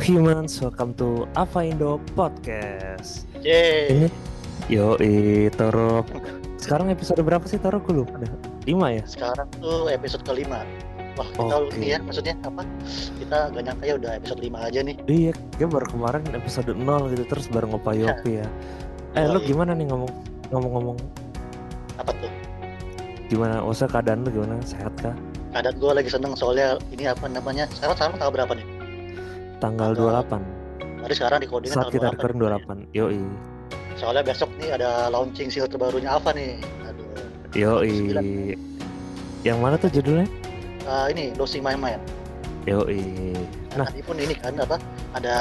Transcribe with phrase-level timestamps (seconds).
[0.00, 3.28] humans, welcome to Ava Indo Podcast.
[3.44, 3.92] Yeay.
[3.92, 4.08] Ini
[4.72, 4.96] yo
[5.52, 6.00] Toro.
[6.56, 7.84] Sekarang episode berapa sih Toro?
[7.84, 8.32] Gue lupa dah.
[8.64, 9.04] Lima ya?
[9.04, 10.64] Sekarang tuh episode kelima.
[11.20, 12.64] Wah, kita ini ya maksudnya apa?
[13.20, 14.96] Kita gak nyangka ya udah episode 5 aja nih.
[15.04, 18.46] Iya, gue baru kemarin episode 0 gitu terus baru ngopayopi ya.
[19.20, 19.52] Eh, lu Yoi.
[19.52, 20.10] gimana nih ngomong
[20.48, 20.96] ngomong-ngomong
[22.00, 22.32] Apa tuh?
[23.28, 23.60] gimana?
[23.60, 24.56] Usah keadaan lu gimana?
[24.64, 25.12] Sehat kah?
[25.52, 27.66] Keadaan gue lagi seneng soalnya ini apa namanya?
[27.74, 28.66] Sekarang sekarang tanggal berapa nih?
[29.60, 31.04] Tanggal Tanggal 28.
[31.04, 32.96] Tadi sekarang di coding Saat kita recording 28.
[32.96, 33.20] Yoi.
[33.96, 36.60] Soalnya besok nih ada launching seal terbarunya Ava nih.
[36.88, 37.06] Aduh.
[37.52, 38.56] Yoi.
[39.40, 40.28] Yang mana tuh judulnya?
[40.84, 42.00] Ah, ini Losing My Mind.
[42.64, 43.36] Yoi.
[43.76, 43.86] Nah, Nah.
[43.88, 44.76] tadi pun ini kan apa?
[45.16, 45.34] Ada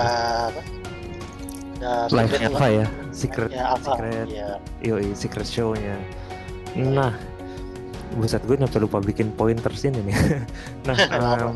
[0.51, 0.61] apa?
[1.79, 2.85] Ada Live secret apa ya?
[3.11, 3.79] Secret Ava.
[3.95, 4.27] secret.
[4.27, 4.49] Iya.
[4.83, 5.95] Yoi, secret show-nya.
[6.75, 7.15] Nah,
[8.15, 10.15] buset gue nyampe lupa bikin pointers ini nih.
[10.87, 11.51] nah, Apa?
[11.51, 11.55] em,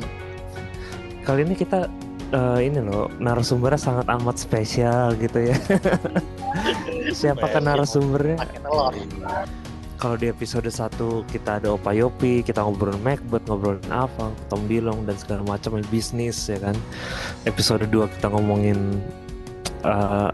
[1.24, 1.88] kali ini kita
[2.34, 5.58] eh, ini loh narasumbernya sangat amat spesial gitu ya.
[7.20, 7.70] Siapa kan Spesial.
[7.70, 8.38] narasumbernya?
[10.02, 15.08] Kalau di episode 1 kita ada Opa Yopi, kita ngobrolin Macbeth, ngobrolin apa, Tom Bilong
[15.08, 16.76] dan segala macam bisnis ya kan.
[17.48, 19.00] Episode 2 kita ngomongin
[19.88, 20.30] eh,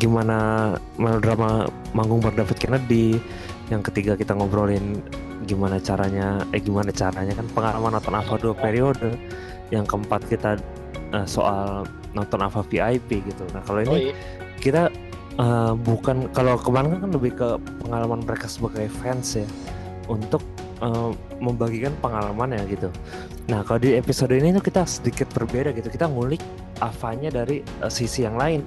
[0.00, 3.20] gimana melodrama manggung bareng David Kennedy.
[3.68, 5.02] Yang ketiga kita ngobrolin
[5.44, 9.18] gimana caranya eh gimana caranya kan pengalaman nonton Ava dua periode.
[9.74, 10.50] Yang keempat kita
[11.16, 13.44] eh, soal nonton Ava VIP gitu.
[13.52, 14.14] Nah, kalau Oh, ini iya.
[14.60, 14.82] kita
[15.36, 17.48] eh, bukan kalau kemarin kan lebih ke
[17.80, 19.46] pengalaman mereka sebagai fans ya
[20.06, 20.44] untuk
[20.80, 22.88] eh, membagikan pengalaman ya gitu.
[23.46, 25.86] Nah kalau di episode ini tuh kita sedikit berbeda gitu.
[25.86, 26.40] Kita ngulik
[26.80, 28.60] Avanya dari eh, sisi yang lain.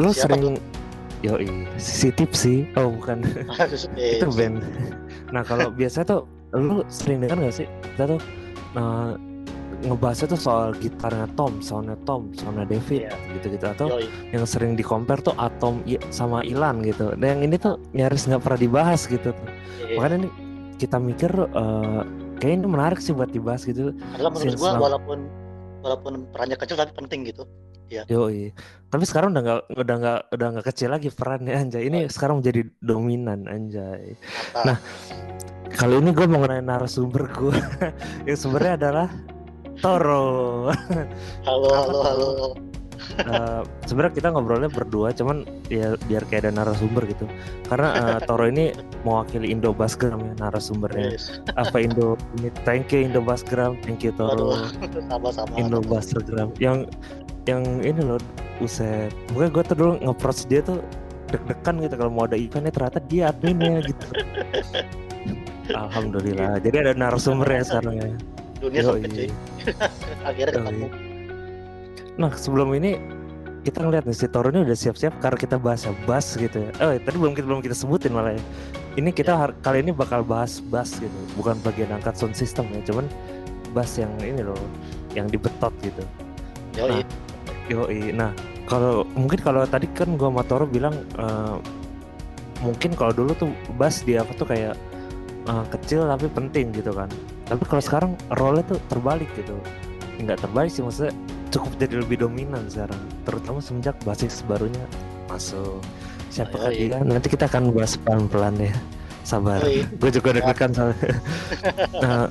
[0.00, 0.56] Lo Siapa sering
[1.22, 1.46] Yoi,
[1.78, 2.66] sisi tipsy.
[2.74, 3.22] Oh bukan,
[3.94, 4.58] Eh, itu band.
[5.30, 8.20] Nah kalau biasa tuh lu sering dengar gak sih kita tuh
[8.74, 9.12] eh,
[9.82, 13.14] ngebahasnya tuh soal gitarnya Tom, soundnya Tom, soundnya David Iya.
[13.34, 14.06] gitu-gitu atau Yoi.
[14.30, 17.12] yang sering di compare tuh Atom sama Ilan gitu.
[17.14, 19.34] Dan yang ini tuh nyaris nggak pernah dibahas gitu.
[19.82, 19.98] Iya.
[19.98, 20.28] Makanya ini
[20.78, 22.02] kita mikir eh
[22.38, 23.90] kayak ini menarik sih buat dibahas gitu.
[23.94, 25.18] Karena menurut Since gua lama- walaupun
[25.82, 27.42] walaupun perannya kecil tapi penting gitu.
[27.92, 28.56] Yoi.
[28.88, 31.86] Tapi sekarang udah nggak udah nggak udah nggak kecil lagi perannya Anjay.
[31.86, 34.16] Ini sekarang menjadi dominan Anjay.
[34.54, 34.64] Mantap.
[34.64, 34.78] Nah.
[35.72, 37.56] Kali ini gue mau ngenalin narasumber gue
[38.28, 39.08] yang sebenarnya adalah
[39.80, 40.68] Toro.
[41.46, 42.28] halo halo halo.
[43.12, 47.28] Eh, sebenarnya kita ngobrolnya berdua cuman ya biar kayak ada narasumber gitu.
[47.68, 48.72] Karena eh, Toro ini
[49.04, 51.16] mewakili Indo Basgram ya narasumbernya.
[51.16, 51.42] Yes.
[51.58, 52.48] apa Indo ini?
[52.64, 54.56] Thank you Indo Basgram thank you Toro.
[55.10, 55.52] Sama-sama.
[55.60, 56.88] Indo Basgram yang
[57.44, 58.22] yang ini loh
[58.62, 60.78] uset gue gue tuh dulu nge dia tuh
[61.28, 61.94] deg-degan gitu.
[62.00, 64.06] Kalau mau ada eventnya ternyata dia adminnya gitu.
[65.84, 66.60] Alhamdulillah.
[66.60, 68.08] Jadi ada narasumber ya sekarang ya
[68.62, 68.86] Dunia Yoi.
[68.86, 69.28] sempit cuy.
[70.28, 70.86] Akhirnya ketemu.
[72.14, 73.02] Nah sebelum ini
[73.62, 76.70] kita ngeliat nih si Toro ini udah siap-siap karena kita bahas ya bass gitu ya.
[76.82, 78.42] Oh tadi belum kita belum kita sebutin malah ya.
[78.98, 82.84] Ini kita har- kali ini bakal bahas bass gitu, bukan bagian angkat sound system ya,
[82.84, 83.08] cuman
[83.72, 84.58] bass yang ini loh,
[85.16, 86.02] yang dibetot gitu.
[86.76, 87.00] Yoi.
[87.70, 88.12] Yoi.
[88.12, 88.34] Nah
[88.68, 91.56] kalau mungkin kalau tadi kan gua sama Toro bilang eh,
[92.62, 94.74] mungkin kalau dulu tuh bass di apa tuh kayak
[95.48, 97.08] eh, kecil tapi penting gitu kan.
[97.46, 97.88] Tapi kalau Iya.
[97.90, 99.56] sekarang role-nya tuh terbalik gitu.
[100.22, 101.12] Nggak terbalik sih maksudnya
[101.52, 102.96] cukup jadi lebih dominan sekarang,
[103.28, 104.84] terutama semenjak basis barunya
[105.28, 105.82] masuk.
[106.32, 106.88] Siapakah Yoi.
[106.88, 106.98] dia?
[107.04, 108.72] Nanti kita akan bahas pelan-pelan ya.
[109.22, 109.60] Sabar.
[109.60, 109.84] Yoi.
[110.00, 111.10] Gue juga deg-degan soalnya.
[112.04, 112.24] nah,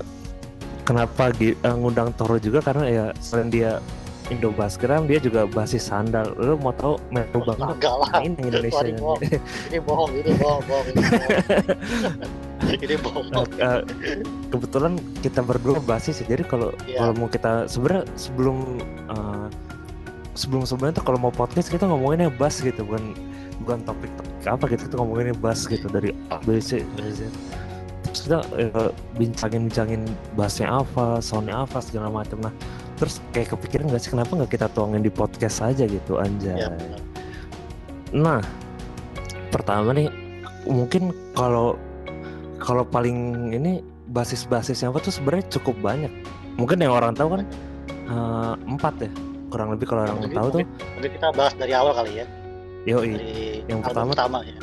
[0.84, 3.78] kenapa eh, ngundang Toro juga karena ya selain dia
[4.32, 6.34] Indo Basgram dia juga basis sandal.
[6.40, 8.10] Lu mau tahu Metro Bang Enggak lah.
[8.16, 9.20] main Indonesia bohong.
[9.70, 10.86] Ini bohong, ini bohong, bohong.
[10.88, 12.50] Ini bohong.
[12.86, 13.28] ini bohong.
[13.34, 13.82] Nah, eh,
[14.50, 16.38] kebetulan kita berdua basis ya.
[16.38, 17.06] Jadi kalau Iya.
[17.06, 18.58] kalau mau kita sebenarnya sebelum
[19.10, 19.48] eh,
[20.38, 23.14] sebelum sebelumnya tuh kalau mau podcast kita ngomonginnya bass gitu bukan
[23.62, 27.28] bukan topik topik apa gitu kita ngomonginnya bass gitu dari A B C D, Z.
[28.12, 30.04] Terus kita eh, bincangin-bincangin
[30.36, 32.40] bassnya apa, soundnya apa segala macam.
[32.44, 32.54] Nah
[33.02, 36.70] terus kayak kepikiran nggak sih kenapa nggak kita tuangin di podcast aja gitu anjay.
[36.70, 37.02] Benar.
[38.12, 38.42] Nah,
[39.50, 40.12] pertama nih
[40.68, 41.80] mungkin kalau
[42.62, 43.18] kalau paling
[43.52, 46.14] ini basis-basisnya apa tuh sebenarnya cukup banyak.
[46.56, 47.42] Mungkin yang orang tahu kan
[48.06, 49.12] eh, empat ya,
[49.50, 50.60] kurang lebih kalau orang Mungkin- tahu tuh.
[50.62, 52.26] mungkin- Mungkin kita bahas dari awal kali ya.
[52.82, 54.58] Yoi, Dari Yang pertama- pertama ya.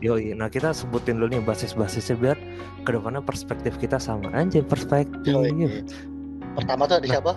[0.00, 0.32] yoi.
[0.32, 2.36] Nah kita sebutin dulu nih basis-basisnya biar
[2.82, 4.32] ke depannya perspektif kita sama.
[4.32, 5.30] Anjir perspektif.
[5.30, 5.84] Yoi.
[6.52, 7.12] Pertama tuh ada Nah.
[7.12, 7.32] siapa?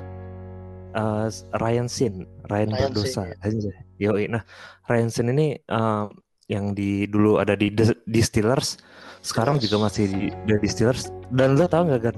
[0.96, 3.22] Eh, Ryan Sin, Ryan, Ryan berdosa.
[3.28, 3.76] Sin, Anjay.
[4.00, 4.26] Yoi.
[4.28, 4.42] Nah
[4.88, 6.06] Ryan Sin ini eh,
[6.48, 8.80] yang di dulu ada di The Distillers,
[9.25, 9.63] sekarang Yes.
[9.68, 11.10] juga masih di The Distillers.
[11.27, 12.16] Dan lo tau nggak kan?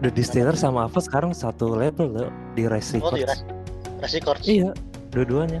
[0.00, 3.44] The Distillers sama apa sekarang satu label lo di Rise Oh, di Records.
[4.00, 4.44] Rise- Chords.
[4.44, 4.70] Iya,
[5.12, 5.60] dua-duanya.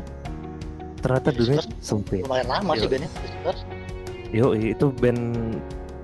[0.98, 2.22] Ternyata Plastic dunia sempit.
[2.24, 2.90] Lumayan lama sih Iya.
[2.90, 3.10] bandnya.
[4.32, 5.22] Yo, itu band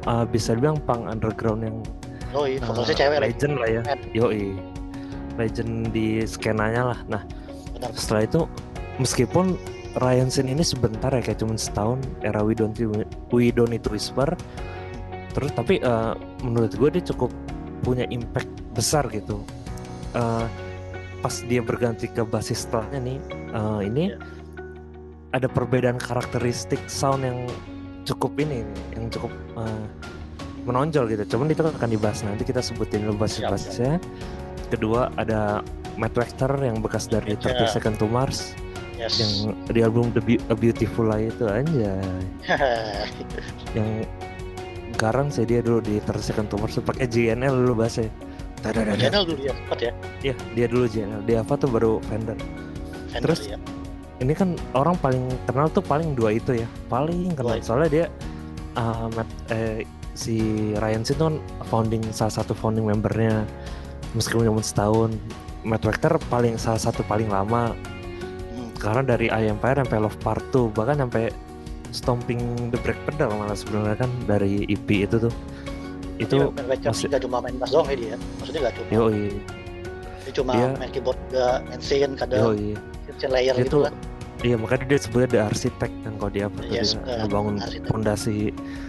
[0.04, 1.76] uh, bisa dibilang punk underground yang
[2.30, 3.82] Oh iya, uh, vokalisnya cewek legend lah ya.
[4.14, 4.30] Yo,
[5.34, 6.98] legend di skenanya lah.
[7.08, 7.22] Nah,
[7.74, 7.90] Benar.
[7.96, 8.40] setelah itu
[8.96, 9.56] meskipun
[9.98, 12.76] Ryan Sin ini sebentar ya kayak cuma setahun era We Don't
[13.34, 14.38] We Don't Need to Whisper.
[15.34, 16.14] Terus tapi uh,
[16.46, 17.30] menurut gue dia cukup
[17.82, 19.42] punya impact besar gitu.
[20.14, 20.46] Uh,
[21.20, 23.18] pas dia berganti ke basis setelahnya nih
[23.52, 24.18] uh, ini Iya.
[25.36, 27.46] ada perbedaan karakteristik sound yang
[28.08, 28.66] cukup ini
[28.96, 29.84] yang cukup uh,
[30.64, 31.36] menonjol gitu.
[31.36, 33.98] Cuman itu akan dibahas nanti kita sebutin dulu basis-basisnya
[34.70, 35.60] kedua ada
[35.98, 37.68] Matt Webster yang bekas dari Iya.
[37.68, 38.54] 30 Second to Mars
[39.00, 39.16] Yes.
[39.16, 39.32] yang
[39.64, 42.04] di album The Beau- A Beautiful Lie itu anjay
[43.76, 44.04] yang
[44.94, 48.04] garang sih dia dulu di 30 Second tuh pakai JNL dulu bahasa
[48.60, 49.00] Tadadada.
[49.00, 49.92] channel dulu ya, sempat ya.
[50.20, 51.24] Iya, dia dulu JNL.
[51.24, 52.36] Dia apa tuh baru Fender.
[53.08, 53.56] Fender Terus, ya.
[54.20, 56.68] Ini kan orang paling kenal tuh paling dua itu ya.
[56.92, 57.56] Paling kenal.
[57.56, 57.64] Dua.
[57.64, 58.04] Soalnya dia
[58.76, 60.36] uh, Matt- eh, si
[60.76, 61.40] Ryan Sin kan
[61.72, 63.48] founding salah satu founding membernya
[64.12, 65.16] meskipun cuma setahun.
[65.64, 67.72] Matt Webster paling salah satu paling lama.
[68.80, 71.28] Karena dari I Empire sampai Love Part 2 bahkan sampai
[71.90, 72.40] Stomping
[72.70, 75.34] the Brake Pedal malah sebenarnya kan dari EP itu tuh
[76.16, 78.16] itu Iya, Webster masih- nggak cuma main bass doang ya dia.
[78.38, 79.22] Maksudnya nggak cuma yoi
[80.20, 82.66] dia cuma dia- main keyboard juga main synth kadang yoi
[83.04, 83.94] synth layer Dia gitu tuh kan.
[84.40, 87.54] Iya makanya dia sebutnya the arsitek kan kalau dia apa tuh Yes, dia eh, ngebangun
[87.58, 87.88] arsitek.
[87.88, 88.36] fondasi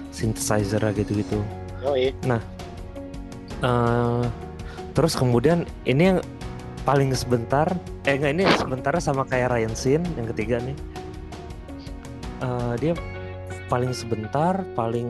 [0.10, 1.40] synthesizer gitu-gitu.
[1.82, 2.16] Yoi.
[3.62, 4.24] Eh,
[4.92, 6.20] terus kemudian ini yang
[6.82, 7.68] paling sebentar,
[8.10, 10.76] eh enggak ini sebentar sama kayak Ryan Sin yang ketiga nih.
[12.42, 12.94] Eh, dia
[13.70, 15.10] paling sebentar, paling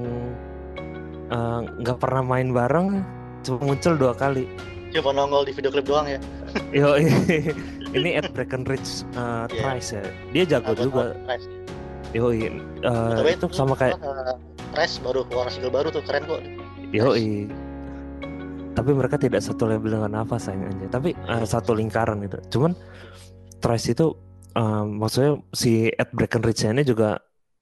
[1.31, 3.03] eh, nggak pernah main bareng,
[3.47, 4.45] cuma muncul dua kali.
[4.91, 6.19] Cuma nongol di video klip doang ya.
[6.75, 6.99] Yo,
[7.95, 9.55] ini at Breckenridge uh, Iya.
[9.55, 10.03] Thrice ya.
[10.35, 11.15] Dia jago juga.
[12.11, 13.95] Yoi, uh, Tapi itu sama kayak
[14.99, 16.43] baru keluar single baru tuh keren kok.
[16.91, 17.47] Yoi.
[18.71, 20.87] Tapi mereka tidak satu label dengan apa sayang aja.
[20.99, 21.47] Tapi uh, Iya.
[21.47, 22.39] satu lingkaran gitu.
[22.57, 22.71] Cuman
[23.61, 24.15] Thrice itu
[24.55, 27.19] um, maksudnya si Ed Breckenridge ini juga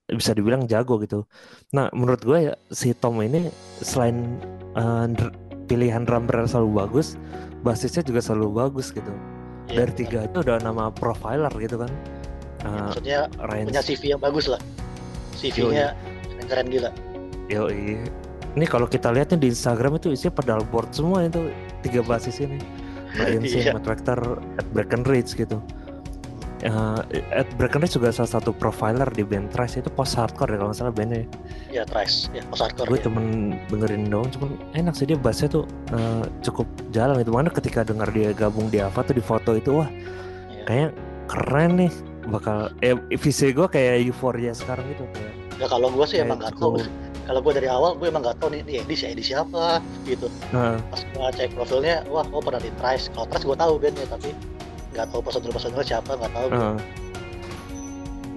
[0.09, 1.25] bisa dibilang jago gitu.
[1.73, 3.49] Nah menurut gue ya si Tom ini
[3.81, 4.41] selain
[4.77, 5.05] uh,
[5.69, 7.13] pilihan drummer selalu bagus,
[7.61, 9.13] basisnya juga selalu bagus gitu.
[9.69, 11.91] Iya, Dari tiga itu udah nama profiler gitu kan.
[11.93, 12.17] Ya,
[12.59, 14.59] Uh, maksudnya Ryan punya CV yang bagus lah.
[15.39, 15.95] CV-nya
[16.43, 16.91] keren gila.
[17.47, 18.03] Yoi.
[18.49, 21.49] Ini kalau kita lihat nih di Instagram itu isinya pedal board semua itu
[21.81, 22.57] tiga basis ini.
[23.09, 23.73] Sin, Iya.
[23.73, 24.19] Matt Webster,
[24.55, 25.57] Ed Breckenridge gitu.
[26.59, 26.99] Uh,
[27.31, 30.77] Ed Breckenridge juga salah satu profiler di band Thrice itu post hardcore ya kalau nggak
[30.77, 31.23] salah bandnya.
[31.69, 32.87] Ya Thrice, ya post hardcore.
[32.87, 33.03] Gue ya.
[33.07, 33.25] cuman
[33.67, 37.31] dengerin doang, cuman enak sih dia bassnya tuh uh, cukup jalan itu.
[37.31, 39.87] Mana ketika dengar dia gabung di Ava tuh di foto itu wah
[40.51, 40.63] Iya.
[40.65, 40.89] kayaknya
[41.25, 41.91] keren nih
[42.27, 46.75] bakal eh visi gue kayak Euphoria sekarang gitu kayak Ya kalau gue sih emang tahu.
[46.75, 46.91] cukup-
[47.29, 49.77] Kalau gue dari awal gue emang nggak tahu nih, nih Edi si Edi siapa
[50.09, 50.25] gitu.
[50.49, 53.13] Nah, Pas gue cek profilnya, wah oh pernah di Thrice.
[53.13, 54.33] Kalau Thrice gue tahu bandnya tapi
[54.97, 56.47] nggak tahu personil personil siapa nggak tahu.
[56.49, 56.77] Heeh.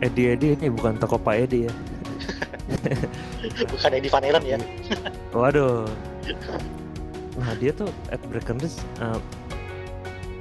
[0.04, 1.72] Edi Edi ini bukan toko Pak Edi ya.
[3.72, 4.58] Bukan Edi Van Halen ya.
[5.40, 5.88] Waduh.
[7.40, 9.16] Nah dia tuh at Breckenridge uh,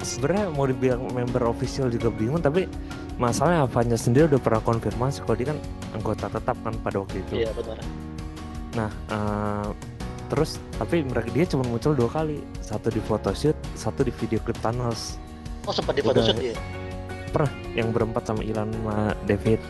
[0.03, 2.67] sebenarnya mau dibilang member official juga bingung tapi
[3.15, 5.59] masalahnya Avanya sendiri udah pernah konfirmasi kalau dia kan
[5.95, 7.47] anggota tetap kan pada waktu itu.
[7.47, 7.79] Iya benar.
[8.77, 9.69] Nah uh,
[10.31, 14.55] terus tapi mereka dia cuma muncul dua kali satu di photoshoot satu di video clip
[14.63, 15.19] Tunnels
[15.67, 16.57] Oh sempat di photoshoot dia.
[17.77, 19.61] yang berempat sama Ilan sama David.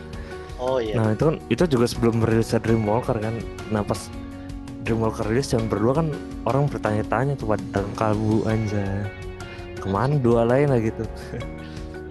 [0.58, 0.98] Oh iya.
[0.98, 3.38] Nah itu kan itu juga sebelum rilisnya Dreamwalker kan.
[3.70, 4.10] Nah pas
[4.82, 6.10] Dreamwalker rilis yang berdua kan
[6.42, 9.06] orang bertanya-tanya tuh pada kalbu anja
[9.78, 11.04] ke mana dua lain lah gitu.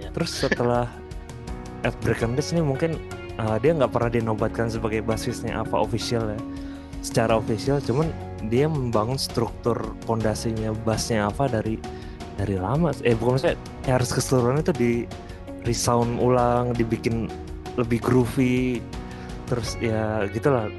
[0.01, 0.09] Ya.
[0.17, 0.89] Terus setelah
[1.85, 2.97] Ed Breckenridge ini mungkin
[3.37, 6.39] uh, dia nggak pernah dinobatkan sebagai basisnya apa official ya.
[7.01, 8.13] Secara official cuman
[8.49, 11.81] dia membangun struktur pondasinya bassnya apa dari
[12.37, 12.93] dari lama.
[13.05, 14.91] Eh bukan maksudnya ya harus keseluruhan itu di
[15.65, 17.29] resound ulang dibikin
[17.77, 18.81] lebih groovy
[19.49, 20.69] terus ya gitulah.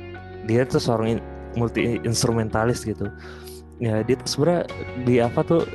[0.47, 1.23] Dia tuh seorang
[1.55, 3.11] multi instrumentalis gitu.
[3.83, 4.63] Ya dia tuh sebenarnya
[5.07, 5.67] di apa tuh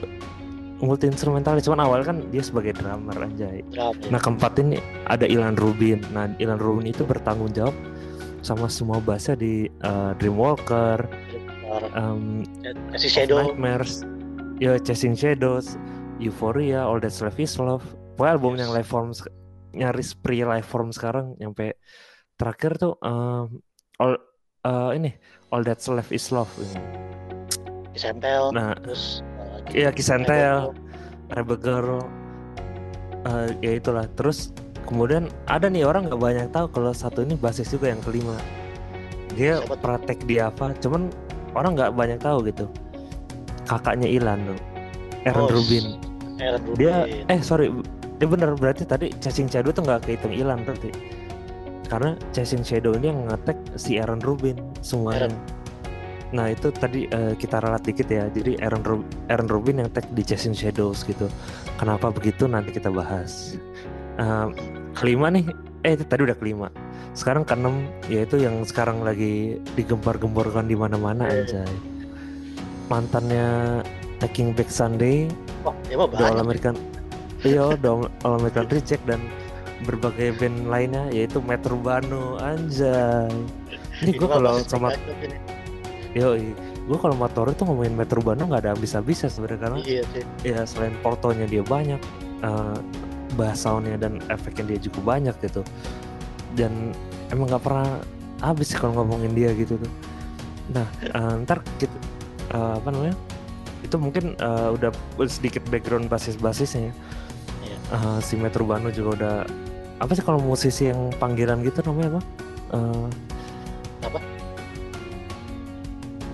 [0.78, 3.50] multi instrumentalis cuman awal kan dia sebagai drummer ya.
[4.14, 4.78] nah keempat ini
[5.10, 6.06] ada Ilan Rubin.
[6.14, 7.74] Nah Ilan Rubin itu bertanggung jawab
[8.48, 11.04] sama semua bahasa di uh, Dreamwalker
[11.92, 12.48] um,
[12.96, 13.44] Of shadow.
[13.44, 14.08] Nightmares,
[14.64, 15.76] ya Chasing Shadows,
[16.24, 17.84] Euphoria, All That's Left Is Love.
[18.16, 18.62] Pokoknya album Yes.
[18.64, 19.10] yang live form
[19.78, 21.78] nyaris pre live form sekarang nyampe
[22.34, 23.62] terakhir tuh um,
[24.02, 24.18] all
[24.66, 25.14] uh, ini
[25.52, 26.80] All That's Left Is Love ini.
[27.94, 28.56] Kisentel.
[28.56, 29.22] Nah, terus.
[29.38, 30.74] uh, iya Rebel.
[31.28, 32.00] Rebel Girl,
[33.28, 34.56] uh, ya itulah terus
[34.88, 38.34] kemudian ada nih orang nggak banyak tahu kalau satu ini basis juga yang kelima.
[39.36, 41.12] Dia Siapa praktek di apa cuman
[41.54, 42.66] orang nggak banyak tahu gitu.
[43.68, 44.60] Kakaknya Ilan tuh
[45.28, 45.86] Aaron Oh, Rubin.
[46.40, 46.78] Aaron Rubin.
[46.80, 46.96] dia
[47.28, 47.68] eh sorry
[48.18, 50.90] dia bener berarti tadi Chasing Shadow tuh nggak kehitung Ilan berarti.
[51.88, 55.28] Karena Chasing Shadow ini yang ngetek si Aaron Rubin semuanya.
[56.36, 58.28] Nah itu tadi eh, kita ralat dikit ya.
[58.28, 61.32] Jadi Aaron, Ru- Aaron Rubin yang tag di Chasing Shadows gitu.
[61.80, 62.48] Kenapa begitu?
[62.52, 63.56] Nanti kita bahas
[64.18, 64.48] Eh,
[64.94, 65.46] kelima nih.
[65.82, 66.68] Eh itu tadi udah kelima.
[67.14, 67.86] Sekarang keenam.
[68.08, 71.64] Yaitu yang sekarang lagi digembar-gemborkan di mana-mana Iya.
[71.64, 71.74] anjay.
[72.88, 73.48] Mantannya
[74.18, 75.28] Taking Back Sunday.
[75.62, 76.42] Mah The All banyak.
[76.42, 76.76] American.
[77.46, 77.78] Iya
[78.26, 79.22] All American Reject dan
[79.86, 83.30] berbagai band lainnya yaitu Metro Urbano anjay.
[84.02, 84.90] Ini gue kalau sama
[86.16, 86.34] yo
[86.88, 90.24] gue kalau motor itu ngomongin Metro Urbano nggak ada habis-habisnya sebenarnya karena Iya sih.
[90.42, 92.02] ya selain portonya dia banyak
[92.42, 92.78] eh
[93.38, 95.62] bass soundnya dan efeknya dia juga banyak gitu
[96.58, 96.92] dan
[97.30, 98.02] emang nggak pernah
[98.42, 99.92] habis kalau ngomongin dia gitu tuh
[100.68, 101.94] nah eh, ntar kita
[102.52, 103.16] eh, apa namanya
[103.86, 104.90] itu mungkin eh, udah
[105.30, 106.94] sedikit background basis-basisnya ya.
[107.64, 107.78] Iya.
[107.94, 109.36] Eh, si Metro Urbano juga udah
[109.98, 112.24] apa sih kalau musisi yang panggilan gitu namanya apa
[112.68, 113.08] Eh,
[114.04, 114.20] Apa?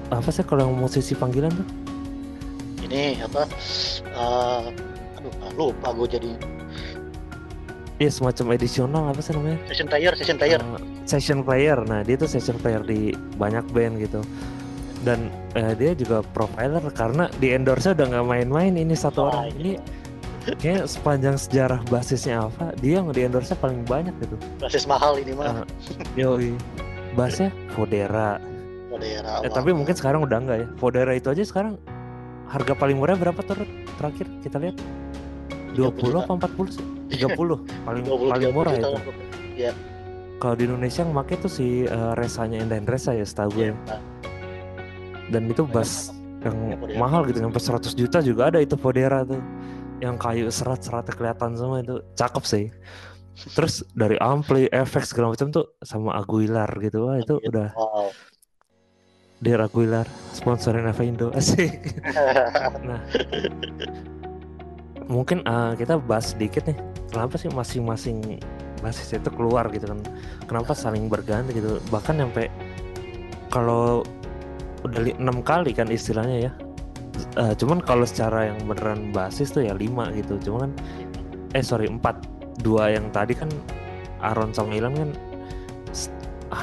[0.09, 1.67] apa sih kalau yang musisi panggilan tuh
[2.83, 3.45] Ini apa?
[4.01, 4.65] eh,
[5.17, 6.29] aduh, lupa gue jadi
[8.03, 10.59] Iya semacam edisional apa sih namanya session player, session player.
[10.59, 11.79] Uh, session player.
[11.87, 14.19] Nah, dia tuh session player di banyak band gitu.
[15.07, 19.55] Dan eh, dia juga profiler karena di endorse udah nggak main-main ini satu Wah, orang.
[19.55, 19.71] Ini
[20.59, 24.35] kayak sepanjang sejarah basisnya apa, dia yang di endorse paling banyak gitu.
[24.59, 25.63] basis mahal ini mah.
[25.63, 25.65] Uh,
[26.19, 26.59] Yoi.
[27.15, 28.35] Bassnya Fodera.
[28.91, 30.67] Oh, daerah Eh, tapi mungkin sekarang udah enggak ya.
[30.75, 31.79] Fodera itu aja sekarang
[32.51, 33.39] harga paling murah berapa
[33.95, 34.75] terakhir kita lihat?
[35.73, 36.17] 20 juta.
[36.23, 36.85] apa 40 sih?
[37.19, 37.29] 30
[37.87, 38.87] paling 20 paling 30 murah itu.
[38.89, 39.01] lah.
[40.37, 43.71] Kalau di Indonesia yang make tuh si eh, Resanya Endain Resa ya setahu gue.
[43.71, 44.01] Iya, nah,
[45.31, 46.11] Dan itu bass
[46.43, 49.39] yang Ya, mahal gitu sampai 100 juta juga ada itu Fodera tuh.
[50.03, 52.65] Yang kayu serat-seratnya kelihatan semua itu cakep sih.
[53.55, 57.07] Terus dari ampli, efek segala macam tuh sama Aguilar gitu.
[57.07, 58.11] Wah, itu udah Wow.
[59.39, 61.71] Dear Aguilar sponsorin Eva Indo asik.
[62.83, 62.99] Nah,
[65.13, 66.77] mungkin eh, kita bahas sedikit nih.
[67.13, 68.41] Kenapa sih masing-masing
[68.81, 70.01] basis itu keluar gitu kan?
[70.49, 71.77] Kenapa saling berganti gitu?
[71.93, 72.49] Bahkan sampai
[73.53, 74.01] kalau
[74.81, 76.51] udah enam kali kan istilahnya ya.
[77.37, 80.41] Eh, cuman kalau secara yang beneran basis tuh ya lima gitu.
[80.41, 80.71] Cuman kan,
[81.53, 82.17] eh sorry empat.
[82.65, 83.49] Dua yang tadi kan
[84.21, 85.09] Aaron sama Ilan kan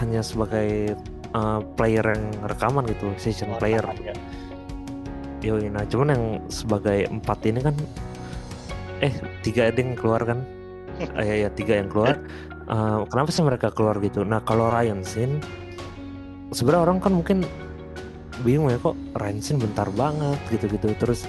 [0.02, 0.98] hanya sebagai
[1.30, 3.82] eh, player yang rekaman gitu, session player.
[4.02, 4.14] Ya.
[5.40, 7.72] Yoi, nah cuman yang sebagai empat ini kan
[9.00, 10.44] eh tiga ada yang keluar kan?
[11.00, 12.20] Eh, ya, ya tiga yang keluar.
[12.70, 14.22] Eh, kenapa sih mereka keluar gitu?
[14.22, 15.40] Nah kalau Ryan Sin
[16.52, 17.38] sebenarnya orang kan mungkin
[18.44, 20.92] bingung ya kok Ryan Sin bentar banget gitu-gitu.
[21.00, 21.24] Terus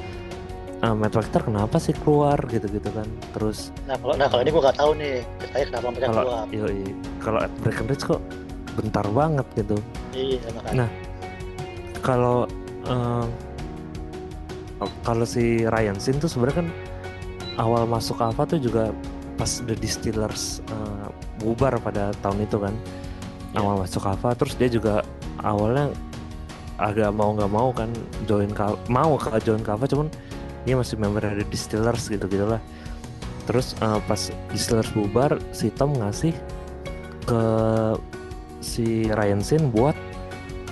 [0.84, 3.08] eh, Matt Vector kenapa sih keluar gitu-gitu kan?
[3.32, 6.46] Terus Nah, kalau nah kalau ini gue nggak tahu nih, ceritanya kenapa mereka kalau keluar.
[6.52, 6.84] yoi
[7.24, 8.22] kalau at Breckenridge kok
[8.72, 9.78] bentar banget gitu.
[10.16, 10.76] Iya, makanya.
[10.84, 10.90] Nah,
[12.04, 12.38] kalau
[12.88, 13.26] eh,
[15.06, 16.70] kalau si Ryan Sin tuh sebenarnya kan
[17.60, 18.96] awal masuk Ava tuh juga
[19.36, 21.08] pas The Distillers eh,
[21.42, 22.76] bubar pada tahun itu kan.
[23.52, 23.68] Iya.
[23.68, 25.04] awal masuk Ava terus dia juga
[25.44, 25.92] awalnya
[26.80, 27.92] agak mau nggak mau kan
[28.24, 30.08] join Ka- mau ke join Kava cuman
[30.64, 32.64] dia masih member dari Distillers gitu gitulah.
[33.50, 34.22] Terus eh, pas
[34.54, 36.32] Distillers bubar si Tom ngasih
[37.28, 37.44] ke
[38.62, 39.98] si Ryan Sin buat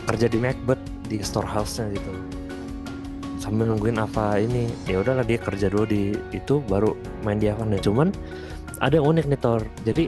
[0.07, 2.12] kerja di Macbeth di storehouse-nya gitu
[3.50, 6.94] sambil nungguin Ava ini ya udahlah dia kerja dulu di itu baru
[7.25, 8.13] main di Ava nah cuman
[8.79, 9.62] ada yang unik nih Thor.
[9.84, 10.03] Jadi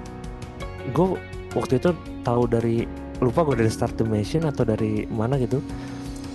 [0.95, 1.07] gue
[1.55, 1.91] waktu itu
[2.23, 2.87] tahu dari
[3.19, 5.59] lupa gue dari Start Machine atau dari mana gitu.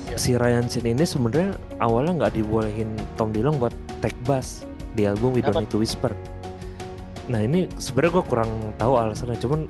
[0.07, 0.17] Iya.
[0.23, 4.63] si Ryan Sin ini sebenarnya awalnya nggak dibolehin Tom Dillon buat take bass
[4.95, 5.59] di album We Don't?
[5.59, 6.15] Need to Whisper.
[7.27, 9.35] Nah ini sebenarnya gue kurang tahu alasannya.
[9.43, 9.61] Cuman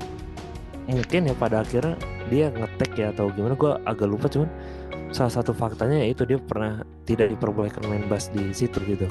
[0.86, 1.96] mungkin ya pada akhirnya
[2.28, 4.28] dia ngetek ya atau gimana gue agak lupa.
[4.28, 4.50] Cuman
[5.14, 9.08] salah satu faktanya yaitu dia pernah tidak diperbolehkan main bass di situ gitu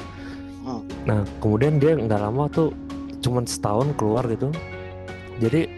[0.66, 0.82] Hmm.
[1.06, 2.74] nah kemudian dia nggak lama tuh
[3.22, 4.50] cuman setahun keluar gitu
[5.38, 5.70] jadi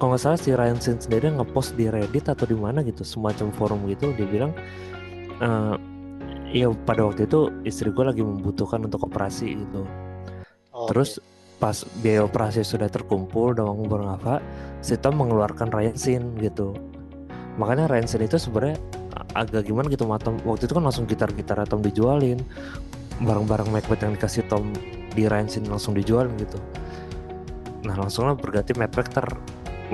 [0.00, 3.52] kalau nggak salah si Ryan Sin sendiri ngepost di Reddit atau di mana gitu semacam
[3.52, 4.56] forum gitu dia bilang
[5.44, 5.76] eh
[6.52, 9.84] ya pada waktu itu istri gue lagi membutuhkan untuk operasi gitu
[10.72, 11.20] Oh, Terus
[11.60, 13.76] pas biaya operasi sudah terkumpul udah mau
[14.08, 14.40] apa,
[14.80, 16.74] si Tom mengeluarkan Ryan Sin gitu.
[17.60, 18.80] Makanya Ryan Sin itu sebenarnya
[19.32, 20.36] agak gimana gitu sama Tom.
[20.44, 22.40] Waktu itu kan langsung gitar-gitar Tom dijualin.
[23.22, 24.74] barang-barang Macbeth yang dikasih Tom
[25.14, 26.58] di Ryansin langsung dijual gitu.
[27.86, 29.26] Nah langsunglah berganti Matt Vector.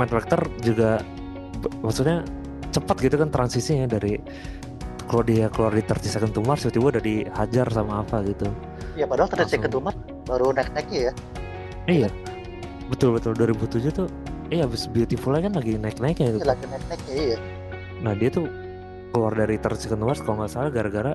[0.00, 1.02] Matt Vector juga
[1.84, 2.24] maksudnya
[2.72, 4.16] cepat gitu kan transisinya dari
[5.08, 8.48] kalau dia keluar di 30 second to Mars tiba-tiba udah dihajar sama apa gitu.
[8.96, 9.96] Ya padahal 30 second to Mars
[10.28, 11.12] baru naik-naiknya ya.
[11.88, 12.08] Iya.
[12.88, 13.36] Betul betul.
[13.36, 14.08] 2007 tuh
[14.48, 16.44] iya abis Beautiful kan lagi naik-naiknya gitu.
[16.44, 17.38] Iya, lagi naik-naiknya iya.
[18.04, 18.46] Nah dia tuh
[19.10, 21.12] keluar dari 30 second to Mars kalau nggak salah gara-gara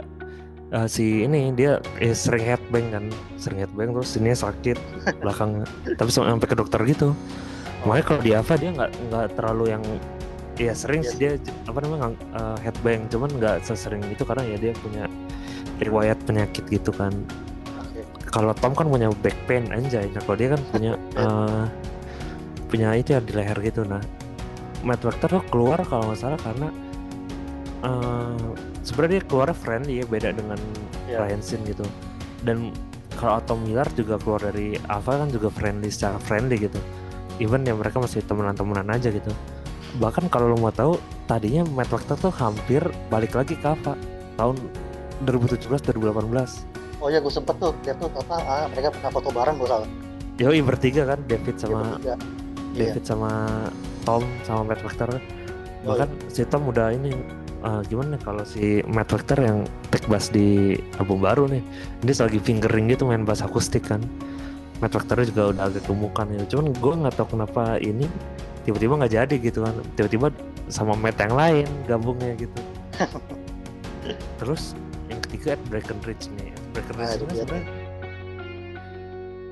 [0.73, 3.05] uh, si ini dia eh, sering headbang kan.
[3.37, 4.77] Sering headbang terus ini sakit
[5.21, 5.63] belakang
[5.95, 7.13] tapi sampai ke dokter gitu.
[7.85, 9.83] Makanya kalau di Ava dia nggak nggak terlalu yang
[10.57, 11.31] ya sering sih dia
[11.69, 13.05] apa namanya uh, headbang.
[13.07, 15.05] Cuman nggak sesering itu karena ya dia punya
[15.79, 17.13] riwayat penyakit gitu kan.
[17.93, 18.03] Okay.
[18.33, 20.09] kalau Tom kan punya back pain anjay.
[20.09, 21.65] Nah kalau dia kan punya uh,
[22.73, 23.85] punya itu ya di leher gitu.
[23.85, 24.01] Nah
[24.83, 26.67] Matt Vector tuh keluar kalau nggak salah karena
[27.83, 28.39] uh,
[28.81, 30.59] sebenarnya dia keluar friendly ya beda dengan
[31.05, 31.21] yeah.
[31.21, 31.85] Ryan Sin gitu.
[32.41, 32.71] Dan
[33.19, 36.79] kalau Tom Miller juga keluar dari Ava kan juga friendly secara friendly gitu.
[37.37, 39.29] Even ya mereka masih temenan-temenan aja gitu.
[40.01, 40.97] Bahkan kalau lo mau tahu
[41.29, 43.93] tadinya Matt Vector tuh hampir balik lagi ke apa
[44.35, 44.57] tahun
[45.23, 46.73] 2017 2018
[47.03, 49.89] oh ya gue sempet tuh dia tuh apa ah, mereka pernah foto bareng gue salah.
[50.41, 52.15] Yoi bertiga kan David sama ya,
[52.73, 53.07] David iya.
[53.07, 53.31] sama
[54.07, 55.19] Tom sama Matt Vector
[55.83, 57.11] bahkan oh, si Tom udah ini
[57.63, 61.63] uh, gimana kalau si Matt Vector yang take bass di album baru nih?
[62.03, 64.03] Dia lagi fingering gitu main bass akustik kan.
[64.83, 66.59] Matt Vector juga udah agak gemukan gitu.
[66.59, 68.05] Cuman gue nggak tahu kenapa ini
[68.67, 69.73] tiba-tiba nggak jadi gitu kan.
[69.95, 70.27] Tiba-tiba
[70.67, 72.59] sama Matt yang lain gabungnya gitu.
[74.43, 74.75] Terus
[75.07, 76.51] yang ketiga Ed Breckenridge nih.
[76.75, 77.65] Breckenridge nah, sebenarnya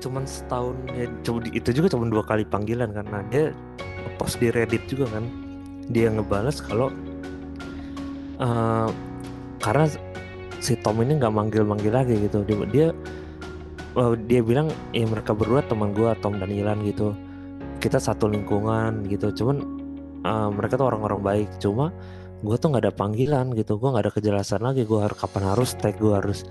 [0.02, 3.54] cuman setahun ya coba itu juga cuma dua kali panggilan karena dia
[4.18, 5.24] post di Reddit juga kan.
[5.90, 6.94] Dia ngebales kalau
[8.38, 8.88] uh,
[9.62, 9.86] karena
[10.62, 12.46] si Tom ini nggak manggil-manggil lagi gitu.
[12.46, 12.88] Dia dia,
[13.98, 17.12] uh, dia bilang ya mereka berdua teman gue Tom dan Ilan gitu.
[17.82, 19.34] Kita satu lingkungan gitu.
[19.34, 19.56] Cuman
[20.22, 21.48] uh, mereka tuh orang-orang baik.
[21.58, 21.90] Cuma
[22.42, 23.76] gue tuh nggak ada panggilan gitu.
[23.76, 24.86] Gue nggak ada kejelasan lagi.
[24.86, 26.46] Gue harus kapan harus tag gue harus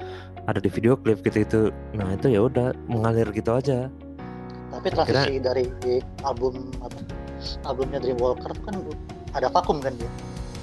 [0.50, 1.60] ada di video klip gitu itu
[1.94, 3.88] nah itu ya udah mengalir gitu aja.
[4.72, 5.66] Tapi transisi Akhirnya, dari
[6.24, 7.00] album apa
[7.68, 8.76] albumnya Dreamwalker kan
[9.36, 10.12] ada vakum kan dia?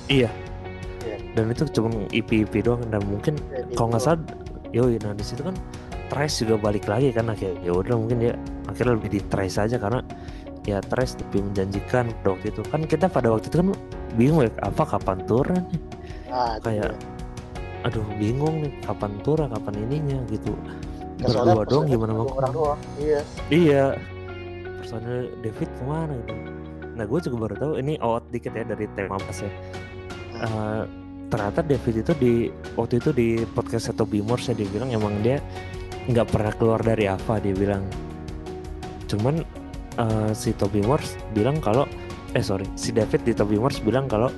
[0.08, 0.47] Iya
[1.04, 1.18] yeah.
[1.36, 4.20] dan itu cuma EP EP doang dan mungkin yeah, kalau nggak salah
[4.72, 5.56] yoi nah di situ kan
[6.08, 8.34] Trace juga balik lagi kan akhirnya ya udah mungkin dia
[8.64, 10.00] akhirnya lebih di Trace aja karena
[10.64, 12.60] ya Trace lebih menjanjikan pada waktu itu.
[12.68, 13.68] Kan kita pada waktu itu kan
[14.16, 15.66] bingung ya apa kapan turun nih?
[16.32, 17.86] Ah, kayak iya.
[17.86, 20.52] aduh bingung nih kapan turun kapan ininya gitu.
[21.18, 23.20] Ya, berdua dong gimana mau orang doang iya.
[23.52, 23.84] Iya.
[24.80, 26.34] Personil David ke mana gitu?
[26.94, 29.50] Nah gue juga baru tahu ini out dikit ya dari tema pas ya.
[29.50, 29.97] hmm.
[30.42, 30.82] Uh,
[31.28, 32.32] ternyata David itu di
[32.74, 35.42] waktu itu di podcast Toby Morse dia bilang emang dia
[36.08, 37.84] nggak pernah keluar dari Ava dia bilang.
[39.08, 39.44] Cuman
[40.00, 41.84] uh, si Toby Morse bilang kalau
[42.36, 44.32] eh sorry si David di Toby Morse bilang kalau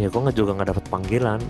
[0.00, 1.40] ya gue nggak juga nggak dapat panggilan.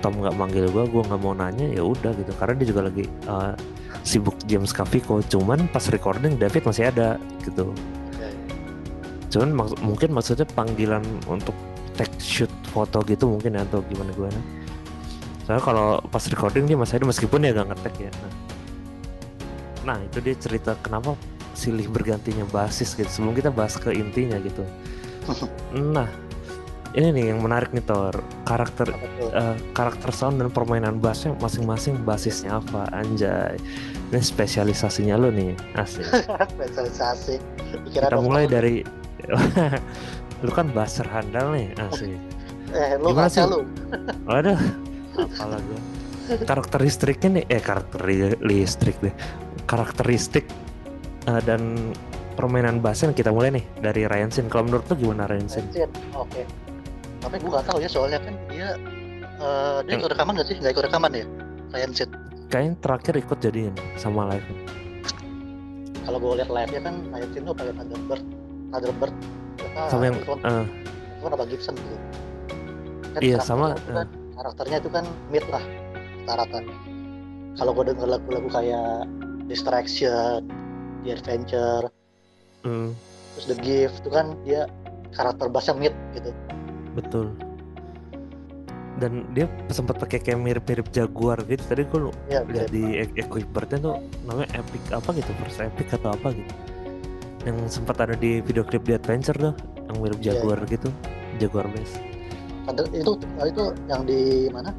[0.00, 2.32] Tom nggak manggil gue gue nggak mau nanya ya udah gitu.
[2.40, 3.52] Karena dia juga lagi uh,
[4.00, 7.76] sibuk James Caviko cuman pas recording David masih ada gitu.
[9.30, 11.52] Cuman mak mungkin maksudnya panggilan untuk
[12.00, 14.32] take shoot foto gitu mungkin ya atau gimana gue
[15.50, 18.10] soalnya kalau pas recording dia masih ada meskipun dia gak ngetek ya.
[18.14, 18.32] Nah,
[19.82, 21.18] nah itu dia cerita kenapa
[21.58, 23.10] silih bergantinya basis gitu.
[23.10, 24.62] Sebelum kita bahas ke intinya gitu.
[25.74, 26.06] Nah
[26.94, 28.90] ini nih yang menarik nih Tor karakter
[29.30, 32.86] uh, karakter sound dan permainan bassnya masing-masing basisnya apa?
[32.94, 33.58] Anjay.
[34.14, 35.54] Ini spesialisasinya lo nih.
[35.74, 36.06] Asik.
[36.54, 37.42] Spesialisasi.
[37.90, 38.86] Kita mulai dari
[40.40, 42.16] lu kan basser handal nih asik
[42.72, 43.66] eh lu gimana sih lu
[44.24, 44.58] waduh
[45.16, 45.80] apalah gue
[46.46, 49.14] karakteristiknya nih eh karakteristik deh
[49.66, 50.46] karakteristik
[51.30, 51.92] uh, dan
[52.40, 54.46] permainan bassnya kita mulai nih dari Ryan Sin.
[54.48, 55.64] Kalau menurut lo gimana Ryan Sin?
[55.68, 55.84] Oke.
[56.16, 56.44] Okay.
[57.20, 58.68] Tapi gue gak tahu ya soalnya kan dia
[59.44, 60.56] uh, dia ikut rekaman gak sih?
[60.56, 61.26] Gak ikut rekaman ya
[61.76, 62.08] Ryan Sin?
[62.50, 64.46] Kayaknya terakhir ikut jadiin sama live.
[66.02, 68.24] Kalau gue lihat live nya kan Ryan Sin tuh pakai Thunderbird,
[68.72, 69.14] Thunderbird.
[69.88, 71.96] Sama yang itu, uh, itu kan Gibson gitu.
[73.16, 73.76] Kan iya sama.
[73.76, 74.08] Kan, uh.
[74.40, 75.64] Karakternya itu kan mid lah
[76.24, 76.64] rata-rata.
[77.58, 79.04] Kalau gue denger lagu-lagu kayak
[79.50, 80.48] Distraction,
[81.04, 81.88] The Adventure
[82.64, 82.92] hmm.
[83.36, 84.68] terus The Gift itu kan dia
[85.16, 86.30] karakter bassnya mid gitu
[86.94, 87.32] betul
[89.00, 93.78] dan dia sempat pakai kayak mirip-mirip Jaguar gitu tadi gue ya, lihat di e- equipmentnya
[93.80, 93.94] tuh
[94.28, 96.52] namanya Epic apa gitu first Epic atau apa gitu
[97.48, 99.54] yang sempat ada di video klip di Adventure tuh
[99.88, 100.88] yang mirip iya, Jaguar ya, gitu
[101.40, 101.92] Jaguar bass
[102.68, 104.70] ada itu itu yang di mana?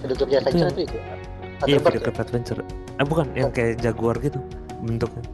[0.00, 1.22] Video klip di Adventure itu, itu, itu
[1.70, 2.22] iya video clip ya?
[2.24, 2.60] adventure.
[2.98, 3.54] Eh bukan yang oh.
[3.54, 4.38] kayak jaguar gitu
[4.82, 5.24] bentuknya.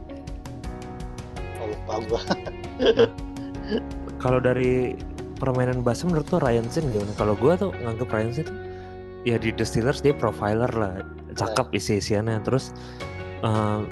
[1.61, 2.21] Oh lupa gua.
[3.69, 3.81] Nah,
[4.17, 4.97] kalau dari
[5.37, 7.13] permainan bass menurut tuh Ryan Sin gimana?
[7.17, 8.47] Kalau gua tuh nganggep Ryan Sin
[9.27, 11.05] ya di Distillers dia profiler lah
[11.37, 11.77] cakep yeah.
[11.77, 12.37] isi-isiannya.
[12.45, 12.73] Terus
[13.45, 13.85] uh,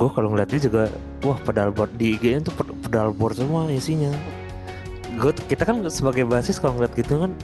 [0.00, 0.82] gue kalau ngeliat dia juga
[1.20, 4.08] wah pedal board di IG nya tuh pedal board semua isinya.
[5.20, 7.36] Gue kita kan sebagai basis kalau ngeliat gitu kan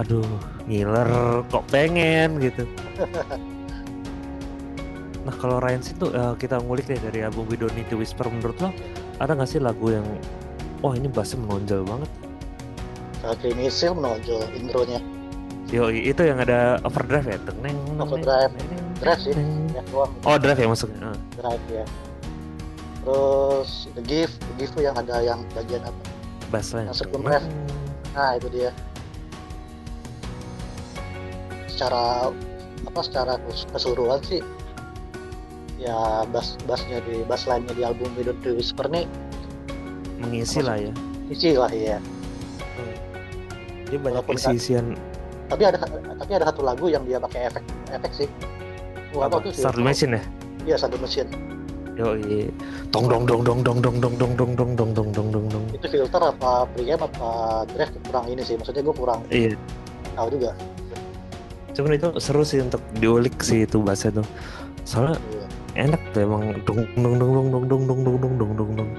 [0.00, 0.24] aduh
[0.64, 2.40] ngiler kok pengen?
[2.40, 2.64] gitu.
[5.22, 7.96] Nah kalau Ryan sih tuh uh, kita ngulik deh dari album We Don't Need to
[7.98, 8.74] Whisper menurut lo
[9.22, 10.02] ada gak sih lagu yang
[10.82, 12.10] wah ini bassnya menonjol banget.
[13.22, 14.98] Oke ini sih menonjol intronya.
[15.70, 17.38] Yo itu yang ada overdrive ya?
[17.46, 18.50] Teneng overdrive
[19.02, 19.34] drive sih
[19.74, 21.18] ya, oh drive ya maksudnya uh.
[21.34, 21.84] drive ya.
[23.02, 26.02] Terus the gift the gift tuh yang ada yang bagian apa?
[26.54, 27.42] Bassnya yang sebelum ref
[28.14, 28.70] nah itu dia.
[31.66, 32.30] Secara
[32.86, 33.42] apa secara
[33.74, 34.40] keseluruhan sih
[35.82, 39.10] ya bass bassnya di bass lainnya di album Widow the Whisper nih.
[40.22, 40.94] Mengisi lah ya.
[41.26, 41.98] Isi lah ya
[42.76, 42.94] hmm.
[43.88, 44.96] dia banyak isi-isian
[45.48, 45.76] tapi ada
[46.16, 48.28] tapi ada satu lagu yang dia pakai efek efek sih
[49.12, 50.22] Apa, tuh Start Machine ya
[50.64, 51.30] iya Start Machine
[51.92, 52.48] Yo, iya.
[52.88, 55.64] Tong dong dong dong dong dong dong dong dong dong dong dong dong dong dong.
[55.76, 57.30] Itu filter apa preamp apa
[57.68, 58.56] drive kurang ini sih.
[58.56, 59.20] Maksudnya gue kurang.
[59.28, 59.52] Iya.
[60.16, 60.56] Tahu juga.
[61.76, 64.24] Cuman itu seru sih untuk diulik sih itu bahasa tuh.
[64.88, 65.46] Soalnya iya.
[65.84, 68.90] enak tuh emang dong dong dong dong dong dong dong dong dong dong dong dong.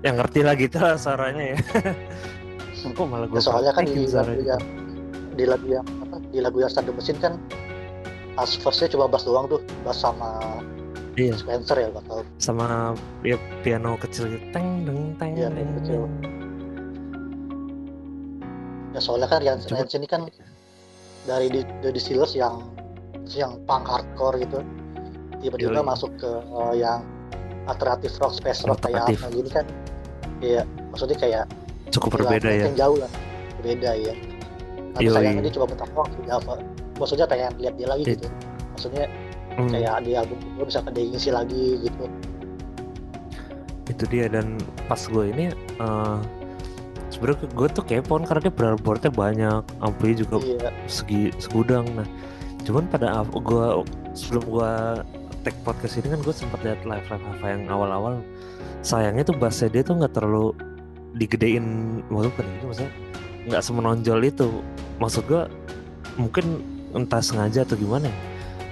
[0.00, 1.58] Yang ngerti lagi tuh suaranya ya.
[2.96, 4.64] Kok malah gue soalnya kan di lagu yang
[5.36, 7.36] di lagu yang apa di lagu yang standar mesin kan
[8.32, 10.60] pas firstnya cuma bass doang tuh bass sama
[11.16, 11.36] iya.
[11.36, 14.44] Spencer ya gak tau sama ya piano kecil gitu.
[14.52, 16.08] Teng deng teng iya, deng kecil.
[18.92, 20.22] ya soalnya kan Ryan Ryan ini kan
[21.24, 22.60] dari The, The Distillers yang
[23.32, 24.60] yang punk hardcore gitu.
[25.40, 27.00] Tiba-tiba masuk ke uh, yang
[27.66, 29.64] alternatif rock space rock kayak apa gini kan.
[30.44, 31.44] Iya maksudnya kayak
[31.88, 32.64] cukup berbeda ya.
[32.68, 33.08] yang jauh lah.
[33.60, 34.12] Berbeda ya
[34.92, 36.54] tapi sayangnya dia cuma bentar doang di Java
[36.96, 38.28] maksudnya pengen lihat dia lagi gitu.
[38.76, 39.04] Maksudnya
[39.56, 39.70] hmm.
[39.70, 42.04] kayak di album gue bisa ada ngisi lagi gitu.
[43.88, 44.56] Itu dia dan
[44.88, 45.52] pas gue ini
[45.82, 46.18] uh,
[47.12, 50.70] sebenarnya gue tuh kepon karena dia boardnya banyak ampli juga iya.
[50.88, 51.84] segi segudang.
[51.92, 52.08] Nah
[52.62, 53.66] cuman pada gue
[54.14, 54.72] sebelum gue
[55.42, 58.22] take podcast ini kan gue sempat lihat live live apa yang awal-awal.
[58.82, 60.54] Sayangnya tuh bassnya dia tuh nggak terlalu
[61.12, 62.92] digedein maksudnya itu maksudnya
[63.50, 64.48] nggak semenonjol itu.
[65.02, 65.50] Maksud gua
[66.14, 68.16] mungkin entah sengaja atau gimana ya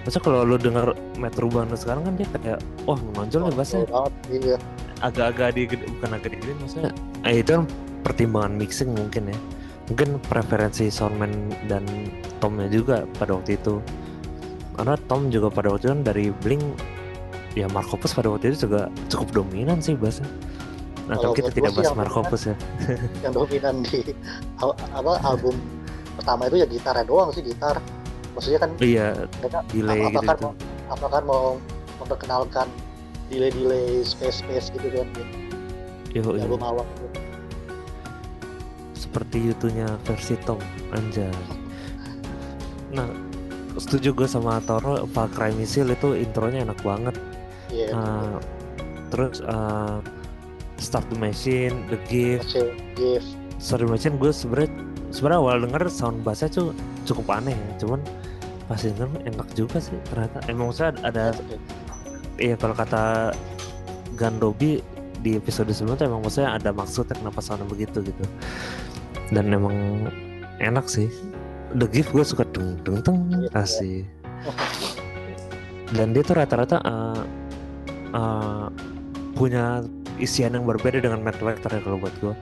[0.01, 3.87] Masa kalau lu denger Metro Band sekarang kan dia kayak wah menonjol nih bahasanya
[4.33, 4.57] iya.
[5.05, 6.93] agak-agak di bukan agak digede maksudnya
[7.29, 7.65] eh, itu kan
[8.01, 9.39] pertimbangan mixing mungkin ya
[9.93, 11.85] mungkin preferensi soundman dan
[12.41, 13.85] Tomnya juga pada waktu itu
[14.81, 16.65] karena Tom juga pada waktu itu kan dari Blink
[17.53, 20.25] ya Markopus pada waktu itu juga cukup dominan sih bahasa
[21.11, 22.57] Nah, kalau kita tidak bahas Markopus ya.
[23.27, 24.15] Yang dominan di
[24.63, 25.59] apa album
[26.15, 27.83] pertama itu ya gitar doang sih gitar.
[28.37, 29.27] Maksudnya kan iya,
[29.75, 30.27] delay apa, gitu.
[30.27, 30.39] Kan,
[30.91, 31.59] apa kan mau
[31.99, 32.67] memperkenalkan
[33.31, 35.23] delay-delay space-space gitu kan gitu.
[36.11, 37.07] Yo, di album awal itu.
[38.95, 40.59] Seperti yutunya versi Tom
[40.95, 41.31] Anjay.
[42.91, 43.07] Nah,
[43.79, 47.15] setuju gue sama Toro Far Cry Missile itu intronya enak banget.
[47.71, 47.91] Iya.
[47.91, 48.37] Yeah, uh,
[49.15, 50.03] terus uh,
[50.79, 52.57] Start the Machine, The Gift.
[52.99, 53.29] Gift.
[53.63, 54.71] Start the Machine gue sebenernya
[55.15, 56.75] sebenarnya awal denger sound bassnya tuh
[57.07, 58.03] cukup aneh ya, cuman
[58.71, 60.39] pas denger enak juga sih ternyata.
[60.47, 61.35] Emang saya ada,
[62.39, 63.35] iya kalau kata
[64.15, 64.79] Gandobi
[65.27, 68.23] di episode sebelumnya emang maksudnya ada maksudnya kenapa soundnya begitu gitu.
[69.35, 70.07] Dan emang
[70.63, 71.11] enak sih.
[71.75, 73.19] The Gift gue suka deng deng deng
[73.51, 74.07] kasih.
[75.91, 77.23] Dan dia tuh rata-rata uh,
[78.15, 78.71] uh,
[79.35, 79.83] punya
[80.23, 82.35] isian yang berbeda dengan Matt Vector ya kalau buat gue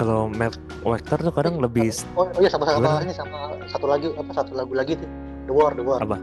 [0.00, 4.08] kalau Matt Vector tuh kadang lebih oh, oh iya sama sama ini sama satu lagi
[4.16, 5.04] apa satu lagu lagi tuh.
[5.44, 6.00] The War The War.
[6.00, 6.16] Apa?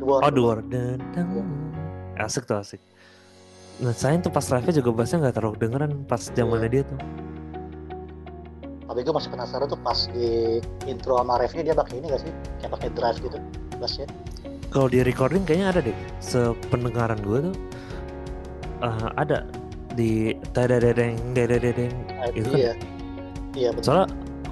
[0.00, 0.58] The War oh The War.
[0.64, 1.04] Dan
[2.16, 2.80] asik tuh asik.
[3.84, 6.72] Nah saya tuh pas live juga bassnya nggak terlalu dengeran pas zamannya yeah.
[6.80, 6.98] dia tuh.
[8.88, 12.32] Tapi gue masih penasaran tuh pas di intro sama refnya dia pakai ini gak sih?
[12.58, 13.38] Kayak pakai drive gitu
[13.76, 14.08] bassnya.
[14.72, 15.96] Kalau di recording kayaknya ada deh.
[16.24, 17.54] Sependengaran gue tuh
[18.80, 19.44] uh, ada.
[19.90, 21.90] Di dadadadeng dadadadeng.
[21.90, 22.72] Nah, itu kan iya
[23.54, 24.08] iya betul soalnya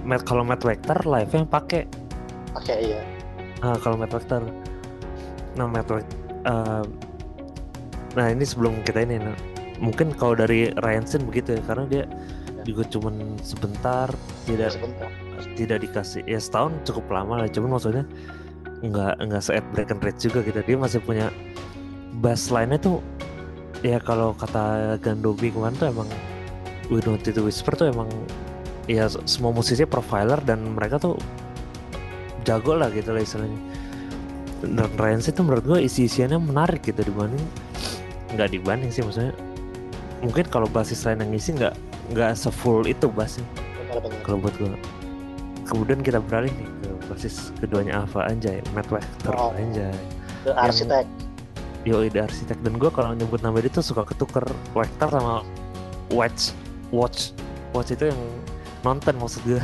[0.08, 1.84] Matt kalau Matt Vector live yang pakai.
[2.56, 3.00] Pakai iya.
[3.60, 4.46] Ah kalau Matt Vector
[5.58, 6.00] nah Matt uh,
[8.14, 9.34] nah ini sebelum kita ini nah,
[9.82, 12.06] mungkin kalau dari Ryan Sin begitu ya karena dia ya.
[12.62, 14.06] juga cuman sebentar
[14.46, 15.10] tidak sebentar.
[15.58, 18.06] tidak dikasih ya setahun cukup lama lah cuman maksudnya
[18.86, 20.58] nggak nggak se Breaking Red juga gitu.
[20.62, 21.34] Dia masih punya
[22.22, 23.02] bass line-nya tuh
[23.82, 26.08] ya kalau kata Gandobi kemarin tuh emang
[26.86, 28.06] We Don't Need to Whisper tuh emang
[28.88, 31.14] ya semua musisi profiler dan mereka tuh
[32.42, 33.60] jago lah gitu lah istilahnya.
[34.64, 37.44] Dan Ryan itu menurut gue isi-isiannya menarik gitu dibanding
[38.34, 39.36] nggak dibanding sih maksudnya.
[40.24, 41.76] Mungkin kalau basis lain yang isi nggak
[42.10, 43.46] nggak sefull itu bassnya.
[44.26, 44.72] Kalau buat gue
[45.68, 49.92] kemudian kita beralih nih ke basis keduanya Alpha Anjay Matt Webster oh, Anjay.
[50.48, 51.04] The arsitek
[51.84, 55.44] yo the arsitek dan gue kalau nyebut nama dia tuh suka ketuker Webster sama
[56.10, 56.56] Watch
[56.88, 57.36] Watch
[57.76, 58.20] Watch itu yang
[58.86, 59.62] nonton maksud gue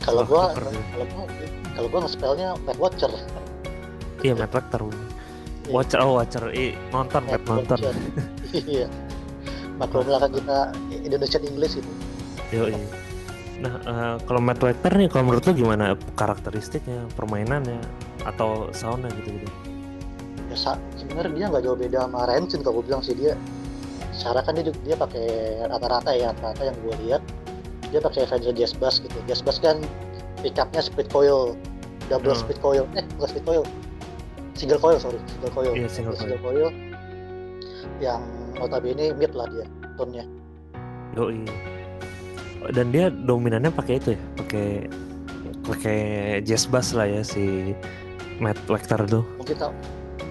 [0.00, 1.24] kalau gue kalau gue
[1.76, 3.12] kalau gue nge-spellnya Matt Watcher.
[4.20, 4.82] Iya Matt Watcher.
[5.70, 6.44] Watcher oh Watcher.
[6.52, 7.78] Eh, nonton Matt nonton.
[8.50, 8.90] Iya.
[9.80, 11.92] Makro belakang kita Indonesian English itu
[12.52, 12.86] yo iya
[13.60, 15.84] nah uh, kalau Matt Watcher nih kalau menurut lo gimana
[16.16, 17.80] karakteristiknya permainannya
[18.28, 19.48] atau soundnya gitu gitu
[20.50, 23.14] ya sebenarnya dia nggak jauh beda sama Rensin kalau gue bilang sih.
[23.14, 23.38] Dia
[24.10, 25.26] secara kan dia dia pakai
[25.62, 27.22] rata-rata ya rata-rata yang gue lihat
[27.90, 29.18] dia pakai Avenger Jazz Bass gitu.
[29.26, 29.82] Jazz Bass kan
[30.40, 31.58] pickupnya split coil.
[32.06, 32.42] Double hmm.
[32.42, 32.84] split coil.
[32.94, 33.62] Eh bukan split coil.
[34.54, 35.18] Single coil sorry.
[35.26, 35.72] Single coil.
[35.74, 36.70] Yeah, single, single coil.
[36.70, 36.70] coil.
[38.00, 38.22] Yang
[38.56, 40.24] notabene mid lah dia tone-nya
[41.16, 41.44] Yoi.
[42.76, 44.20] dan dia dominannya pakai itu ya?
[44.36, 44.68] Pakai
[45.64, 46.00] pakai
[46.44, 47.72] jazz bass lah ya si
[48.36, 49.24] Matt Lecter tuh.
[49.40, 49.56] Mungkin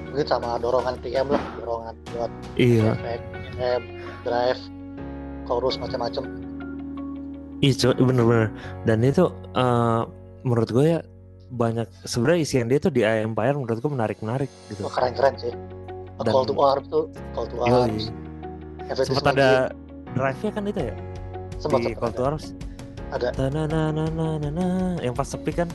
[0.10, 1.42] mungkin sama dorongan PM lah.
[1.62, 2.94] Dorongan buat iya.
[2.94, 3.82] efek,
[4.26, 4.62] drive
[5.50, 6.49] chorus macam-macam
[7.60, 8.56] Iya bener-bener
[8.88, 10.08] dan itu uh,
[10.48, 11.00] menurut gue ya
[11.50, 14.86] banyak sebenarnya isian dia tuh di Empire menurut gue menarik-menarik gitu.
[14.86, 15.54] Oh, keren-keren sih.
[16.20, 18.12] Dan, call to Arms tuh, Call to Arms.
[18.92, 19.72] Sempat ada
[20.14, 20.96] drive-nya kan itu ya?
[21.58, 22.46] Sempat di Call to Arms.
[23.10, 23.34] Ada.
[23.34, 25.68] Tananananana yang pas sepi kan.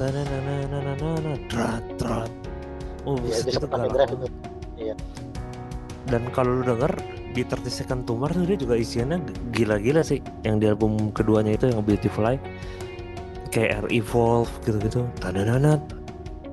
[0.00, 2.30] Tananananana drat drat.
[3.06, 4.26] Oh, iya, itu drive itu.
[4.80, 4.94] Iya.
[6.10, 6.92] Dan kalau lu denger
[7.34, 10.22] di 30 Second to Mars dia juga isiannya gila-gila sih.
[10.46, 12.42] Yang di album keduanya itu yang Beautiful Life
[13.50, 15.02] kayak Air Evolve gitu-gitu.
[15.18, 15.82] Tadadana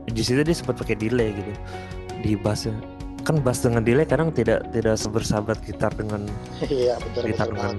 [0.09, 1.53] di situ dia sempat pakai delay gitu.
[2.25, 2.73] Di bassnya.
[3.21, 6.25] Kan bass dengan delay kadang tidak tidak sebersahabat gitar dengan
[6.65, 7.75] iya, betul, gitar betul, dengan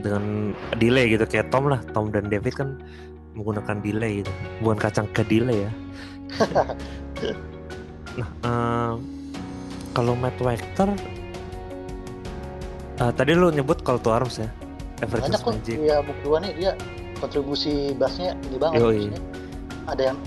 [0.00, 0.24] dengan
[0.80, 1.24] delay gitu.
[1.28, 2.68] Kayak Tom lah Tom dan David kan
[3.36, 4.32] menggunakan delay gitu.
[4.64, 5.70] Bukan kacang ke delay ya.
[8.14, 8.94] Nah uh,
[9.90, 10.90] kalau Matt Wector
[13.02, 14.46] Uh, tadi lu nyebut Call to Arms ya.
[15.02, 15.58] Banyak kok.
[15.66, 16.72] Iya, buku dua nih dia
[17.18, 18.78] kontribusi bassnya ini banget.
[18.78, 19.10] Yoi.
[19.90, 20.18] Ada yang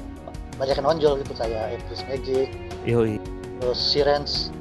[0.59, 2.47] banyak yang nonjol gitu kayak Everest Magic.
[2.83, 3.23] Yoi.
[3.63, 4.51] Terus Sirens.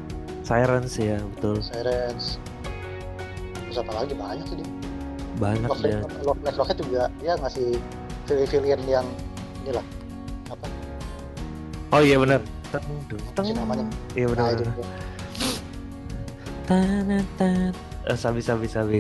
[0.47, 1.59] Sirens ya betul.
[1.59, 2.39] Sirens.
[3.67, 4.71] Terus apa lagi banyak sih dia.
[5.37, 5.99] Banyak Love, dia.
[6.23, 7.77] Love Life Rocket juga dia ngasih
[8.31, 9.07] villain yang
[9.67, 9.85] inilah
[10.55, 10.67] apa?
[11.91, 12.41] Oh iya benar.
[12.71, 12.87] Teng,
[13.35, 13.85] teng, namanya.
[14.15, 14.55] Iya benar.
[16.67, 17.71] Nah,
[18.07, 18.99] uh, sabi sabi sabi.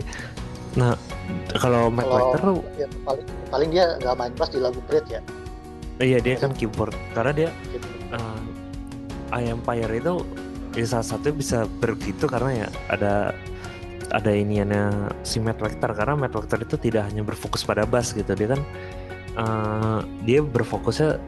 [0.76, 0.94] Nah
[1.58, 5.20] kalau Mac Writer ya, paling paling dia nggak main bass di lagu Bread ya?
[6.02, 6.92] Iya dia kan keyboard.
[7.16, 7.48] Karena dia
[8.12, 8.42] uh,
[9.32, 10.22] I Empire itu
[10.76, 13.14] ya salah satu bisa begitu karena ya ada
[14.14, 18.36] ada iniannya si Matt Lecter karena Matt Lecter itu tidak hanya berfokus pada bass gitu.
[18.36, 18.60] Dia kan
[19.40, 21.18] uh, dia berfokusnya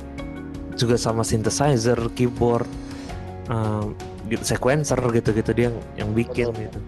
[0.79, 2.69] juga sama synthesizer, keyboard,
[3.51, 3.83] uh,
[4.47, 6.65] sequencer gitu-gitu dia yang, yang bikin Betul.
[6.71, 6.81] gitu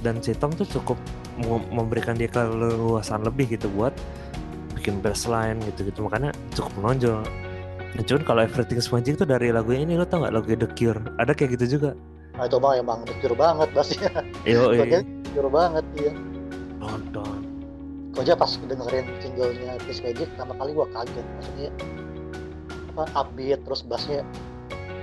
[0.00, 0.96] dan si Tom tuh cukup
[1.72, 3.92] memberikan dia keleluasan lebih gitu buat
[4.76, 6.04] bikin bassline gitu-gitu.
[6.04, 7.20] Makanya cukup menonjol.
[7.90, 11.00] Nah, cuman kalau Everything's Magic tuh dari lagu ini lo tau gak lagu The Cure?
[11.18, 11.98] Ada kayak gitu juga.
[12.38, 14.10] Nah, itu bang emang The Cure banget bassnya
[14.48, 14.62] iya.
[14.72, 15.00] Iya
[15.34, 16.12] Cure banget iya.
[16.80, 17.40] Nonton
[18.10, 21.26] kau aja pas dengerin singlenya Everything's Magic pertama kali gua kaget.
[21.26, 21.70] Maksudnya
[22.90, 24.26] apa upbeat terus bassnya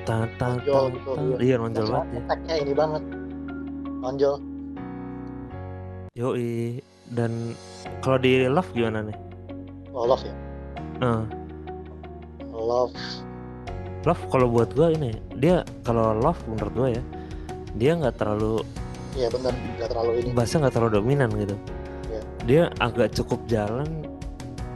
[0.08, 1.56] Tata, nonjol gitu iya.
[1.60, 2.56] Nonjol banget ya.
[2.60, 3.04] ini banget.
[4.04, 4.36] Nonjol
[6.18, 6.82] Yoi.
[7.14, 7.54] Dan
[8.02, 9.18] kalau di Love gimana nih?
[9.94, 10.36] Oh, Love ya?
[11.00, 11.24] Uh.
[12.52, 12.98] Love.
[14.04, 17.04] Love kalau buat gue ini, dia kalau Love menurut gue ya,
[17.78, 18.66] dia nggak terlalu.
[19.14, 20.30] Iya benar, nggak terlalu ini.
[20.34, 21.56] Bahasa nggak terlalu dominan gitu.
[22.10, 22.22] Iya.
[22.44, 23.88] Dia agak cukup jalan,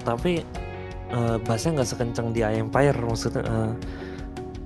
[0.05, 0.45] tapi
[1.11, 3.43] uh, bahasa nggak sekencang di Empire maksudnya.
[3.43, 3.73] Uh,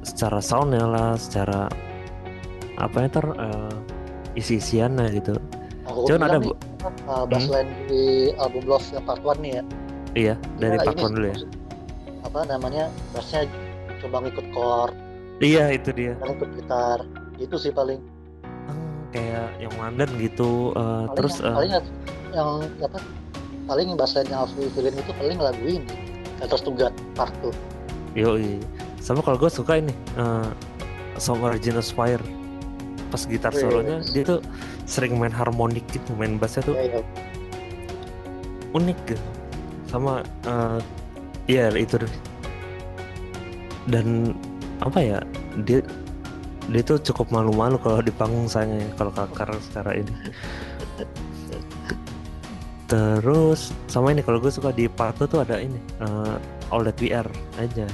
[0.05, 1.65] secara soundnya lah, secara
[2.77, 3.75] apa ya ter uh,
[4.35, 5.39] isi-isiannya gitu
[5.85, 6.53] Cuman ada bu.
[7.05, 7.85] Uh, bassline hmm?
[7.89, 8.03] di
[8.37, 9.63] album Love yang part 1 nih ya.
[10.15, 11.37] Iya, dari part 1 dulu ya.
[12.25, 12.83] Apa namanya?
[13.13, 13.45] Bassnya
[14.01, 14.93] coba ngikut chord.
[15.41, 16.13] Iya, itu dia.
[16.21, 16.99] Ngikut gitar.
[17.37, 17.99] Itu sih paling.
[18.45, 20.73] Hmm, kayak yang London gitu.
[20.73, 21.71] Uh, paling terus yang, uh, paling
[22.33, 22.49] yang
[22.81, 22.99] apa?
[23.65, 25.95] Paling bassline yang Alfie Villain itu paling lagu ini.
[26.41, 27.75] Terus Tugat part 2.
[28.15, 28.63] Yoi.
[29.03, 30.49] sama kalau gue suka ini uh,
[31.19, 32.23] Song Original Fire
[33.15, 34.11] pas gitar oh, solonya iya.
[34.11, 34.39] dia tuh
[34.83, 37.01] sering main harmonik gitu main bassnya tuh iya, iya.
[38.75, 39.23] unik gitu.
[39.87, 40.83] Sama uh,
[41.47, 42.13] ya itu deh.
[43.87, 44.35] Dan
[44.83, 45.19] apa ya
[45.63, 45.79] dia
[46.67, 50.11] dia tuh cukup malu-malu kalau di panggung saya kalau kakar secara ini.
[52.91, 56.35] Terus sama ini kalau gue suka di part tuh ada ini uh,
[56.67, 57.31] All That We Are
[57.63, 57.87] aja.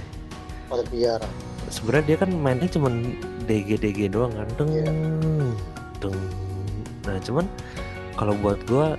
[0.74, 1.22] All That We Are.
[1.70, 2.90] Sebenarnya dia kan mainnya cuma
[3.52, 5.52] DG DG doang kan deng yeah.
[6.00, 6.16] deng
[7.04, 7.46] nah cuman
[8.16, 8.96] kalau buat gue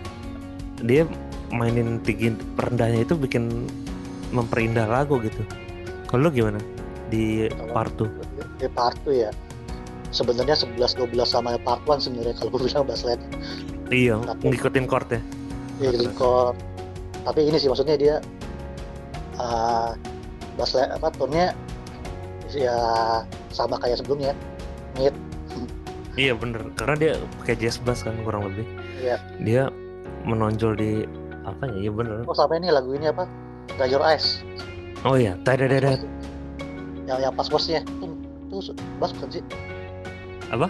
[0.85, 1.09] dia
[1.49, 3.65] mainin tinggi rendahnya itu bikin
[4.37, 5.41] memperindah lagu gitu
[6.13, 6.61] kalau gimana
[7.09, 9.33] di part 2 di part 2 ya
[10.13, 13.03] sebenarnya 11 12 sama part 1 sebenarnya kalau gue bilang bass.
[13.93, 15.21] Iya, tapi, ngikutin chord ya.
[15.81, 16.57] Iya, ngikutin chord.
[17.25, 18.17] Tapi ini sih maksudnya dia
[19.41, 19.97] uh,
[20.61, 21.57] bass apa tone-nya
[22.53, 22.77] ya
[23.55, 24.33] sama kayak sebelumnya.
[24.99, 25.15] Mid.
[26.13, 28.69] Iya bener, karena dia pakai jazz bass kan kurang lebih.
[29.01, 29.17] Iya.
[29.41, 29.63] Dia
[30.29, 30.93] menonjol di
[31.49, 31.89] apa ya?
[31.89, 32.17] Iya bener.
[32.29, 33.25] Oh sama ini lagu ini apa?
[33.81, 34.45] Dry Your Eyes.
[35.09, 35.97] Oh iya, tadi ada
[37.09, 39.45] yang yang pas bosnya itu bass bukan sih?
[40.53, 40.69] apa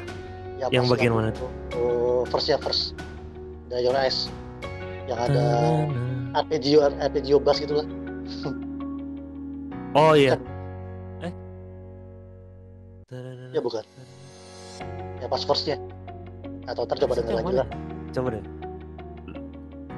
[0.62, 2.94] ya, yang bagian mana tuh oh, first ya first
[3.68, 4.30] The Your Eyes
[5.10, 5.44] yang ada
[6.38, 7.86] arpeggio arpeggio bass gitu lah
[9.98, 10.38] oh iya
[13.52, 13.84] ya bukan.
[15.20, 15.78] Ya pas firstnya
[16.66, 17.68] atau ntar coba denger lagi lah.
[18.14, 18.44] Coba deh.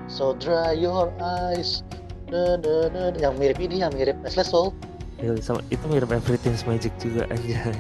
[0.09, 1.87] So dry your eyes.
[2.29, 4.73] Da, da, da, yang mirip ini yang mirip Restless Soul.
[5.23, 7.71] Ya, sama, itu mirip Everything's Magic juga aja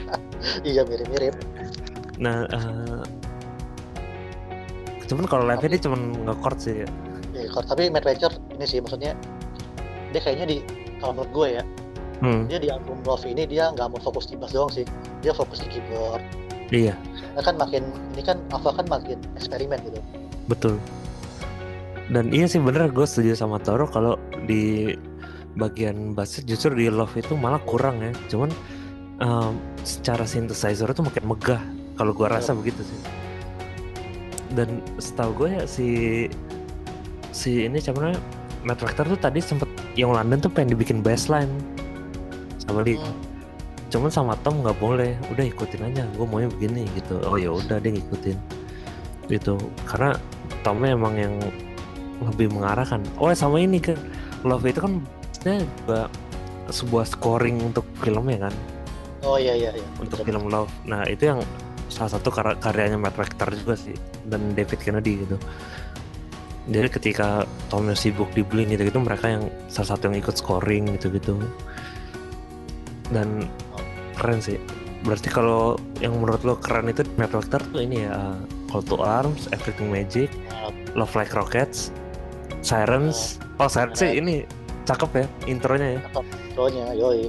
[0.68, 1.36] iya mirip-mirip.
[2.18, 3.06] Nah uh,
[5.06, 6.88] cuman kalau live ini cuman nge-chord sih ya.
[7.36, 7.66] Iya chord.
[7.70, 9.14] Tapi Matt Ratcher ini sih maksudnya
[10.10, 10.56] dia kayaknya di
[10.98, 11.62] kalau menurut gue ya
[12.22, 12.48] hmm.
[12.48, 14.86] dia di album Love ini dia nggak mau fokus di bass doang sih.
[15.20, 16.22] Dia fokus di keyboard.
[16.72, 16.96] Iya.
[17.36, 17.84] Nah, kan makin
[18.16, 20.00] ini kan Ava kan makin eksperimen gitu.
[20.48, 20.74] Betul.
[22.08, 22.88] Dan iya sih bener.
[22.88, 24.16] Gue setuju sama Toro kalau
[24.48, 24.94] di
[25.58, 28.12] bagian bass justru di Love itu malah kurang ya.
[28.32, 28.48] Cuman
[29.20, 31.62] um, secara synthesizer itu makin megah
[32.00, 33.00] kalau gua rasa begitu sih.
[34.52, 35.88] Dan setahu gue ya si
[37.32, 38.16] si ini cuman
[38.62, 39.66] Matt Rector tuh tadi sempet
[39.98, 41.50] yang London tuh pengen dibikin bassline
[42.62, 43.14] sama hmm.
[43.90, 47.76] cuman sama Tom nggak boleh udah ikutin aja gue maunya begini gitu oh ya udah
[47.82, 48.38] dia ngikutin
[49.30, 50.14] gitu karena
[50.62, 51.34] Tomnya emang yang
[52.22, 53.98] lebih mengarahkan oh sama ini kan
[54.42, 55.02] Love itu kan
[55.42, 56.06] juga
[56.70, 58.54] sebuah scoring untuk filmnya kan
[59.22, 59.86] Oh iya iya iya.
[60.02, 60.34] Untuk Betul.
[60.34, 60.72] film Love.
[60.86, 61.40] Nah, itu yang
[61.86, 63.94] salah satu kar karyanya Matt Rector juga sih
[64.26, 65.36] dan David Kennedy gitu.
[66.70, 70.94] Jadi ketika Tomnya sibuk di Blink gitu gitu mereka yang salah satu yang ikut scoring
[70.98, 71.38] gitu gitu.
[73.12, 73.46] Dan
[74.16, 74.58] keren sih.
[75.02, 78.38] Berarti kalau yang menurut lo keren itu Matt Rector tuh ini ya uh,
[78.70, 80.30] Call to Arms, Everything Magic,
[80.96, 81.92] Love Like Rockets,
[82.64, 83.36] Sirens.
[83.60, 84.46] Oh, Sirens sih ini
[84.86, 86.00] cakep ya intronya ya.
[86.54, 87.26] Intronya, yoi.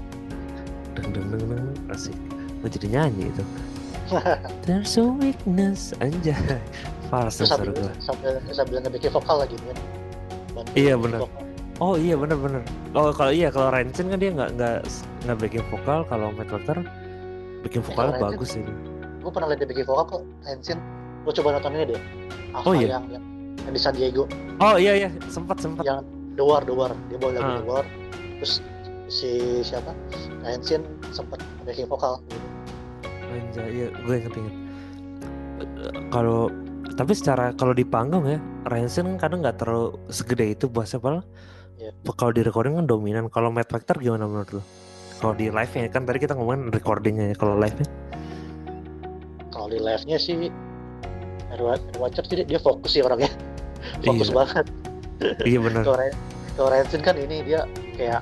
[0.94, 1.68] Deng deng deng deng.
[1.90, 2.16] Asik.
[2.62, 3.44] Gue jadi nyanyi itu?
[4.70, 5.92] There's a weakness.
[5.98, 6.62] Anjay.
[7.14, 9.78] Fals sambil, gue sambil sambil ngebikin vokal lagi kan
[10.74, 11.30] iya benar
[11.84, 12.40] oh iya benar
[12.96, 14.78] oh kalau iya kalau Rancen kan dia nggak nggak
[15.28, 16.08] nggak bikin vokal.
[16.08, 16.80] Kalau Matt Walter
[17.68, 18.64] bikin vokalnya ya, bagus sih.
[19.20, 20.80] Gue pernah lihat dia bikin vokal kok Rancen
[21.24, 22.02] lo coba nonton ini deh
[22.52, 23.00] Alpha oh, iya?
[23.00, 23.24] yang, yang,
[23.68, 24.24] yang di San Diego.
[24.64, 25.10] Oh iya iya.
[25.28, 26.08] Sempat sempat yang
[26.40, 26.92] The War The War.
[27.12, 27.56] Dia bawa lagu uh.
[27.60, 27.86] The War.
[28.40, 28.54] Terus
[29.12, 29.32] si
[29.64, 29.92] siapa?
[30.48, 32.20] Ancient sempat backing vokal.
[32.32, 32.48] Gitu.
[33.34, 34.56] Anjay, iya gue inget inget.
[36.12, 36.52] Kalau
[36.94, 38.38] tapi secara kalau di panggung ya,
[38.70, 41.24] Rancen kan kadang nggak terlalu segede itu bahasa apa
[41.90, 42.14] yeah.
[42.16, 43.28] Kalau di recording kan dominan.
[43.28, 44.62] Kalau Matt Factor gimana menurut lo?
[45.20, 47.36] Kalau di live nya kan tadi kita ngomongin recordingnya ya.
[47.36, 47.88] Kalau live nya?
[49.52, 50.52] Kalau di live nya sih
[52.02, 53.30] Watcher sih dia fokus sih orangnya.
[54.02, 54.36] fokus iya.
[54.36, 54.66] banget.
[55.46, 55.84] Iya benar.
[56.54, 57.66] Kalau Rancen kan ini dia
[57.98, 58.22] kayak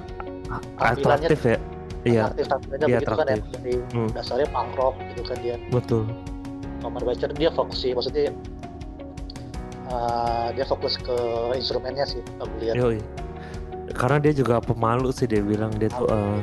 [0.80, 1.58] atraktif ya
[2.04, 4.10] iya atraktif tampilannya iya, begitu kan ya dari hmm.
[4.18, 6.04] dasarnya punk rock gitu kan dia betul
[6.82, 8.34] Omar Bacer dia fokus sih maksudnya
[9.94, 11.18] uh, dia fokus ke
[11.54, 13.00] instrumennya sih aku lihat Yoi.
[13.94, 16.40] Karena dia juga pemalu sih dia bilang dia tuh uh,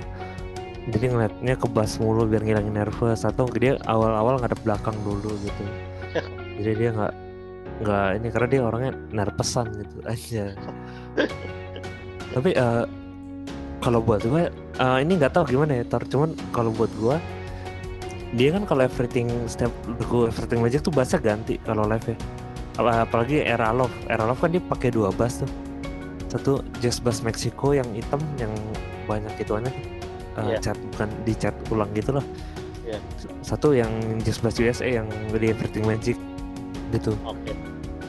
[0.88, 5.64] jadi ngeliatnya ke bass mulu biar ngilangin nervous atau dia awal-awal ngadep belakang dulu gitu.
[6.64, 7.14] Jadi dia nggak
[7.78, 10.44] nggak ini karena dia orangnya nerpesan gitu aja.
[12.32, 12.84] Tapi uh,
[13.84, 14.49] kalau buat gue
[14.80, 17.16] uh, ini nggak tahu gimana ya tar cuman kalau buat gue
[18.36, 19.72] dia kan kalau everything step
[20.09, 22.16] gue everything magic tuh bahasa ganti kalau live ya.
[22.80, 23.92] Apalagi era love.
[24.09, 25.68] Era love kan dia pakai dua bass tuh
[26.29, 28.53] satu jazz bass Meksiko yang hitam yang
[29.09, 30.61] banyak itu uh, uh, yeah.
[30.61, 32.24] chat bukan di chat ulang gitu loh.
[32.89, 33.05] Yeah.
[33.45, 33.93] satu yang
[34.24, 36.16] Just Blast USA yang di Everything Magic
[36.89, 37.12] gitu.
[37.20, 37.53] Okay.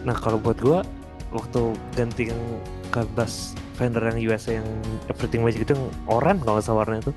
[0.08, 0.88] nah kalau buat gua
[1.36, 2.40] waktu ganti yang
[2.88, 4.68] ke bass Fender yang USA yang
[5.12, 7.14] Everything Magic itu yang orange kalau nggak salah warnanya itu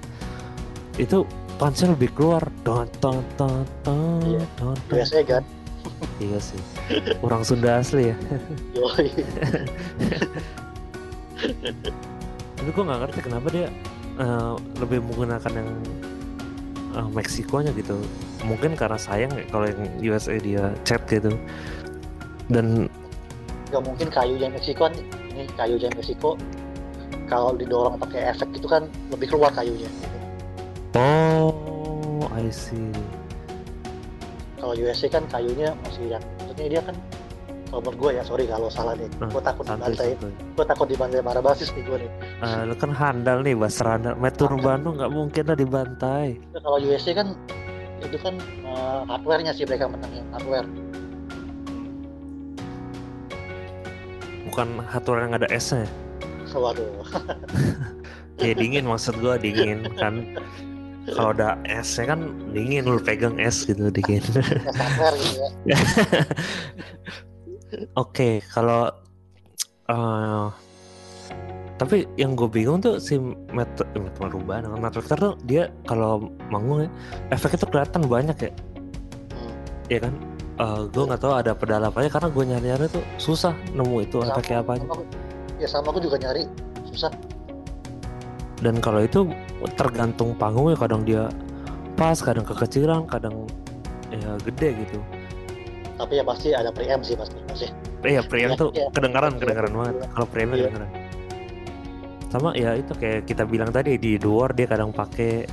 [0.98, 1.18] itu
[1.59, 2.42] punchnya lebih keluar.
[2.66, 4.22] Don don don don
[4.59, 4.98] don, don.
[4.98, 5.46] USA kan?
[6.18, 6.59] Iya sih.
[7.22, 8.16] Orang Sunda asli ya
[12.57, 13.66] tapi gue nggak ngerti kenapa dia
[14.22, 15.70] uh, lebih menggunakan yang
[16.95, 17.99] uh, Meksikonya gitu.
[18.47, 21.34] Mungkin karena sayang ya kalau yang USA dia cat gitu.
[22.51, 22.86] Dan
[23.72, 24.95] nggak mungkin kayu yang Meksiko kan
[25.32, 26.36] ini kayu yang Meksiko
[27.32, 30.18] kalau didorong pakai efek itu kan lebih keluar kayunya gitu.
[30.93, 32.93] oh I see.
[34.61, 36.97] Kalau USA kan kayunya masih yang maksudnya dia kan
[37.80, 39.08] menurut gue ya sorry kalau salah nih.
[39.16, 40.10] Hmm, gue takut dibantai.
[40.28, 42.10] gue takut dibantai para basis nih gue nih.
[42.44, 46.26] Uh, lu kan handal nih bahas handal Metur Bandung nggak mungkin lah dibantai.
[46.52, 47.28] Ya, kalau USA kan
[48.02, 48.34] itu kan
[48.66, 50.68] uh, hardwarenya sih mereka menangnya hardware.
[54.52, 55.88] Bukan hardware yang ada S nya
[56.56, 56.84] waduh.
[58.40, 60.34] Ya dingin maksud gue dingin kan.
[61.06, 64.18] Kalau ada es ya kan dingin lu pegang es gitu dingin.
[64.18, 64.42] Gitu
[65.70, 65.78] ya.
[67.96, 68.92] oke kalau
[69.88, 70.48] uh,
[71.80, 73.18] tapi yang gue bingung tuh si
[73.50, 76.90] Matt Matt Maruba Matt Victor tuh dia kalau manggung ya
[77.34, 78.52] efeknya tuh kelihatan banyak ya.
[79.34, 79.52] Hmm.
[79.90, 80.14] ya kan?
[80.62, 83.56] Uh, eh, gue nggak tahu ada pedal apa ya karena gue nyari nyari tuh susah
[83.74, 84.94] nemu itu sama, efeknya apa sama,
[85.58, 86.42] ya sama aku juga nyari
[86.92, 87.10] susah.
[88.62, 89.26] Dan kalau itu
[89.74, 91.26] tergantung panggungnya kadang dia
[91.98, 93.42] pas kadang kekecilan kadang
[94.14, 95.02] ya gede gitu
[95.97, 97.66] tapi ya pasti ada preamp sih pasti pasti.
[98.03, 99.95] Iya preamp ya, tuh ya, kedengaran ya, kedengaran banget.
[99.95, 100.07] Ya.
[100.11, 100.57] kalau preamp ya.
[100.66, 100.90] kedengaran.
[102.32, 105.45] Sama ya itu kayak kita bilang tadi di Duor dia kadang pakai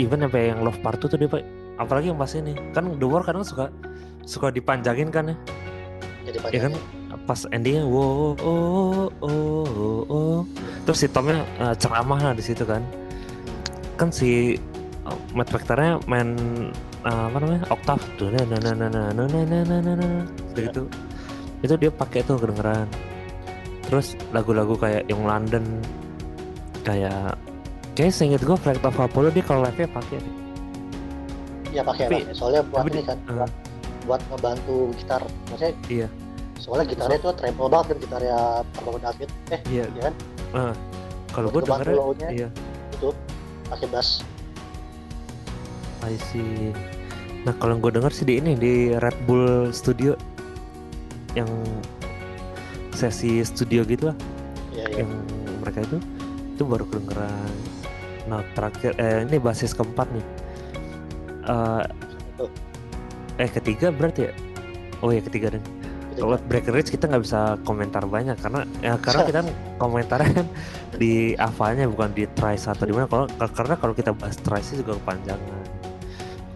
[0.00, 1.44] even sampai yang love part tuh dia pakai
[1.76, 2.56] apalagi yang pas ini.
[2.72, 3.68] Kan Duor kadang suka
[4.24, 5.36] suka dipanjangin kan ya?
[6.26, 6.74] Jadi ya kan?
[7.26, 10.38] Pas endingnya wow oh oh oh, oh.
[10.86, 12.82] terus si Tomnya uh, ceramah lah di situ kan.
[14.00, 14.56] Kan si
[15.04, 16.34] uh, Matt Vectornya main
[17.06, 18.28] uh, apa namanya oktav tuh.
[18.34, 20.24] Nah nah nah nah nah nah nah nah nah nah nah.
[20.58, 20.82] Gitu.
[21.62, 22.90] Itu dia pakai tuh kedengeran.
[23.86, 25.62] Terus lagu-lagu kayak yang London
[26.82, 27.38] kayak
[27.94, 30.18] kayak seinget gue of Apollo dia kalau live nya pakai
[31.74, 33.48] ya pakai soalnya buat ini kan uh,
[34.06, 35.22] buat ngebantu gitar.
[35.50, 36.08] Maksudnya iya.
[36.56, 38.38] soalnya gitarnya itu treble banget kan gitarnya
[38.74, 39.28] Pablo David.
[39.52, 40.14] Eh iya, iya kan?
[40.56, 40.74] Uh,
[41.34, 42.48] kalau gue dengernya iya.
[42.96, 43.08] itu
[43.68, 44.24] pakai bass.
[46.06, 46.70] I see
[47.46, 50.18] nah kalau gue denger sih di ini di Red Bull Studio
[51.38, 51.46] yang
[52.90, 54.16] sesi studio gitu lah
[54.74, 55.04] iya, iya.
[55.04, 55.10] yang
[55.62, 55.98] mereka itu
[56.56, 57.52] itu baru kedengeran.
[58.32, 60.26] Nah terakhir eh ini basis keempat nih.
[61.46, 61.84] Uh,
[63.36, 64.32] eh ketiga berarti ya?
[65.04, 65.62] Oh ya ketiga dan
[66.16, 70.46] kalau Breaker Ridge kita nggak bisa komentar banyak karena ya karena kita kan komentarnya kan
[70.96, 73.04] di avalnya bukan di Trice atau di mana.
[73.04, 75.75] Kalau karena kalau kita bahas Trice juga kepanjangan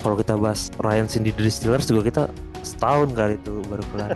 [0.00, 2.22] kalau kita bahas Ryan Cindy Distillers juga kita
[2.60, 4.10] setahun kali itu baru kelar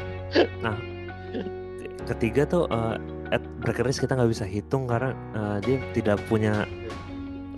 [0.64, 0.76] nah
[2.06, 2.98] ketiga tuh uh,
[3.34, 6.66] at Breaker Ridge kita nggak bisa hitung karena uh, dia tidak punya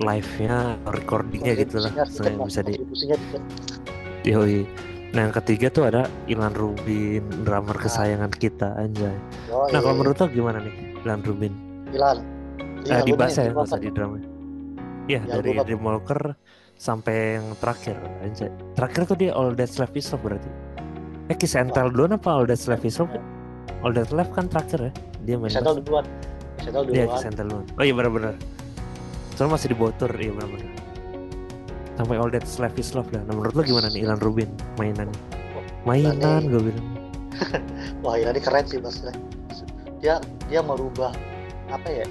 [0.00, 1.92] live-nya recordingnya gitu lah
[2.46, 2.80] bisa di
[4.26, 4.64] Yoi
[5.08, 7.82] Nah yang ketiga tuh ada Ilan Rubin, drummer nah.
[7.88, 9.16] kesayangan kita anjay.
[9.48, 11.52] Oh, nah kalau menurut lo gimana nih Ilan Rubin?
[11.96, 12.20] Ilan.
[12.84, 14.20] Nah, di bass ya, masa di drum.
[15.08, 16.36] Iya ya, dari Dreamwalker
[16.78, 17.98] sampai yang terakhir.
[18.78, 20.50] Terakhir tuh dia All That's Left Is Love berarti.
[21.28, 23.12] Eh Tell duluan apa All That's Left Is Love?
[23.84, 24.92] All That's Left kan terakhir ya.
[25.26, 26.04] Dia main Kiss and Tell duluan.
[26.56, 27.66] Kiss and Tell duluan.
[27.76, 28.34] Oh iya benar-benar.
[29.36, 30.78] Soalnya masih di Botur, iya benar-benar
[31.98, 33.18] sampai all that love is love dah.
[33.26, 34.46] Nah, menurut lo gimana nih Ilan Rubin
[34.78, 35.10] mainan?
[35.82, 36.86] Mainan gue bilang.
[38.06, 39.02] Wah Ilan ini keren sih mas.
[39.98, 41.10] Dia dia merubah
[41.66, 42.06] apa ya?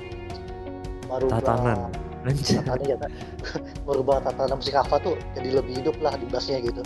[1.07, 2.06] Merubah tatanan.
[2.35, 2.97] Tatanan ya,
[3.87, 6.83] merubah tatanan musik Ava tuh jadi lebih hidup lah di bassnya gitu.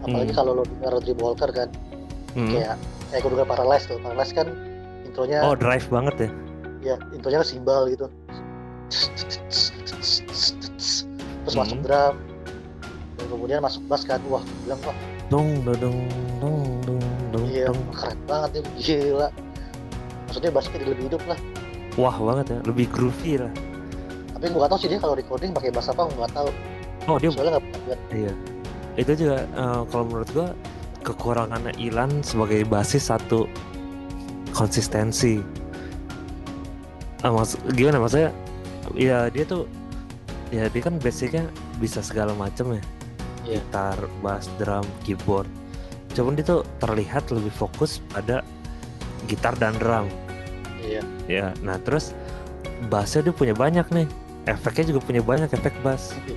[0.00, 0.38] Apalagi hmm.
[0.40, 1.68] kalau lo dengar Dream Walker kan,
[2.32, 2.56] hmm.
[2.56, 2.80] kayak
[3.12, 4.00] kayak gue dengar Paralyze tuh.
[4.00, 4.48] Paralyze kan
[5.04, 5.44] intronya.
[5.44, 6.28] Oh drive banget ya?
[6.80, 8.08] Ya intronya simbal gitu.
[11.44, 11.60] Terus hmm.
[11.60, 12.14] masuk drum,
[13.20, 14.96] dan kemudian masuk bass kan wah bilang wah
[15.28, 16.00] dong dong dong
[16.40, 17.04] dong
[17.36, 19.28] dong iya keren banget ya gila
[20.26, 21.38] maksudnya bassnya jadi lebih hidup lah
[22.00, 23.52] wah banget ya lebih groovy lah
[24.40, 26.48] tapi gue gak tau sih dia kalau recording pakai bass apa gue gak tau
[27.12, 28.32] oh dia soalnya gak pernah iya.
[28.98, 30.48] Itu juga uh, kalau menurut gue
[31.06, 33.46] kekurangannya Ilan sebagai basis satu
[34.52, 35.38] konsistensi.
[37.22, 38.02] Uh, mas gimana?
[38.02, 38.34] Maksudnya
[38.98, 39.64] ya dia tuh
[40.50, 41.46] ya dia kan basicnya
[41.78, 42.82] bisa segala macam ya.
[43.48, 43.62] Yeah.
[43.64, 45.48] gitar bass drum keyboard.
[46.12, 48.44] Cuman dia tuh terlihat lebih fokus pada
[49.30, 50.10] gitar dan drum.
[50.80, 51.04] Iya.
[51.28, 51.54] Yeah.
[51.54, 52.16] ya nah terus
[52.88, 54.08] bassnya dia punya banyak nih
[54.48, 56.36] efeknya juga punya banyak efek bass iya.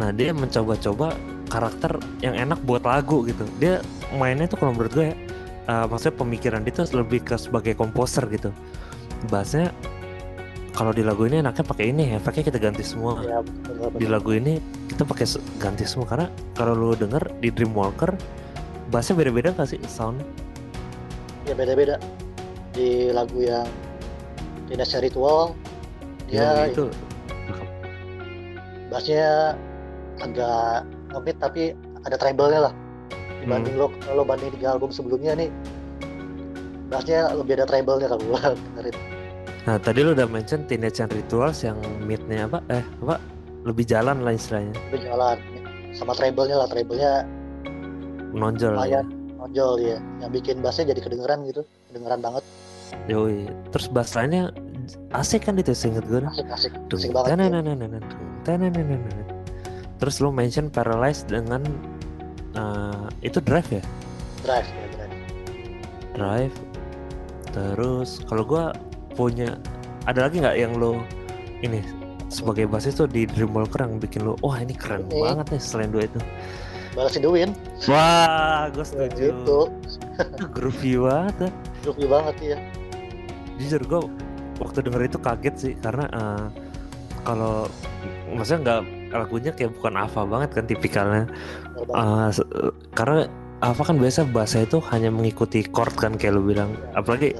[0.00, 1.12] nah dia mencoba-coba
[1.54, 3.46] karakter yang enak buat lagu gitu.
[3.62, 3.78] Dia
[4.18, 5.16] mainnya tuh kalau menurut gue ya
[5.70, 8.50] uh, maksudnya pemikiran dia tuh lebih ke sebagai komposer gitu.
[9.30, 9.70] Bassnya
[10.74, 13.22] kalau di lagu ini enaknya pakai ini efeknya kita ganti semua.
[13.22, 13.98] Ya, betul, betul.
[14.02, 14.52] di lagu ini
[14.90, 15.26] kita pakai
[15.62, 16.26] ganti semua karena
[16.58, 18.10] kalau lu denger di Dreamwalker
[18.90, 20.20] bassnya beda-beda gak sih sound
[21.46, 22.02] ya beda-beda.
[22.74, 23.68] Di lagu yang
[24.66, 25.54] Dynasty Ritual
[26.34, 26.84] dia ya, itu
[28.90, 29.54] bassnya
[30.18, 31.62] agak ngebit tapi
[32.02, 32.74] ada treble-nya lah
[33.42, 33.82] dibanding hmm.
[33.82, 35.50] lo lo banding tiga album sebelumnya nih
[36.90, 38.40] bassnya lebih ada treble-nya kalau gue
[38.74, 38.96] dengerin
[39.64, 42.60] Nah tadi lu udah mention Teenage and Rituals yang midnya apa?
[42.68, 43.16] Eh apa?
[43.64, 44.76] Lebih jalan lah istilahnya.
[44.92, 45.40] Lebih jalan.
[45.96, 47.24] Sama treble-nya lah, treble-nya
[48.36, 48.76] menonjol.
[48.76, 49.32] Lumayan, ya.
[49.40, 49.98] menonjol ya.
[50.20, 52.44] Yang bikin bassnya jadi kedengeran gitu, kedengeran banget.
[53.08, 53.48] Yoi.
[53.72, 54.52] Terus bass lainnya
[55.14, 56.22] asik kan itu singkat gue.
[56.22, 56.72] Asik asik.
[56.92, 57.38] Asik banget.
[57.38, 59.24] Ya.
[60.02, 61.62] Terus lu mention Paralyzed dengan
[62.58, 63.82] uh, itu drive ya?
[64.44, 65.14] Drive ya drive.
[66.14, 66.56] Drive.
[67.54, 68.64] Terus kalau gue
[69.14, 69.56] punya
[70.04, 71.00] ada lagi nggak yang lo
[71.64, 71.80] ini
[72.28, 75.22] sebagai basis tuh di Dreamwalker yang bikin lo wah ini keren ini.
[75.22, 76.20] banget nih selain dua itu
[76.98, 77.50] Balasin Duin
[77.86, 79.60] wah gue setuju itu
[80.50, 81.50] groovy banget ya.
[81.86, 82.58] groovy banget ya
[83.62, 84.00] jujur gue
[84.62, 86.46] waktu denger itu kaget sih karena uh,
[87.24, 87.66] kalau
[88.30, 88.80] maksudnya nggak
[89.14, 91.24] lagunya kayak bukan Ava banget kan tipikalnya.
[91.90, 92.28] Uh,
[92.92, 93.30] karena
[93.62, 96.74] Ava kan biasa bahasa itu hanya mengikuti chord kan kayak lo bilang.
[96.74, 97.38] Ya, apalagi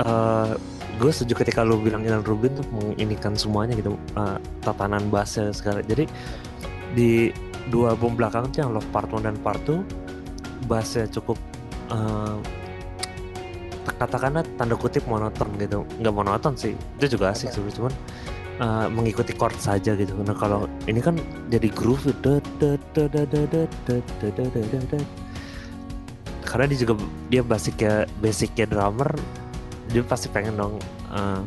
[0.00, 0.56] uh,
[0.98, 5.84] gue setuju ketika lu bilang Ilan Rubin tuh menginikan semuanya gitu uh, tatanan bahasa segala.
[5.84, 6.10] Jadi
[6.96, 7.30] di
[7.68, 11.36] dua album belakang tuh yang Love Part 1 dan Part 2 bahasa cukup
[11.92, 12.40] uh,
[13.96, 17.92] katakanlah tanda kutip monoton gitu nggak monoton sih itu juga asik sih cuman
[18.60, 21.16] uh, mengikuti chord saja gitu nah kalau ini kan
[21.48, 22.04] jadi groove
[26.48, 26.94] karena dia juga
[27.28, 29.10] dia basicnya basicnya drummer
[29.88, 30.76] dia pasti pengen dong
[31.12, 31.40] uh,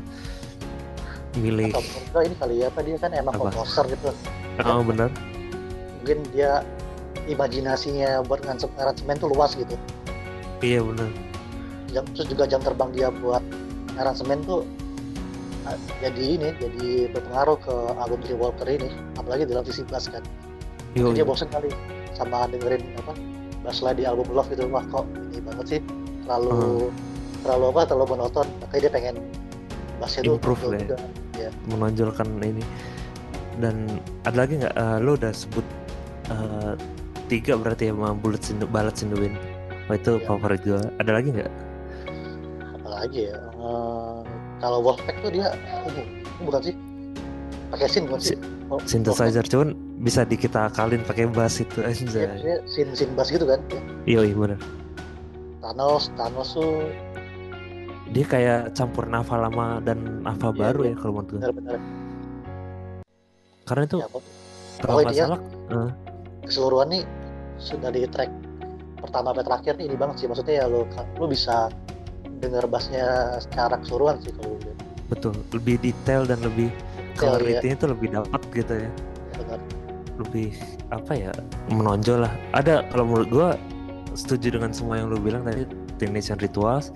[1.38, 4.12] milih atau ini kali ya apa dia kan emang komposer gitu
[4.62, 5.10] oh benar
[6.02, 6.66] mungkin dia
[7.30, 9.78] imajinasinya buat aransemen tuh luas gitu
[10.62, 11.31] iya benar
[11.92, 13.44] jam, terus juga jam terbang dia buat
[14.00, 14.64] aransemen tuh
[15.68, 18.89] uh, jadi ini jadi berpengaruh ke album Three Walker ini
[19.20, 20.24] apalagi dalam sisi bass kan.
[20.92, 21.72] Yo, dia bosan kali
[22.16, 23.16] sama dengerin apa
[23.64, 25.80] bass di album Love gitu wah kok ini banget sih
[26.26, 27.12] terlalu uh
[27.42, 28.48] terlalu apa terlalu monoton.
[28.62, 29.16] Makanya dia pengen
[29.98, 30.98] bassnya tuh improve lah ya.
[31.38, 31.50] ya.
[31.70, 32.64] menonjolkan ini.
[33.58, 34.74] Dan ada lagi nggak?
[34.78, 35.66] Uh, lo udah sebut
[36.30, 36.74] uh,
[37.28, 39.38] tiga berarti ya sama Bullet in the, Ballad in the Wind
[39.88, 40.26] oh, itu ya.
[40.28, 41.52] favorit gue ada lagi nggak
[42.92, 43.39] lagi ya.
[43.56, 44.20] Uh,
[44.60, 45.88] kalau Wolfpack tuh dia uh,
[46.44, 46.76] bukan sih?
[47.72, 48.38] Pakai sin bukan sih?
[48.72, 52.08] Oh, synthesizer cuman bisa di kita akalin pakai bass itu aja
[52.39, 53.60] ya, sin sin bass gitu kan?
[54.08, 54.60] Iya iya benar
[55.60, 56.88] Thanos Thanos tuh
[58.12, 60.92] dia kayak campur Nava lama dan Nava iya, baru iya.
[60.92, 61.39] ya kalau menurut gue.
[61.39, 61.80] Benar,
[63.64, 64.08] Karena itu ya,
[64.84, 65.39] kalau nggak salah
[65.72, 65.92] uh.
[66.44, 67.04] keseluruhan nih
[67.56, 68.32] sudah di track
[69.00, 70.28] pertama sampai terakhir nih ini banget sih.
[70.28, 71.72] Maksudnya ya lo lo bisa
[72.42, 74.74] dengar bassnya secara keseluruhan sih kalau gue.
[75.14, 76.74] Betul, lebih detail dan lebih
[77.16, 77.76] clarity ya.
[77.78, 78.92] itu lebih dapat gitu ya.
[79.38, 79.60] Benar.
[80.18, 80.50] Lebih
[80.89, 81.32] apa ya
[81.70, 82.34] menonjol lah.
[82.58, 83.50] Ada kalau menurut gue
[84.18, 85.64] setuju dengan semua yang lo bilang tadi
[85.96, 86.92] Teenage Rituals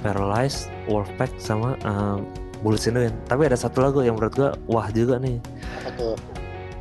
[0.00, 2.22] Paralyzed, Wolfpack sama um,
[2.62, 3.14] Bullet Sinuin.
[3.26, 5.42] Tapi ada satu lagu yang menurut gua wah juga nih.
[5.82, 6.14] Apa tuh?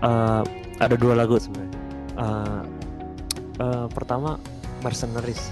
[0.05, 0.41] Uh,
[0.77, 1.73] ada dua lagu sebenarnya.
[2.17, 2.61] Uh,
[3.61, 4.37] uh, pertama
[4.85, 5.49] Mercenaries.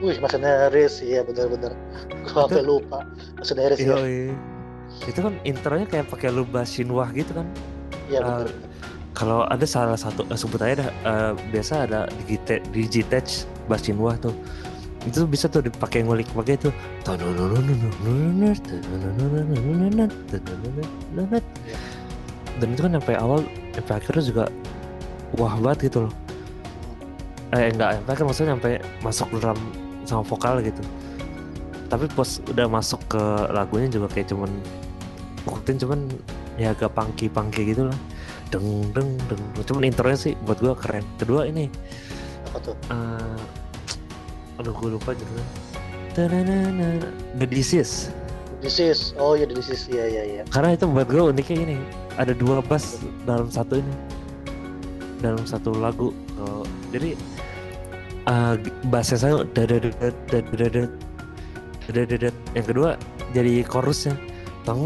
[0.00, 1.76] Wih, Mercenaries, iya benar-benar.
[2.24, 3.04] Gua sampai lupa.
[3.36, 3.96] Mercenaries ya.
[5.04, 7.46] Itu kan intronya kayak pakai lubah Shinwah gitu kan.
[8.08, 8.48] Iya benar.
[8.48, 8.70] Uh,
[9.12, 12.08] kalau ada salah satu uh, sebut aja dah uh, biasa ada
[12.72, 14.34] digitech bass Shinwah tuh
[15.08, 16.68] itu bisa tuh dipakai ngulik pakai itu
[22.60, 23.40] dan itu kan sampai awal
[23.72, 24.44] sampai akhirnya juga
[25.40, 26.12] wah banget gitu loh
[27.56, 29.58] eh enggak sampai akhir maksudnya sampai masuk drum
[30.10, 30.82] sama vokal gitu.
[31.86, 33.22] Tapi pas udah masuk ke
[33.54, 34.50] lagunya juga kayak cuman
[35.46, 36.10] buktiin cuman
[36.58, 37.98] ya agak pangki pangki gitu lah
[38.50, 39.42] deng deng deng.
[39.62, 41.06] Cuman intronya sih buat gua keren.
[41.22, 41.70] Kedua ini
[42.50, 42.74] apa tuh?
[42.90, 43.38] Uh,
[44.58, 45.32] aduh gue lupa gitu
[46.12, 48.12] The Disease
[48.60, 50.42] is, oh ya this is, ya ya ya.
[50.52, 51.78] Karena itu buat gue uniknya ini,
[52.20, 53.94] ada dua bass dalam satu ini,
[55.24, 56.12] dalam satu lagu.
[56.92, 57.16] Jadi
[58.26, 58.54] uh,
[58.88, 59.34] bassnya saya
[62.54, 62.98] yang kedua
[63.32, 64.14] jadi chorusnya
[64.66, 64.82] teng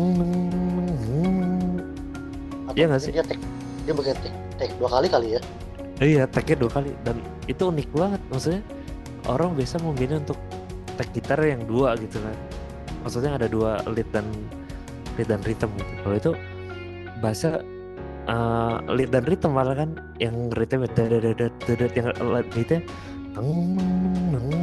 [2.74, 3.14] Iya nggak sih?
[3.14, 3.38] Dia take,
[3.86, 5.40] dia pakai take, take dua kali kali ya?
[6.02, 6.90] Iya, take dua kali.
[7.06, 8.62] Dan itu unik banget maksudnya
[9.30, 10.38] orang biasa memilih untuk
[10.98, 12.34] take gitar yang dua gitu kan.
[13.06, 14.26] Maksudnya ada dua lead dan
[15.14, 15.92] lead dan rhythm gitu.
[16.02, 16.32] Kalau itu
[17.22, 17.62] bahasa
[18.26, 20.82] uh, lead dan rhythm malah kan yang rhythm
[21.94, 22.10] yang
[23.34, 24.62] leadnya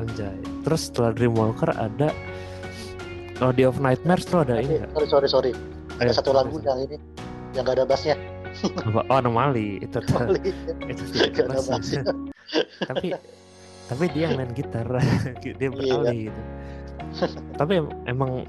[0.00, 0.38] anjay.
[0.64, 2.08] Terus setelah Dreamwalker ada
[3.40, 5.52] Audio of Nightmares tuh ada ini sorry sorry sorry.
[6.00, 6.96] Ada satu lagu yang ini
[7.52, 8.16] yang gak ada bassnya.
[9.08, 9.80] Oh anomali.
[9.84, 10.52] Itu anomali.
[10.92, 12.02] itu tidak ada bassnya.
[12.88, 13.16] tapi
[13.88, 14.86] tapi dia main gitar.
[15.40, 16.42] Dia iya, beralih gitu.
[17.58, 17.74] Tapi
[18.06, 18.44] emang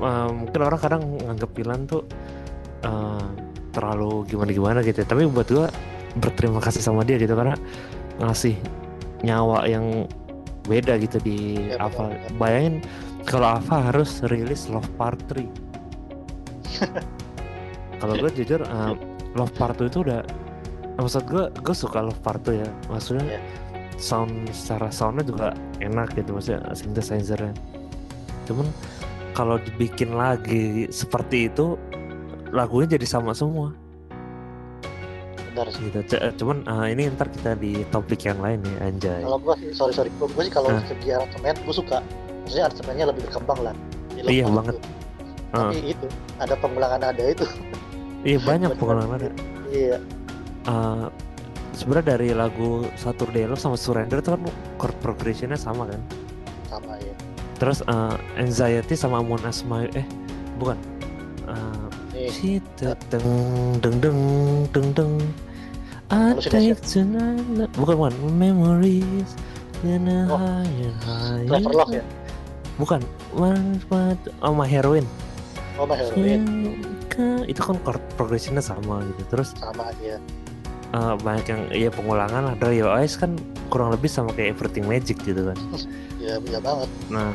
[0.00, 2.02] uh, mungkin orang kadang nganggap Pilan tuh
[2.86, 3.26] uh,
[3.72, 5.06] terlalu gimana gimana gitu ya.
[5.08, 5.66] tapi buat gua
[6.18, 7.56] berterima kasih sama dia gitu karena
[8.20, 8.56] ngasih
[9.22, 10.08] nyawa yang
[10.68, 12.82] beda gitu di ya, Ava bayangin
[13.24, 15.46] kalau Ava harus rilis Love Part 3
[18.02, 18.94] kalau gue jujur uh,
[19.38, 20.22] Love Part 2 itu udah
[21.00, 22.68] maksud gue gue suka Love Part 2 ya.
[22.92, 23.62] Maksudnya yeah
[24.02, 25.46] sound secara soundnya juga
[25.78, 27.54] enak gitu maksudnya synthesizernya.
[28.50, 28.66] Cuman
[29.32, 31.78] kalau dibikin lagi seperti itu
[32.50, 33.72] lagunya jadi sama semua
[35.52, 35.84] benar sih.
[35.92, 36.16] Gitu.
[36.40, 39.20] Cuman uh, ini ntar kita di topik yang lain ya anjay.
[39.20, 40.10] Kalau gua sih sorry sorry.
[40.16, 40.80] Gua, gua sih kalau uh.
[40.88, 41.98] segi aransemen gua suka.
[42.42, 43.74] Maksudnya aransemennya lebih berkembang lah.
[44.16, 44.76] Iya banget.
[45.52, 45.68] uh.
[45.68, 46.06] tapi itu
[46.40, 47.46] ada pengulangan ada itu.
[48.24, 49.28] Iya banyak pengulangan ada
[49.68, 49.98] iya.
[50.64, 51.10] Uh,
[51.74, 54.40] sebenarnya dari lagu Saturday Love sama Surrender itu kan
[54.78, 56.00] chord progressionnya sama kan?
[56.70, 57.12] Sama ya
[57.62, 60.02] terus uh, Anxiety sama Moon Asma eh
[60.58, 60.74] bukan
[62.30, 62.60] eh.
[63.10, 63.28] deng
[63.80, 64.20] deng deng
[64.70, 64.90] deng.
[64.92, 65.12] Deng
[66.12, 68.12] I take tonight bukan bukan.
[68.36, 69.32] Memories
[69.80, 70.36] in a oh.
[70.36, 72.04] higher higher ya?
[72.76, 73.00] Bukan
[73.32, 75.08] one what oh my heroin
[75.80, 76.44] oh my heroin
[77.48, 79.22] itu kan chord progressionnya sama gitu.
[79.32, 80.16] Terus sama aja
[80.96, 82.54] uh, banyak yang ya pengulangan lah.
[82.56, 83.36] Dari OS kan
[83.72, 85.58] kurang lebih sama kayak Everything Magic gitu kan.
[86.22, 86.86] Ya bisa banget.
[87.10, 87.34] Nah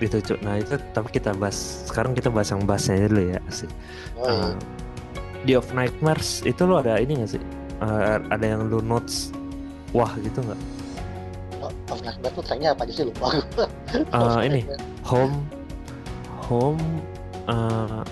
[0.00, 0.38] itu cuk.
[0.44, 3.70] Nah itu tapi kita bahas sekarang kita bahas yang bassnya dulu ya sih.
[4.20, 4.46] Oh, iya.
[4.52, 4.54] uh,
[5.46, 7.42] The of Nightmares itu lo ada ini gak sih?
[7.78, 9.30] Uh, ada yang lu notes
[9.94, 10.60] wah gitu nggak?
[11.92, 13.04] Of Nightmares tuh tracknya apa aja sih?
[13.06, 13.40] Lupa
[14.10, 14.66] uh, ini
[15.06, 15.46] Home
[16.50, 16.82] Home
[17.46, 18.02] uh,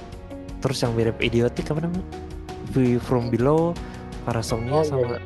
[0.63, 2.07] terus yang mirip idiotik apa namanya?
[2.73, 3.77] View from Below
[4.25, 5.21] Parasomnia oh, sama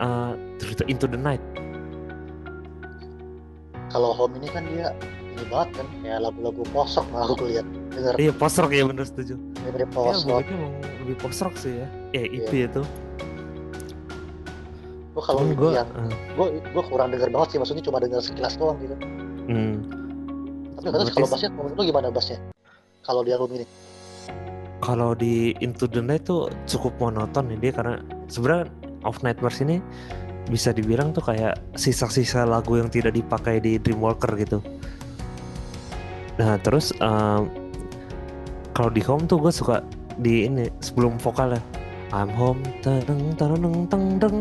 [0.00, 0.32] iya.
[0.32, 1.42] uh, Into the Night.
[3.90, 4.94] Kalau Home ini kan dia
[5.40, 7.66] ini banget kan ya lagu-lagu post rock lah aku lihat
[7.96, 8.12] dengar.
[8.20, 9.34] Iya post rock ya bener setuju.
[9.64, 10.44] Ya, dari post rock.
[10.44, 10.68] Ya,
[11.00, 11.86] lebih post rock sih ya.
[12.12, 12.44] Eh iya.
[12.44, 12.82] itu itu.
[15.10, 16.12] Gue kalau gua, yang uh.
[16.36, 18.94] gue gue kurang dengar banget sih maksudnya cuma dengar sekilas doang gitu.
[19.48, 19.74] Hmm.
[20.76, 22.38] Tapi katanya kalau bassnya menurut lu gimana bassnya?
[23.00, 23.66] Kalau di album ini?
[24.80, 27.94] kalau di Into the Night tuh cukup monoton nih dia karena
[28.26, 28.66] sebenarnya
[29.04, 29.78] Of Nightmares ini
[30.48, 34.58] bisa dibilang tuh kayak sisa-sisa lagu yang tidak dipakai di Dreamwalker gitu.
[36.40, 37.52] Nah terus um,
[38.72, 39.84] kalau di Home tuh gue suka
[40.20, 41.60] di ini sebelum vokalnya
[42.10, 44.38] I'm home tereng tereng teng deng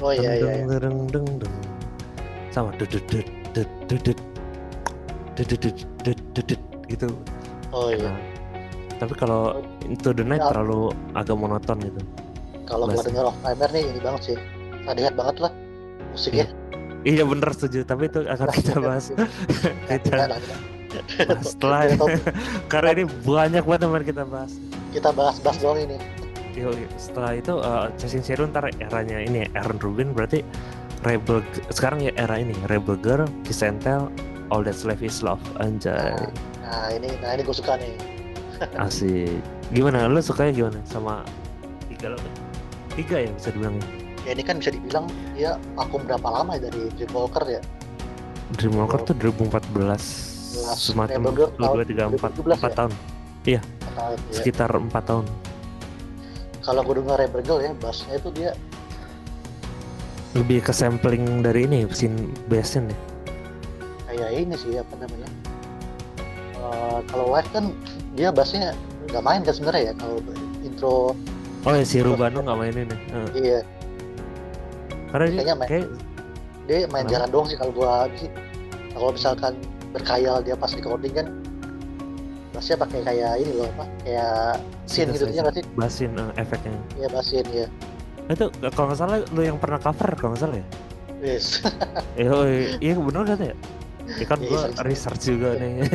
[0.00, 1.54] oh iya iya tereng deng deng
[2.48, 3.04] sama dudut
[6.88, 7.08] gitu
[7.76, 8.12] oh iya
[8.96, 10.48] tapi kalau itu the night ya.
[10.48, 12.00] terlalu agak monoton gitu
[12.64, 14.36] kalau gue denger of Nightmare nih ini banget sih
[14.82, 15.52] lihat banget lah
[16.10, 16.46] musiknya
[17.04, 19.04] iya, iya bener setuju tapi itu akan nah, kita bahas
[19.92, 20.16] kita
[21.50, 21.88] setelah
[22.72, 24.52] karena ini banyak banget teman kita bahas
[24.92, 25.98] kita bahas-bahas doang ini
[26.52, 26.68] Yo,
[27.00, 30.44] setelah itu uh, Chasing Shadow ntar eranya ini Aaron Rubin berarti
[31.00, 31.40] Rebel
[31.72, 34.12] sekarang ya era ini Rebel Girl, Kiss and Tell,
[34.52, 35.96] All That's Left Is Love anjay.
[35.96, 36.28] Nah,
[36.62, 37.96] nah ini nah ini gue suka nih.
[38.84, 39.40] Asik.
[39.72, 40.06] Gimana?
[40.06, 41.24] Lo sukanya gimana sama
[41.90, 42.20] tiga lo?
[42.94, 43.86] Tiga ya bisa dibilang ya?
[44.22, 47.62] Ya ini kan bisa dibilang dia vakum berapa lama ya dari Dreamwalker ya?
[48.60, 50.31] Dreamwalker tuh 2014
[50.76, 52.92] semacam dua tiga empat empat tahun.
[53.42, 53.60] Iya.
[53.92, 54.32] Tahun, ya.
[54.32, 55.26] Sekitar empat tahun.
[56.62, 58.54] Kalau gue dengar Rebel ya, bassnya itu dia
[60.32, 62.98] lebih ke sampling dari ini scene bassnya nih.
[64.06, 65.28] Kayak ini sih apa namanya?
[66.62, 67.74] Uh, kalau live kan
[68.14, 68.76] dia bassnya
[69.10, 70.16] nggak main kan sebenarnya ya kalau
[70.62, 70.96] intro
[71.66, 73.28] oh ya si Rubano nggak mainin ya uh.
[73.34, 73.60] iya
[75.12, 75.86] karena dia main, kayak
[76.64, 78.30] dia main jalan doang sih kalau gua sih
[78.94, 79.52] kalau misalkan
[79.92, 81.26] berkhayal dia pas recording kan.
[82.52, 85.64] Bassnya pakai kayak ini loh apa kayak sin gitu ya nggak sih?
[85.72, 86.76] Basin uh, efeknya.
[87.00, 87.66] Iya basin ya
[88.30, 90.66] itu kalau nggak salah lu yang pernah cover kalau nggak salah ya?
[91.22, 91.46] Yes.
[92.20, 92.34] Iya
[92.78, 93.54] iya benar kan ya?
[94.18, 95.86] Ya kan gua research juga nih.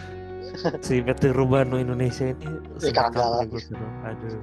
[0.86, 4.40] si Petir Rubano Indonesia ini si kagak aduh.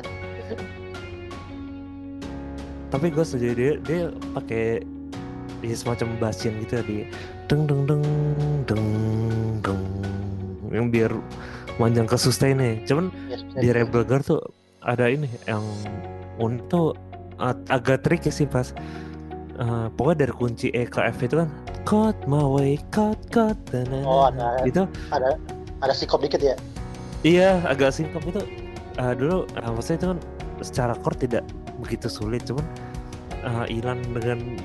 [2.88, 4.82] Tapi gue setuju dia dia pakai
[5.66, 6.98] ya semacam basin gitu ya, di
[7.50, 8.04] deng deng deng
[8.68, 8.86] deng
[9.64, 9.82] deng.
[10.68, 11.12] Yang biar
[11.78, 14.42] manjang ke sustain nih cuman yes, di Rebel Girl tuh
[14.82, 15.62] ada ini yang
[16.42, 16.98] untuk
[17.70, 18.74] agak tricky sih pas
[19.62, 21.50] uh, pokoknya dari kunci E ke F itu kan
[21.86, 24.58] cut my way cut cut dan oh ada.
[24.66, 25.38] Itu ada
[25.86, 26.58] ada sikop dikit ya?
[27.22, 28.42] Iya agak sikop itu
[28.98, 30.20] uh, dulu uh, maksudnya itu kan
[30.66, 31.46] secara chord tidak
[31.78, 32.66] begitu sulit cuman
[33.46, 34.58] uh, Ilan dengan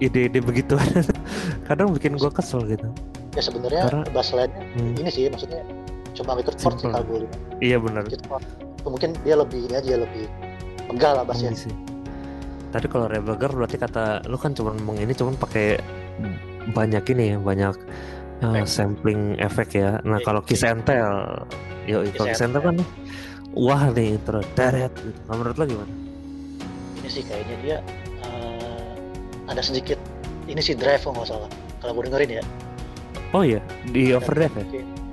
[0.00, 0.74] ide-ide begitu
[1.68, 2.88] kadang bikin gue kesel gitu.
[3.36, 5.00] Ya sebenarnya Karena, bass line hmm.
[5.00, 5.62] ini sih maksudnya
[6.16, 7.28] cuma ikut chord sih kalau
[7.60, 8.08] iya benar.
[8.82, 10.24] Mungkin dia lebih ini aja lebih
[10.88, 11.70] pegal lah bassnya sih.
[12.70, 15.78] Tadi kalau Rebel Girl berarti kata lu kan cuma ngomong ini cuma pakai
[16.72, 17.74] banyak ini ya banyak
[18.42, 20.00] uh, sampling efek ya.
[20.02, 21.44] Nah yeah, kalau Kiss and Tell.
[21.86, 22.76] Yuk kalau Kiss and Tell kan
[23.54, 25.20] wah nih intro daret gitu.
[25.26, 25.92] Nah, menurut lo gimana?
[27.00, 27.76] Ini sih kayaknya dia
[29.50, 29.98] ada sedikit
[30.46, 31.50] ini sih drive kalau nggak salah.
[31.82, 32.44] Kalau gue dengerin ya.
[33.30, 33.62] Oh iya
[33.94, 34.66] di overdrive ya?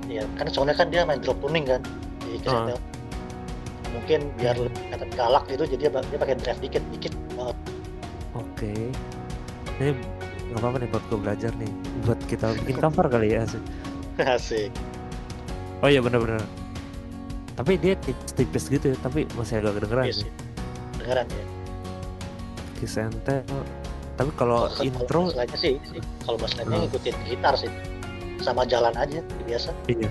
[0.08, 1.84] iya karena soalnya kan dia main drop tuning kan
[2.24, 2.72] di Kiss uh.
[3.92, 7.56] mungkin biar lebih kelihatan galak gitu jadi dia, dia pakai drive dikit dikit banget.
[8.34, 8.72] Oke.
[8.74, 8.82] Okay.
[9.78, 9.90] ini
[10.48, 11.70] nggak apa-apa nih buat gue belajar nih
[12.08, 13.62] buat kita bikin cover kali ya asik.
[14.18, 14.70] Asik.
[15.84, 16.42] Oh iya benar-benar
[17.58, 17.98] tapi dia
[18.38, 20.30] tipis gitu ya tapi masih agak kedengeran yes, sih.
[20.94, 21.44] kedengeran ya.
[22.78, 23.36] Kisente
[24.18, 26.02] tapi kalau intro lainnya sih, sih.
[26.26, 26.66] kalau bass hmm.
[26.66, 27.70] ngikutin gitar sih.
[28.42, 29.70] Sama jalan aja biasa.
[29.86, 30.10] Iya.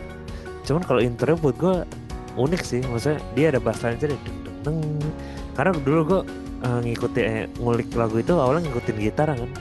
[0.64, 1.76] Cuman kalau intro buat gue
[2.40, 4.78] unik sih maksudnya dia ada bass line aja deng deng deng.
[5.60, 6.22] Karena dulu gue
[6.64, 9.52] uh, ngikutin eh, ngulik lagu itu awalnya ngikutin gitar kan.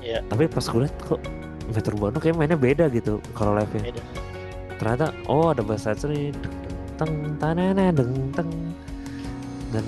[0.00, 0.24] Iya.
[0.24, 1.20] Tapi pas gue liat kok
[1.68, 3.90] Metro Bono kayak mainnya beda gitu kalau live nya
[4.76, 6.24] ternyata oh ada bass line nih
[7.00, 8.48] teng tanana deng teng
[9.74, 9.84] dan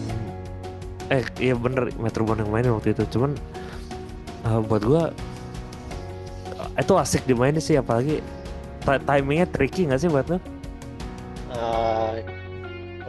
[1.09, 3.05] eh iya bener Metro Bond yang mainin waktu itu.
[3.09, 3.33] Cuman
[4.47, 5.11] uh, buat gua
[6.79, 8.23] itu asik dimainin sih apalagi
[8.87, 10.39] timingnya tricky nggak sih buat lo?
[11.53, 12.23] Uh,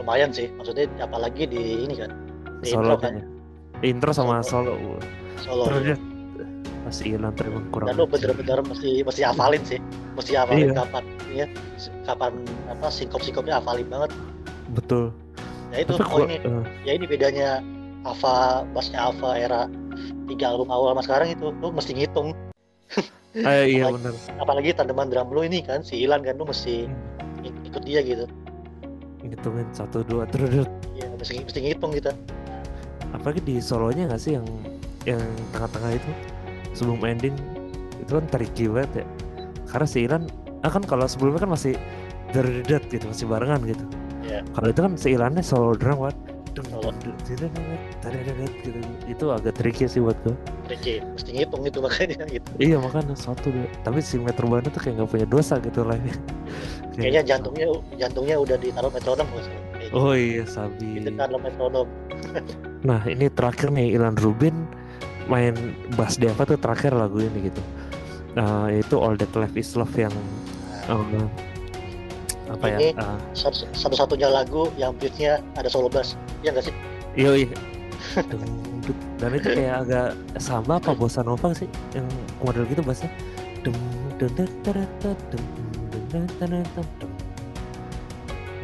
[0.00, 0.50] lumayan sih.
[0.58, 2.10] Maksudnya apalagi di ini kan
[2.60, 3.12] di solo intro kan.
[3.80, 4.74] intro sama solo.
[5.40, 5.80] solo, solo.
[5.86, 5.96] Ya.
[6.80, 9.78] masih hilang terima kurang dan lo bener-bener mesti mesti hafalin sih.
[10.16, 10.74] Mesti hafalin iya.
[10.74, 11.46] kapan ya
[12.08, 12.32] kapan
[12.72, 14.10] apa singkop singkopnya hafalin banget.
[14.72, 15.12] Betul.
[15.70, 16.64] Ya itu oh ini uh.
[16.82, 17.60] ya ini bedanya
[18.08, 19.68] Ava bassnya Ava era
[20.30, 22.32] tiga album awal sama sekarang itu lu mesti ngitung.
[23.34, 24.14] Eh, iya apalagi, bener.
[24.38, 27.68] apalagi tandeman drum lu ini kan si Ilan kan lu mesti hmm.
[27.70, 28.24] ikut dia gitu.
[29.26, 30.66] Ngitungin satu dua terus.
[30.94, 32.14] Iya mesti mesti ngitung kita.
[33.10, 34.46] Apalagi di solonya nggak sih yang
[35.04, 36.10] yang tengah-tengah itu?
[36.70, 37.34] Sebelum ending
[37.98, 39.06] itu kan tricky banget ya.
[39.66, 40.22] Karena si Ilan
[40.62, 41.74] ah kan kalau sebelumnya kan masih
[42.30, 43.84] derdet gitu masih barengan gitu.
[44.20, 44.44] Yeah.
[44.54, 46.14] kalau itu kan seilannya solo drum kan
[46.66, 46.90] gitu
[49.08, 50.36] itu agak tricky sih buat gue
[50.70, 51.02] tricky.
[51.02, 52.50] Mesti ngitung itu makanya gitu.
[52.62, 53.66] Iya makanya satu deh.
[53.82, 55.98] Tapi si Metro Bano tuh kayak nggak punya dosa gitu lah
[56.94, 57.66] kayaknya jantungnya
[57.98, 59.58] jantungnya udah ditaruh metronom gitu.
[59.96, 61.02] oh iya sabi.
[61.02, 61.88] Itu metronom.
[62.80, 64.64] Nah ini terakhir nih Ilan Rubin
[65.28, 66.56] main bass Deva tuh?
[66.56, 67.60] Terakhir lagu ini gitu.
[68.40, 70.14] Uh, itu All That Left Is Love yang
[70.88, 71.28] um,
[72.48, 73.20] apa ya, ini ya uh,
[73.76, 76.74] satu-satunya lagu yang beatnya ada solo bass ya nggak sih
[77.16, 77.58] iya iya
[79.20, 80.08] dan itu kayak agak
[80.40, 82.08] sama apa bossa nova sih yang
[82.40, 83.12] model gitu bassnya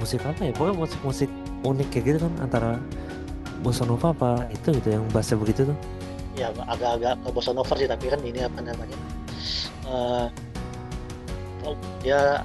[0.01, 1.31] musik apa ya pokoknya musik musik
[1.65, 2.71] unik kayak gitu kan antara
[3.61, 5.77] bossa nova apa itu gitu yang bassnya begitu tuh
[6.37, 8.97] ya agak-agak ke bossa nova sih tapi kan ini apa namanya
[9.89, 10.27] uh,
[11.65, 12.45] oh, dia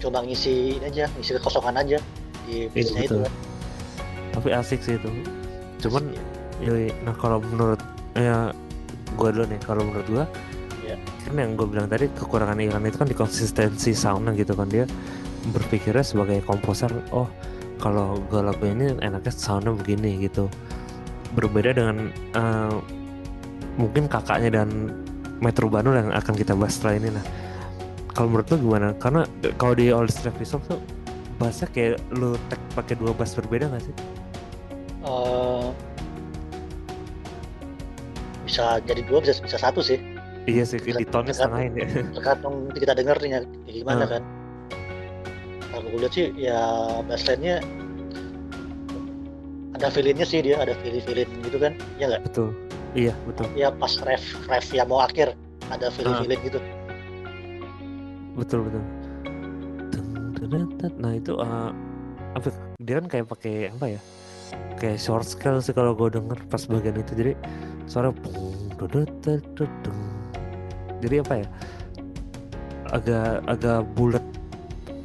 [0.00, 1.98] coba ngisi ini aja ngisi kekosongan aja
[2.44, 3.32] di bisnya itu kan
[4.34, 5.10] tapi asik sih itu
[5.86, 6.10] cuman
[6.58, 6.90] ya.
[7.06, 7.78] nah kalau menurut
[8.18, 8.50] ya
[9.14, 10.24] gue dulu nih kalau menurut gue
[10.90, 10.96] ya.
[10.98, 14.84] kan yang gue bilang tadi kekurangan Iran itu kan di konsistensi soundnya gitu kan dia
[15.54, 17.30] berpikirnya sebagai komposer oh
[17.78, 20.50] kalau gue lagu ini enaknya soundnya begini gitu
[21.34, 22.78] berbeda dengan uh,
[23.78, 24.94] mungkin kakaknya dan
[25.42, 27.24] Metro Bandung yang akan kita bahas setelah ini nah
[28.14, 29.26] kalau menurut lo gimana karena
[29.58, 30.78] kalau di All Star Visual tuh
[31.36, 33.94] bassnya kayak lo tag pakai dua bass berbeda gak sih?
[35.04, 35.68] Uh,
[38.44, 40.00] bisa jadi dua bisa bisa satu sih.
[40.44, 44.12] Iya sih di tone setengahin ya tergantung kita denger nih ya, gimana hmm.
[44.12, 44.22] kan.
[45.72, 46.60] Kalau gue lihat sih ya
[47.08, 47.64] bassline-nya
[49.74, 51.72] ada feelingnya sih dia ada feeling feeling gitu kan.
[51.98, 52.22] Ya nggak?
[52.30, 52.48] Betul.
[52.94, 53.46] Iya betul.
[53.58, 55.34] Ya pas ref ref yang mau akhir
[55.72, 56.46] ada feeling feeling uh.
[56.46, 56.58] gitu.
[58.38, 58.82] Betul betul.
[61.00, 61.72] Nah itu uh,
[62.36, 62.52] apa?
[62.78, 64.00] Dia kan kayak pakai apa ya
[64.78, 67.12] kayak short scale sih kalau gue denger pas bagian itu.
[67.14, 67.32] Jadi
[67.88, 68.10] suara
[71.00, 71.46] jadi apa ya?
[72.92, 74.24] Agak agak bulat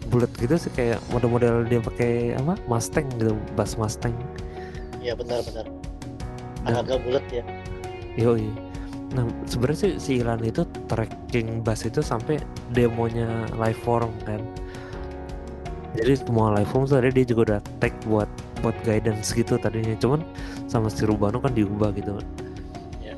[0.10, 2.58] bulat gitu sih kayak model-model dia pakai apa?
[2.66, 4.14] Mustang gitu bass Mustang.
[5.00, 5.66] Iya benar-benar
[6.68, 7.44] agak bulat ya.
[8.20, 8.52] Yoi.
[9.16, 12.38] Nah sebenarnya sih si Ilan itu tracking bass itu sampai
[12.76, 14.44] demonya live form kan
[16.00, 18.30] jadi semua live form tadi dia juga udah tag buat
[18.64, 19.96] buat guidance gitu tadinya.
[20.00, 20.24] Cuman
[20.72, 22.28] sama si Rubano kan diubah gitu kan.
[23.04, 23.18] Yeah.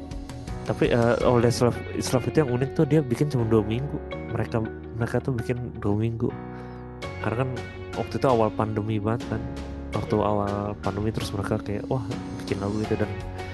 [0.65, 3.97] tapi uh, oleh Slav, Slav itu yang unik tuh dia bikin cuma dua minggu.
[4.33, 4.61] Mereka
[4.97, 6.29] mereka tuh bikin dua minggu.
[7.21, 7.49] Karena kan
[7.97, 9.41] waktu itu awal pandemi banget kan.
[9.91, 12.03] Waktu awal pandemi terus mereka kayak wah
[12.41, 13.11] bikin lagu itu dan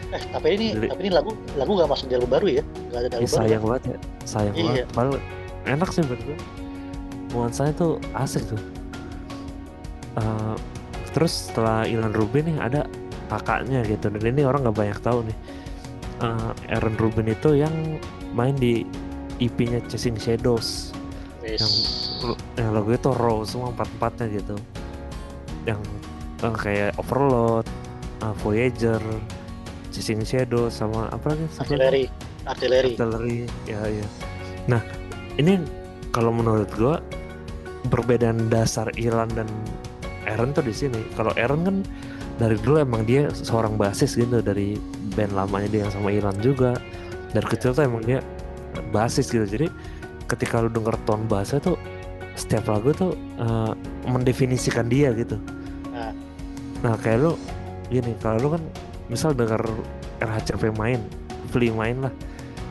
[0.07, 2.63] eh tapi ini dari, tapi ini lagu lagu gak masuk album baru ya?
[2.95, 3.97] Gak ada ya, sayang baru, banget ya.
[4.23, 4.63] Sayang iya.
[4.63, 5.17] banget padahal
[5.67, 6.37] enak sih menurut gue
[7.35, 8.61] nuansanya tuh asik tuh
[10.17, 10.55] uh,
[11.15, 12.81] terus setelah Ilan Rubin nih ada
[13.27, 15.37] kakaknya gitu dan ini orang nggak banyak tahu nih
[16.23, 17.73] uh, Aaron Rubin itu yang
[18.33, 18.83] main di
[19.37, 20.91] EP-nya Chasing Shadows
[21.45, 21.61] yes.
[21.61, 21.73] yang
[22.57, 24.55] yang lagu itu raw semua empat empatnya gitu
[25.67, 25.81] yang
[26.41, 27.67] uh, kayak Overload,
[28.23, 29.01] uh, Voyager,
[29.91, 31.45] Chasing Shadows sama apa lagi?
[31.59, 32.05] Artillery,
[32.47, 32.93] Artillery.
[32.95, 33.37] Artillery,
[33.67, 34.07] ya ya.
[34.71, 34.81] Nah
[35.35, 35.59] ini
[36.15, 37.03] kalau menurut gua
[37.91, 39.47] perbedaan dasar Iran dan
[40.27, 40.99] Aaron tuh di sini.
[41.15, 41.75] Kalau Aaron kan
[42.37, 44.77] dari dulu emang dia seorang basis gitu dari
[45.15, 46.75] band lamanya dia yang sama Iran juga.
[47.31, 48.19] Dari kecil tuh emang dia
[48.91, 49.47] basis gitu.
[49.47, 49.67] Jadi
[50.27, 51.79] ketika lu denger tone bahasa tuh
[52.37, 53.73] setiap lagu tuh uh,
[54.05, 55.41] mendefinisikan dia gitu.
[55.89, 56.13] Nah,
[56.85, 57.31] nah kayak lu
[57.89, 58.63] gini, kalau lu kan
[59.09, 59.63] misal denger
[60.21, 61.01] RHCP main,
[61.49, 62.13] Flea main lah,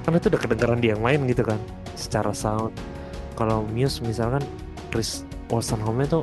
[0.07, 1.59] kan itu udah kedengeran dia yang main gitu kan,
[1.99, 2.71] secara sound.
[3.35, 4.45] Kalau Muse misalkan
[4.95, 6.23] Chris Home tuh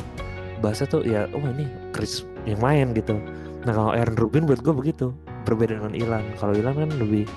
[0.64, 3.20] bahasa tuh ya oh ini Chris yang main gitu.
[3.68, 5.11] Nah kalau Aaron Rubin buat gue begitu
[5.43, 6.24] berbeda dengan Ilan.
[6.39, 7.28] Kalau Ilan kan lebih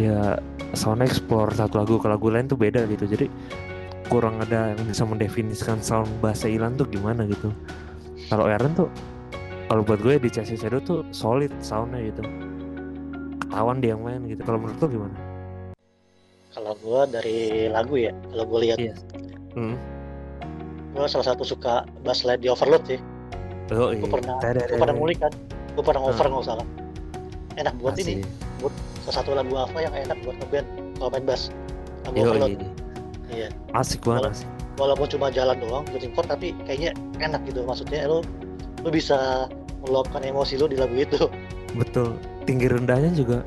[0.00, 0.40] ya
[0.72, 3.04] sound explore satu lagu ke lagu lain tuh beda gitu.
[3.04, 3.28] Jadi
[4.08, 7.52] kurang ada yang bisa mendefinisikan sound bahasa Ilan tuh gimana gitu.
[8.32, 8.88] Kalau Aaron tuh
[9.68, 12.24] kalau buat gue di Chelsea Shadow tuh solid soundnya gitu.
[13.44, 14.40] Ketahuan dia yang main gitu.
[14.40, 15.16] Kalau menurut lo gimana?
[16.52, 18.92] Kalau gue dari lagu ya kalau gue lihat iya.
[19.56, 20.01] hmm
[20.92, 23.00] gue salah satu suka bass line di Overload sih.
[23.72, 24.04] Oh, iya.
[24.04, 25.32] gue pernah gue pernah ngulik kan?
[25.72, 26.66] Gue pernah over nggak salah.
[27.56, 28.20] Enak buat Masih.
[28.20, 28.24] ini
[28.60, 28.74] buat
[29.04, 30.66] salah satu lagu apa yang enak buat ngeband
[31.00, 31.42] kalau main bass.
[32.04, 32.50] Lagu Yo, Overload.
[32.52, 32.68] iya.
[33.32, 33.48] iya.
[33.72, 34.48] Asik banget asik.
[34.80, 36.92] walaupun cuma jalan doang bikin chord tapi kayaknya
[37.24, 37.64] enak gitu.
[37.64, 38.20] Maksudnya lo
[38.84, 39.48] lo bisa
[39.80, 41.24] meluapkan emosi lo di lagu itu.
[41.72, 42.20] Betul.
[42.44, 43.40] Tinggi rendahnya juga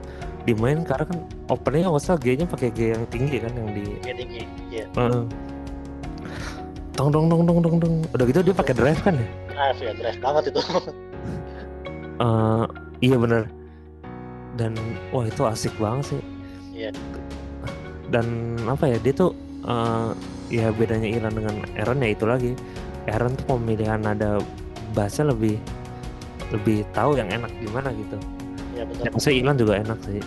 [0.46, 1.20] dimain karena kan
[1.50, 4.86] openingnya nggak usah G-nya pakai G yang tinggi kan yang di G tinggi iya.
[4.94, 5.26] Uh,
[6.96, 7.96] dong dong dong dong dong dong.
[8.16, 9.28] Udah gitu dia pakai drive kan ya?
[9.52, 10.62] Drive ya drive banget itu.
[12.24, 12.64] Uh,
[13.06, 13.52] iya bener.
[14.56, 14.80] Dan
[15.12, 16.22] wah itu asik banget sih.
[16.72, 16.90] Iya.
[18.08, 19.36] Dan apa ya dia tuh
[19.68, 20.16] uh,
[20.48, 22.52] ya bedanya Iran dengan Aaron ya itu lagi.
[23.12, 24.40] Aaron tuh pemilihan nada
[24.96, 25.60] bahasa lebih
[26.56, 28.18] lebih tahu yang enak gimana gitu.
[28.72, 29.04] Ya betul.
[29.04, 30.24] Ya, saya Iran juga enak sih.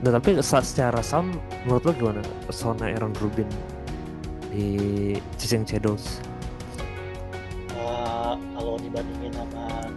[0.00, 2.20] Dan tapi secara sound menurut lo gimana?
[2.50, 3.46] Soundnya Aaron Rubin
[4.50, 4.66] di
[5.38, 6.18] Chasing Shadows?
[7.78, 9.88] Uh, kalau dibandingin sama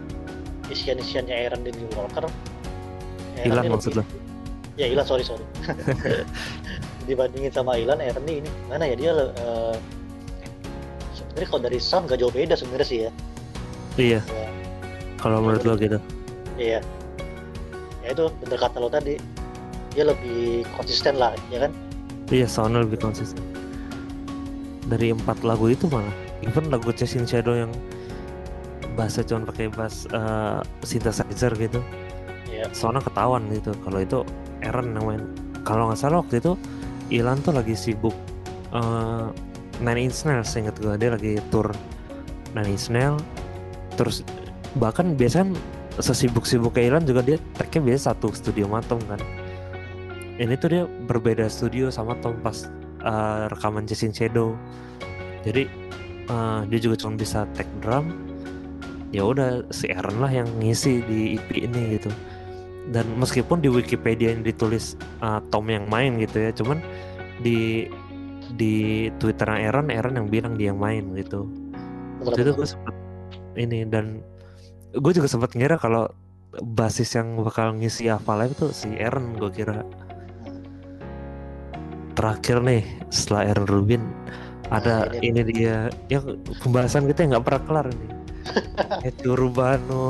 [0.70, 2.24] isian-isiannya Aaron dan New Walker,
[3.42, 4.02] Ilan maksud lo?
[4.78, 5.42] Ya Ilan sorry sorry.
[7.10, 9.76] dibandingin sama Ilan, Aaron ini mana ya dia uh,
[11.12, 13.10] sebenarnya kalau dari sound gak jauh beda sebenarnya sih ya.
[13.98, 14.20] Iya.
[14.22, 14.48] Ya.
[15.18, 15.98] Kalau menurut lo gitu?
[16.56, 16.80] Iya.
[18.06, 19.16] Ya itu bener kata lo tadi,
[19.96, 21.72] dia lebih konsisten lah, ya kan?
[22.28, 23.53] Iya, soundnya lebih konsisten
[24.88, 26.12] dari empat lagu itu malah.
[26.44, 27.72] Even lagu Chasing Shadow yang
[28.94, 31.82] bahasa cuma pakai bass uh, synthesizer gitu.
[32.54, 32.70] Yeah.
[32.70, 34.18] soalnya ketahuan gitu kalau itu
[34.62, 35.22] Aaron yang main.
[35.66, 36.54] Kalau nggak salah waktu itu
[37.10, 38.14] Ilan tuh lagi sibuk
[38.70, 39.34] uh,
[39.82, 41.66] Nine Inch Nails inget gue dia lagi tour
[42.54, 43.20] Nine Inch Nails.
[43.98, 44.22] Terus
[44.78, 45.58] bahkan biasanya
[45.98, 49.18] sesibuk-sibuk Ilan juga dia tagnya biasa satu studio matom kan.
[50.38, 52.66] Ini tuh dia berbeda studio sama Tom pas
[53.04, 54.56] uh, rekaman Chasing Shadow.
[55.44, 55.68] Jadi
[56.32, 58.10] uh, dia juga cuma bisa tag drum.
[59.14, 62.10] Ya udah si Aaron lah yang ngisi di EP ini gitu.
[62.90, 66.82] Dan meskipun di Wikipedia yang ditulis uh, Tom yang main gitu ya cuman
[67.40, 67.88] di
[68.58, 71.46] di Twitter Aaron Aaron yang bilang dia yang main gitu.
[72.24, 72.94] Waktu itu gue sempet
[73.54, 74.20] ini dan
[74.94, 76.10] gue juga sempat ngira kalau
[76.62, 79.82] basis yang bakal ngisi Live tuh si Aaron gue kira
[82.14, 84.02] terakhir nih setelah Aaron Rubin
[84.72, 88.10] ada nah, ini, ini dia yang pembahasan kita nggak pernah kelar nih
[89.04, 90.06] Matthew Rubano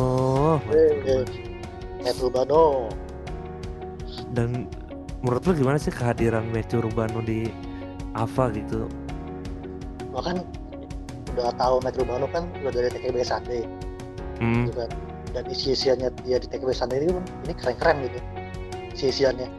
[2.04, 2.88] Matthew Rubano
[4.34, 4.66] dan
[5.24, 7.48] menurut lo gimana sih kehadiran Matthew Rubano di
[8.14, 8.86] Ava gitu?
[10.12, 10.36] Bahkan
[11.34, 13.62] udah tahu Matthew Rubano kan udah dari TKB Sunday.
[14.42, 14.66] Hmm.
[14.66, 14.90] gitu kan.
[15.34, 17.10] Dan isi-isiannya dia di TKB Sunday ini
[17.46, 18.18] ini keren-keren gitu
[18.94, 19.50] isi-isiannya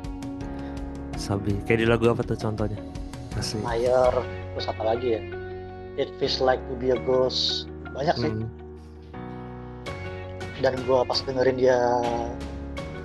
[1.25, 1.57] Sabi.
[1.65, 2.77] Kayak di lagu apa tuh contohnya?
[3.33, 3.57] Asli.
[3.65, 4.21] Fire
[4.53, 5.21] terus apa lagi ya?
[5.97, 7.65] It feels like to be a ghost.
[7.97, 8.29] Banyak sih.
[8.29, 8.49] Hmm.
[10.63, 11.75] dan gue pas dengerin dia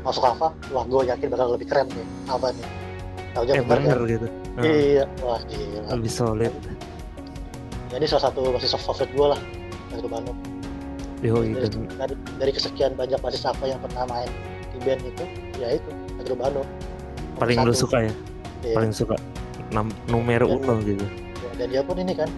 [0.06, 2.68] masuk Ava wah gue yakin bakal lebih keren nih Ava nih.
[3.34, 4.06] Tahu eh, bener kan?
[4.06, 4.26] gitu.
[4.54, 4.62] Uh.
[4.62, 5.04] iya.
[5.18, 5.90] Wah gila.
[5.98, 6.54] Lebih solid.
[7.90, 9.40] Jadi salah satu masih soft favorit gue lah
[9.90, 10.38] dari Bandung
[11.20, 11.68] Yo, dari,
[12.00, 14.30] dari, dari kesekian banyak baris apa yang pernah main
[14.72, 15.24] di band itu
[15.60, 16.62] ya itu Pedro Bano
[17.40, 18.12] paling lu suka ya?
[18.62, 18.76] Yeah.
[18.76, 19.16] paling suka.
[19.72, 21.06] Nam numero dan, uno gitu.
[21.40, 22.28] Ya, dan dia pun ini kan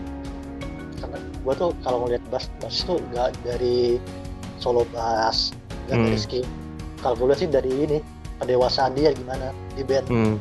[1.03, 3.99] karena gua tuh kalau ngeliat bass bass tuh gak dari
[4.63, 5.51] solo bass
[5.91, 6.07] gak hmm.
[6.07, 6.47] dari skill
[7.03, 7.99] kalau gue sih dari ini
[8.39, 10.07] pendewasaan dia gimana di band.
[10.07, 10.37] Hmm.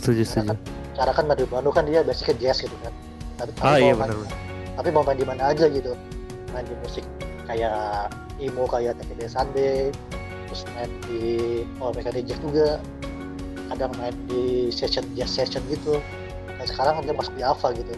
[0.00, 0.56] setuju setuju.
[0.56, 0.58] kan,
[0.96, 2.92] cara kan Pedro Bano kan dia basicnya jazz gitu kan.
[3.36, 4.16] Tapi, ah, iya benar
[4.76, 5.96] tapi mau main di mana aja gitu.
[6.52, 7.04] Main di musik
[7.48, 9.88] kayak emo kayak TKD Sunday
[10.46, 11.22] terus main di
[11.80, 12.78] oh mereka Jack juga
[13.72, 15.98] kadang main di session jazz session gitu.
[16.56, 17.92] Dan sekarang dia masuk di Ava gitu.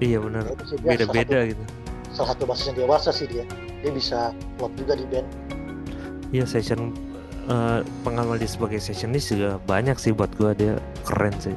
[0.00, 0.42] Iya benar.
[0.80, 1.64] Beda-beda gitu.
[2.10, 3.46] salah satu basis yang dewasa sih dia.
[3.80, 4.18] Dia bisa
[4.58, 5.28] klop juga di band.
[6.34, 6.92] Iya session
[7.46, 10.56] uh, pengalaman dia sebagai sessionist juga banyak sih buat gua.
[10.56, 10.76] Dia
[11.06, 11.54] keren sih.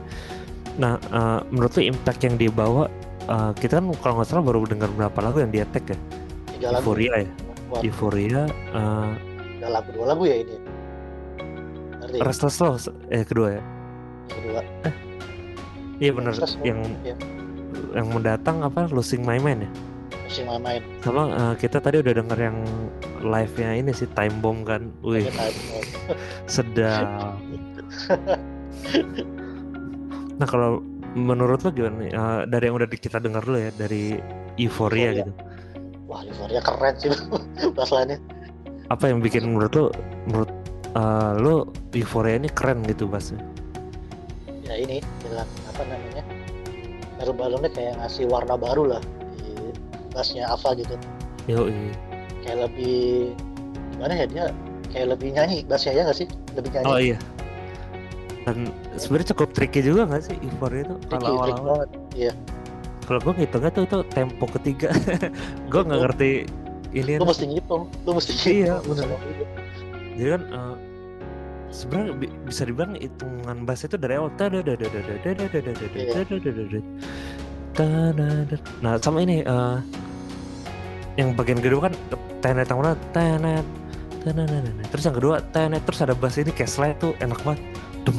[0.78, 2.88] Nah uh, menurut lu impact yang dia bawa
[3.28, 5.98] uh, kita kan kalau nggak salah baru dengar berapa lagu yang dia tag ya?
[6.54, 6.94] Tiga lagu.
[6.94, 7.30] Euphoria ya?
[7.70, 7.82] Buat.
[7.82, 8.42] Euphoria
[8.76, 9.12] uh,
[9.58, 10.56] tiga lagu dua lagu ya ini
[12.14, 12.26] Ngerti?
[12.30, 12.78] Restless Love
[13.10, 13.64] eh kedua ya?
[14.30, 14.62] Kedua.
[14.86, 14.94] Eh,
[15.98, 17.16] iya benar yang ya.
[17.98, 18.86] yang mendatang apa?
[18.94, 19.72] Losing My Mind ya?
[20.30, 20.84] Losing My Mind.
[21.02, 22.58] Sama uh, kita tadi udah denger yang
[23.26, 24.94] live nya ini sih Time Bomb kan?
[25.02, 25.26] Wih.
[26.54, 27.42] Sedap.
[30.38, 30.86] Nah kalau
[31.18, 32.12] menurut lo gimana nih?
[32.14, 34.22] Uh, dari yang udah kita dengar dulu ya dari
[34.62, 35.20] Euphoria, Euphoria.
[35.26, 35.32] gitu.
[36.06, 37.10] Wah Euphoria keren sih.
[37.78, 38.22] Bahas lainnya
[38.92, 39.86] apa yang bikin menurut lo
[40.30, 40.52] menurut
[40.98, 43.42] uh, lo Euphoria ini keren gitu bahasnya
[44.64, 46.24] ya ini bilang apa namanya
[47.22, 49.02] baru balonnya kayak ngasih warna baru lah
[49.38, 49.72] di
[50.12, 50.96] bassnya Ava gitu.
[51.46, 51.94] Yo iya.
[52.42, 53.32] kayak lebih
[53.96, 54.46] gimana ya dia
[54.90, 56.28] kayak lebih nyanyi bassnya ya nggak sih?
[56.58, 56.90] Lebih nyanyi.
[56.90, 57.18] Oh iya.
[58.44, 60.96] Dan sebenarnya cukup tricky juga nggak sih Euphoria itu?
[61.08, 61.86] Kalau awal-awal.
[62.18, 62.34] iya.
[63.04, 64.88] Kalau gue ngitungnya tuh itu tempo ketiga.
[65.72, 66.48] Gue nggak ngerti
[66.94, 68.32] ini lu mesti ngitung lu mesti
[68.62, 69.10] iya benar
[70.14, 70.73] jadi kan uh,
[71.74, 72.14] sebenarnya
[72.46, 74.30] bisa dibilang hitungan bass itu dari awal
[78.86, 79.82] nah sama ini uh,
[81.18, 81.94] yang bagian kedua kan
[82.46, 83.66] tenet mana tenet
[84.94, 87.62] terus yang kedua tenet terus ada bass ini kayak slide tuh enak banget
[88.06, 88.18] Dem.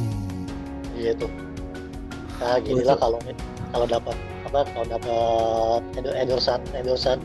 [0.99, 1.31] iya tuh
[2.43, 3.15] nah gini lah kalau
[3.71, 4.15] kalau dapat
[4.51, 5.81] apa kalau dapat
[6.19, 7.19] Ederson Ederson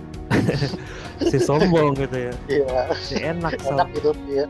[1.31, 2.65] si sombong gitu ya iya
[3.35, 4.47] enak enak gitu iya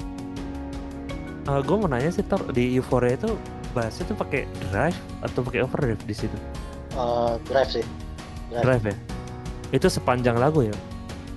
[1.48, 2.42] uh, gue mau nanya sih tor.
[2.52, 3.36] Di Euphoria itu
[3.70, 6.36] bassnya tuh pakai drive atau pakai overdrive di situ?
[6.98, 7.84] Uh, drive sih.
[8.50, 8.64] Drive.
[8.66, 8.96] drive ya?
[9.70, 10.74] Itu sepanjang lagu ya?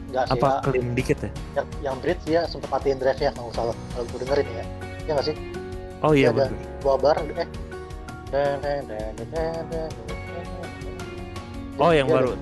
[0.09, 0.61] Enggak sih, apa ya.
[0.65, 1.31] clean dikit ya?
[1.57, 3.75] Yang yang bridge ya sempat matiin drive nya kalau salah.
[3.93, 4.65] Kalau gue dengerin ya.
[5.05, 5.35] Ya nggak sih?
[6.03, 7.47] Oh iya betul dua bar eh.
[11.79, 12.35] Oh yang baru.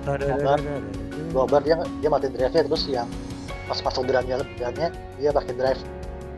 [1.31, 1.61] Dua bar.
[1.61, 3.07] Dia dia mati drive nya terus yang
[3.69, 4.89] pas masuk drumnya drumnya
[5.21, 5.81] dia pakai drive.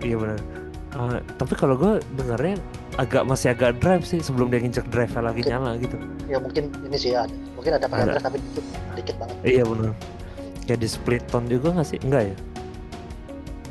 [0.03, 0.62] Iya benar.
[0.93, 2.61] Uh, tapi kalau gue dengarnya
[3.01, 5.95] agak masih agak drive sih sebelum dia nginjek drive lagi mungkin, nyala gitu.
[6.29, 7.25] Ya mungkin ini sih ya.
[7.57, 9.35] Mungkin ada pakai drive tapi dikit, dikit banget.
[9.41, 9.93] Iya benar.
[10.69, 11.99] Kayak di split tone juga nggak sih?
[12.05, 12.35] Enggak ya?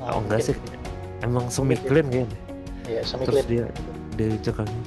[0.03, 0.57] Uh, oh enggak sih.
[1.23, 2.39] Emang semi clean kayaknya.
[2.91, 3.47] Iya semi clean.
[3.47, 3.67] Terus dia
[4.19, 4.81] dia injek lagi.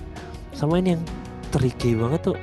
[0.52, 1.04] Sama ini yang
[1.56, 2.38] tricky banget tuh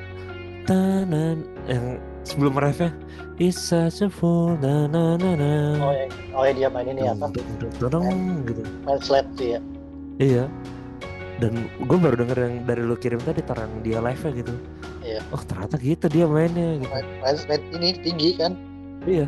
[0.65, 2.91] tanan yang sebelum ref ya
[3.37, 6.05] It's such a fool na na na na oh ya,
[6.37, 7.33] oh ya dia main ini apa
[7.81, 9.59] dong gitu main slap sih ya
[10.19, 10.45] iya.
[11.41, 14.53] Dan gue baru denger yang dari lu kirim tadi tarang dia live nya gitu.
[15.03, 15.19] Iya.
[15.33, 16.93] Oh ternyata gitu dia mainnya gitu.
[16.93, 18.53] Main, main, main ini tinggi kan?
[19.03, 19.25] Iya.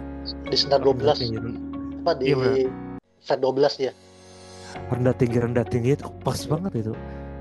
[0.47, 1.49] Di senar 12 gitu.
[2.05, 2.69] apa di iya,
[3.25, 3.91] fret 12 dia?
[4.93, 6.93] Rendah tinggi rendah tinggi itu pas banget itu.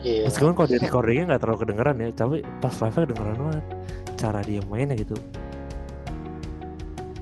[0.05, 0.29] Yeah.
[0.29, 3.65] meskipun kalau di recordingnya nggak terlalu kedengeran ya tapi pas live kedengeran banget.
[4.17, 5.17] Cara dia mainnya gitu.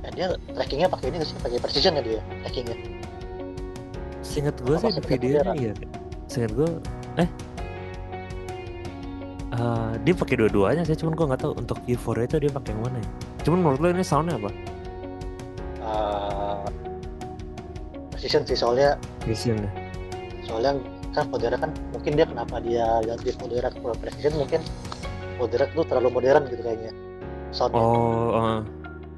[0.03, 1.35] Ya, dia trackingnya pakai ini sih?
[1.43, 2.77] Pakai precision ya dia trackingnya.
[4.23, 5.75] Seingat gue sih di videonya iya
[6.33, 6.71] Seingat gue
[7.21, 7.29] eh.
[9.53, 12.89] Uh, dia pakai dua-duanya sih cuman gue nggak tahu untuk Euphoria itu dia pakai yang
[12.89, 13.09] mana ya.
[13.45, 14.51] Cuman menurut lo ini soundnya apa?
[15.85, 16.65] Uh,
[18.17, 18.97] precision sih soalnya.
[19.21, 19.71] Precision ya.
[20.49, 20.81] Soalnya
[21.13, 24.65] kan Fodera kan mungkin dia kenapa dia ganti Fodera ke precision mungkin
[25.37, 26.93] Fodera tuh terlalu modern gitu kayaknya
[27.53, 27.85] soundnya.
[27.85, 28.59] Oh uh.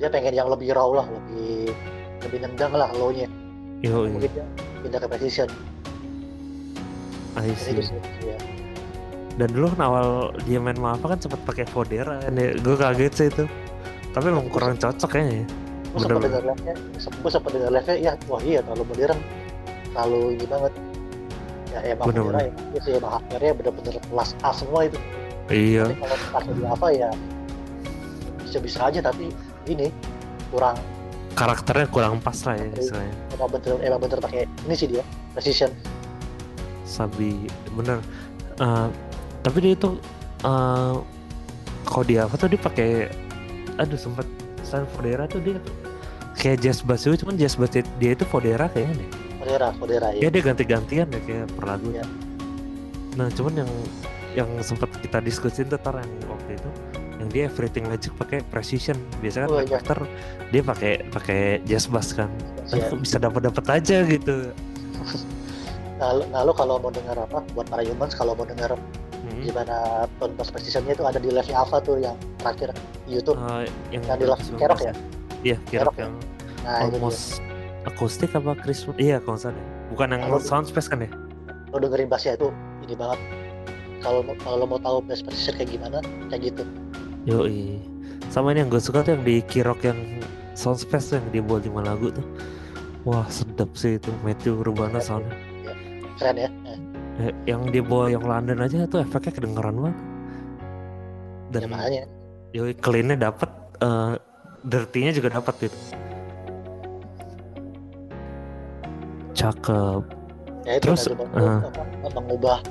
[0.03, 1.71] dia pengen yang lebih raw lah lebih
[2.27, 3.31] lebih nendang lah low-nya.
[3.87, 4.43] Yo, mungkin dia
[4.83, 5.47] pindah ke precision
[7.39, 7.79] I see.
[8.23, 8.39] ya.
[9.35, 12.55] Dan dulu kan awal dia main Mafa kan sempat pakai Fodera kan ya.
[12.55, 13.45] Gue kaget sih itu.
[14.15, 15.47] Tapi emang kurang cocok kayaknya ya.
[15.95, 19.19] Gue sempat dengar live-nya, gue sempat dengar live-nya, ya wah iya terlalu modern,
[19.95, 20.73] terlalu ini banget.
[21.71, 24.99] Ya emang bener, Fodera ya, itu sih emang hardware-nya bener-bener kelas A semua itu.
[25.51, 25.85] Iya.
[25.91, 27.11] Tapi kalau pakai di apa ya
[28.43, 29.35] bisa-bisa aja tapi
[29.67, 29.91] ini
[30.55, 30.79] kurang
[31.35, 33.15] karakternya kurang pas lah ya istilahnya.
[33.35, 35.03] Emang bener, emang bener pakai ini sih dia
[35.35, 35.75] precision.
[36.85, 37.99] Sabi bener.
[38.61, 38.89] Uh,
[39.43, 39.99] tapi dia itu
[40.47, 41.03] uh,
[41.85, 43.11] kalau dia apa tuh dia pakai
[43.77, 44.25] aduh sempat
[44.63, 45.59] San Fodera tuh dia
[46.39, 49.11] kayak jazz bass itu cuman jazz bass dia itu Fodera kayaknya deh.
[49.43, 50.21] Fodera, Fodera ya.
[50.25, 51.89] Ya dia ganti-gantian deh kayak per lagu.
[51.93, 52.07] Ya.
[53.19, 53.71] Nah cuman yang
[54.35, 56.71] yang sempat kita diskusin tuh yang waktu itu
[57.23, 59.79] yang dia everything magic pakai precision biasanya kan oh, iya.
[60.51, 62.27] dia pakai pakai jazz bass kan
[62.75, 62.91] ya.
[62.99, 64.51] bisa dapat dapat aja gitu
[66.45, 69.41] lo kalau mau dengar apa buat para humans kalau mau dengar hmm.
[69.47, 72.77] gimana tone bass precisionnya itu ada di live Alpha tuh yang terakhir
[73.09, 74.93] YouTube uh, yang, yang di live Kerok ya
[75.45, 76.13] iya Kerok, yang
[76.67, 77.41] nah, almost
[77.89, 79.53] akustik apa Chris iya kalau ya.
[79.93, 81.11] bukan yang nah, sound space kan ya
[81.73, 82.49] lo dengerin bassnya itu
[82.85, 83.21] ini banget
[84.05, 85.99] kalau kalau lo mau tahu bass precision kayak gimana
[86.29, 86.65] kayak gitu
[87.25, 87.81] Yoi.
[88.29, 89.97] Sama ini yang gue suka tuh yang di Kirok yang
[90.53, 92.25] sound space tuh yang dia buat lima lagu tuh.
[93.09, 95.33] Wah sedap sih itu Matthew Rubana soundnya.
[96.19, 96.51] Keren ya.
[97.15, 99.99] Eh, yang dia bawa yang London aja tuh efeknya kedengeran banget.
[101.55, 102.03] Dan ya, makanya.
[102.55, 103.51] Yoi cleannya dapat,
[103.83, 104.15] uh,
[104.67, 105.79] dirty-nya juga dapat gitu.
[109.35, 110.03] Cakep.
[110.65, 111.61] Ya itu Terus uh,
[112.15, 112.63] mengubah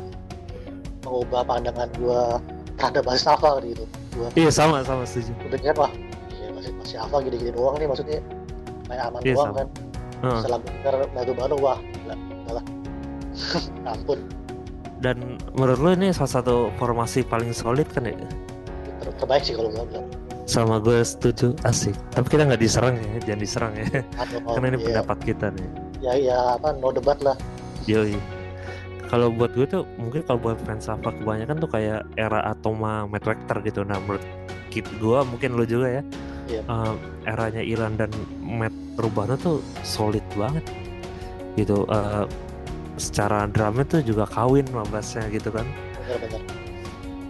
[1.04, 2.40] mengubah pandangan gua
[2.80, 3.84] terhadap bahasa Nafa gitu
[4.18, 5.92] gua iya sama sama setuju udah kan wah
[6.34, 8.20] iya masih masih apa gini-gini doang nih maksudnya
[8.90, 9.58] main aman iya, doang sama.
[9.60, 9.68] kan
[10.26, 10.40] uh.
[10.42, 12.16] setelah denger batu baru wah gila
[12.50, 12.66] lah
[13.92, 14.20] ampun.
[15.04, 18.16] Dan menurut lu ini salah satu formasi paling solid kan ya?
[19.04, 20.08] Ter terbaik sih kalau gue bilang.
[20.48, 21.96] Sama gue setuju asik.
[22.16, 23.88] Tapi kita nggak diserang ya jangan diserang ya.
[24.24, 24.86] Aduh, karena ini iya.
[24.88, 25.70] pendapat kita nih.
[26.00, 27.36] Ya ya apa no debat lah.
[27.84, 28.16] Yoi.
[29.12, 33.28] Kalau buat gue tuh mungkin kalau buat fans apa kebanyakan tuh kayak era Atoma Matt
[33.62, 33.84] gitu.
[33.84, 34.24] Nah menurut
[34.72, 36.04] kita gue mungkin lo juga ya yeah.
[36.44, 36.62] Iya.
[36.68, 38.12] uh, eranya Ilan dan
[38.44, 40.64] Matt Rubano tuh solid banget.
[41.56, 42.26] Gitu uh,
[43.04, 45.68] secara drumnya tuh juga kawin sama bassnya gitu kan.
[46.08, 46.42] Benar-benar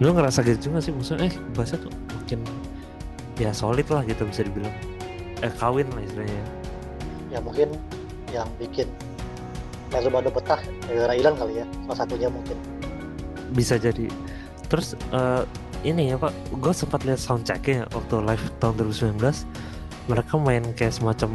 [0.01, 2.39] lo ngerasa gitu juga sih maksudnya eh bassnya tuh mungkin
[3.39, 4.73] ya solid lah gitu bisa dibilang.
[5.41, 6.45] Eh kawin lah istilahnya.
[7.33, 7.73] Ya mungkin
[8.29, 8.85] yang bikin
[9.93, 12.57] udah betah gara hilang kali ya salah satunya mungkin.
[13.53, 14.09] Bisa jadi.
[14.69, 15.45] Terus uh,
[15.85, 19.19] ini ya pak gue sempat lihat soundchecknya waktu live tahun 2019
[20.07, 21.31] mereka main kayak semacam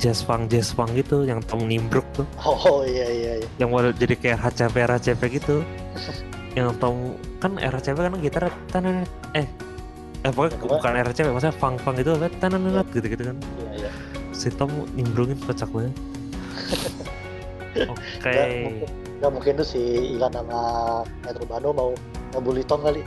[0.00, 3.48] jazz funk jazz funk gitu yang Tom Nimbruk tuh oh iya iya, iya.
[3.60, 5.60] yang mau jadi kayak RHCP RHCP gitu
[6.58, 9.04] yang Tom kan RHCP kan gitar tanan
[9.36, 9.44] eh
[10.26, 10.66] eh pokoknya Apa?
[10.80, 12.84] bukan RHCP maksudnya funk funk itu kan tanan yeah.
[12.90, 13.90] gitu gitu kan iya, iya.
[14.32, 15.94] si Tom nimbrungin kocak banget
[17.76, 18.26] Oke.
[18.26, 18.82] Okay.
[19.18, 19.82] Gak, mungkin tuh si
[20.16, 20.60] Ilan sama
[21.22, 21.90] Metro Bano mau
[22.34, 23.02] ngebully Tom kali.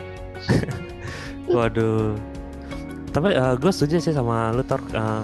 [1.55, 2.15] Waduh.
[3.11, 4.81] Tapi uh, gue setuju sih sama lu Tor.
[4.95, 5.23] Uh,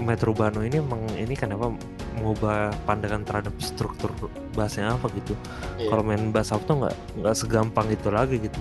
[0.00, 1.68] Metro Bano ini emang ini kenapa
[2.16, 4.10] mengubah pandangan terhadap struktur
[4.56, 5.36] bahasanya apa gitu.
[5.76, 5.92] Yeah.
[5.92, 8.60] Kalau main bahasa tuh nggak nggak segampang itu lagi gitu.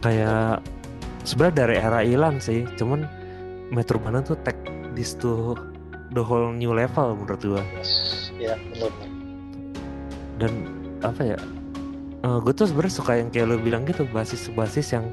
[0.00, 0.64] Kayak
[1.26, 3.04] sebenarnya dari era Ilan sih, cuman
[3.74, 4.58] Metro Bano tuh take
[4.94, 5.54] this to
[6.16, 7.62] the whole new level menurut gua.
[7.76, 8.92] Yes, ya benar.
[10.40, 10.52] Dan
[11.04, 11.38] apa ya?
[12.20, 15.08] Uh, eh, gue tuh sebenarnya suka yang kayak lo bilang gitu basis-basis yang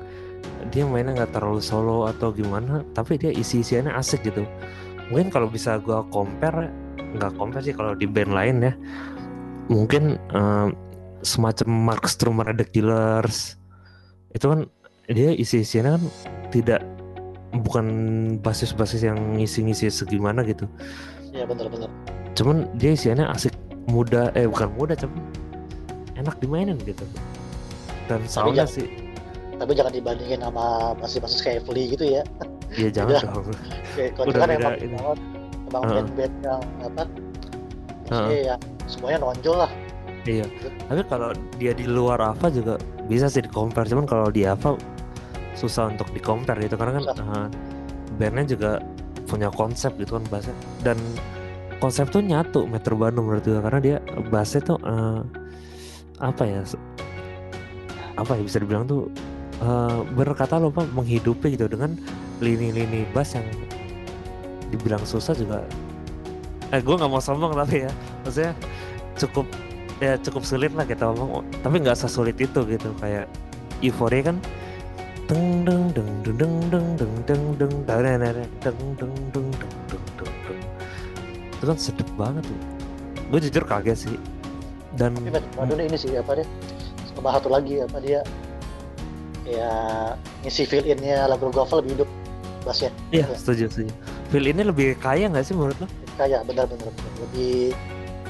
[0.69, 4.43] dia mainnya nggak terlalu solo atau gimana, tapi dia isi-isiannya asik gitu.
[5.11, 6.71] Mungkin kalau bisa gue compare,
[7.15, 8.73] nggak compare sih kalau di band lain ya,
[9.71, 10.67] mungkin uh,
[11.23, 13.55] semacam Mark Strummer The Killers.
[14.35, 14.59] Itu kan
[15.07, 16.03] dia isi-isiannya kan
[16.51, 16.81] tidak
[17.63, 17.87] bukan
[18.43, 20.67] basis-basis yang ngisi-ngisi segimana gitu.
[21.31, 21.89] Iya benar-benar
[22.37, 23.57] cuman dia isiannya asik
[23.89, 25.17] mudah eh bukan mudah cuman
[26.21, 27.01] enak dimainin gitu.
[28.05, 28.85] Dan soundnya sih
[29.57, 32.21] tapi jangan dibandingin sama basis-basis kayak Flee gitu ya.
[32.77, 33.45] Iya jangan dong.
[33.97, 34.97] Kayak kalau kan emang ini.
[35.67, 35.91] emang uh.
[35.91, 37.03] band-band yang apa
[38.13, 38.29] uh.
[38.31, 38.55] ya
[38.85, 39.71] semuanya nonjol lah.
[40.27, 40.43] Iya.
[40.43, 40.67] Gitu.
[40.91, 42.75] tapi kalau dia di luar Ava juga
[43.07, 44.75] bisa sih di compare cuman kalau di Ava
[45.55, 46.77] susah untuk di compare gitu.
[46.77, 47.47] Karena kan uh,
[48.21, 48.71] bandnya juga
[49.27, 50.51] punya konsep gitu kan bahasa
[50.81, 50.95] dan
[51.83, 53.97] konsep tuh nyatu Metro Bandung menurut gue karena dia
[54.31, 55.21] bassnya tuh uh,
[56.17, 56.61] apa ya
[58.17, 59.11] apa ya bisa dibilang tuh
[59.61, 61.95] uh, berkata lo pak menghidupi gitu dengan
[62.43, 63.47] lini-lini bass yang
[64.69, 65.63] dibilang susah juga
[66.75, 67.91] eh gue nggak mau sombong tapi ya
[68.27, 68.53] maksudnya
[69.15, 69.47] cukup
[70.03, 73.25] ya cukup sulit lah kita ngomong tapi nggak sesulit itu gitu kayak
[73.81, 74.37] euforia kan
[75.31, 79.47] deng deng deng deng deng deng deng deng deng deng deng deng deng
[79.87, 80.61] deng deng deng
[81.57, 82.59] itu kan sedep banget tuh
[83.33, 84.17] gue jujur kaget sih
[84.95, 85.17] dan
[85.57, 86.47] Madonna ini sih apa deh
[87.15, 88.21] sama satu lagi apa dia
[89.47, 89.71] ya
[90.43, 92.09] ngisi fill innya lagu Govel lebih hidup
[92.67, 93.35] bassnya iya ya.
[93.39, 93.93] setuju setuju.
[94.27, 95.87] Fill ini lebih kaya nggak sih menurut lo?
[96.19, 97.13] Kaya benar benar, benar.
[97.23, 97.71] lebih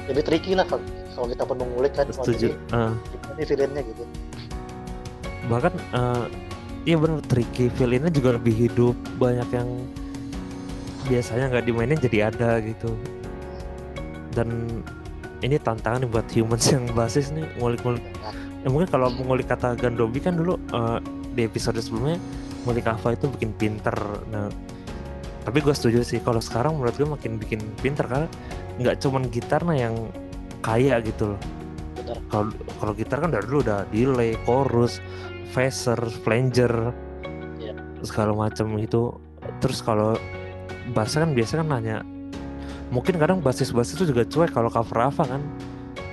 [0.06, 0.86] lebih tricky lah kalau
[1.18, 2.94] kalau kita pun mengulik kan setuju uh.
[3.34, 4.02] ini fill innya gitu.
[5.50, 6.24] Bahkan uh,
[6.86, 7.66] iya benar tricky.
[7.74, 9.68] Fill innya juga lebih hidup banyak yang
[11.10, 12.94] biasanya nggak dimainin jadi ada gitu.
[14.38, 14.80] Dan
[15.42, 18.06] ini tantangan buat humans yang basis nih ngulik-ngulik
[18.62, 20.98] ya mungkin kalau mengulik kata Gandobi kan dulu uh,
[21.34, 22.18] di episode sebelumnya
[22.66, 23.94] ngulik Ava itu bikin pinter.
[24.28, 24.50] Nah
[25.46, 28.28] tapi gue setuju sih kalau sekarang menurut gue makin bikin pinter karena
[28.76, 30.10] nggak cuman gitar nah yang
[30.60, 31.40] kaya gitu loh.
[32.28, 35.00] Kalau kalau gitar kan dari dulu udah delay chorus
[35.52, 36.92] phaser flanger
[37.56, 37.76] yeah.
[38.04, 39.16] segala macam itu
[39.64, 40.16] terus kalau
[40.92, 42.04] bass kan biasa kan nanya
[42.88, 45.42] mungkin kadang basis-basis itu juga cuek kalau cover Ava kan.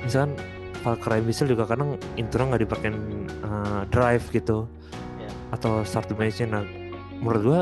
[0.03, 0.37] Misalkan
[0.85, 2.93] Valkyrie Missile juga kadang intro nggak dipakai
[3.41, 4.69] uh, drive gitu
[5.17, 5.33] yeah.
[5.49, 6.61] atau start dimension nah
[7.17, 7.61] menurut gua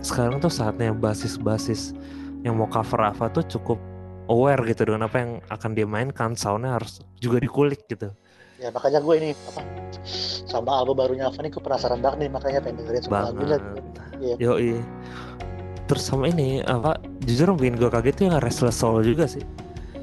[0.00, 1.92] sekarang tuh saatnya basis-basis
[2.40, 3.76] yang mau cover Ava tuh cukup
[4.32, 6.32] aware gitu dengan apa yang akan dia mainkan.
[6.32, 8.08] Soundnya harus juga dikulik gitu.
[8.60, 9.60] Ya makanya gue ini apa
[10.48, 13.80] sama album barunya Ava nih gue penasaran banget nih makanya pengen dengerin semua lagunya gitu.
[14.20, 14.36] Yeah.
[14.40, 14.72] Yoi.
[15.84, 16.96] Terus sama ini apa
[17.28, 19.44] jujur bikin gue kaget tuh yang Restless Soul juga sih.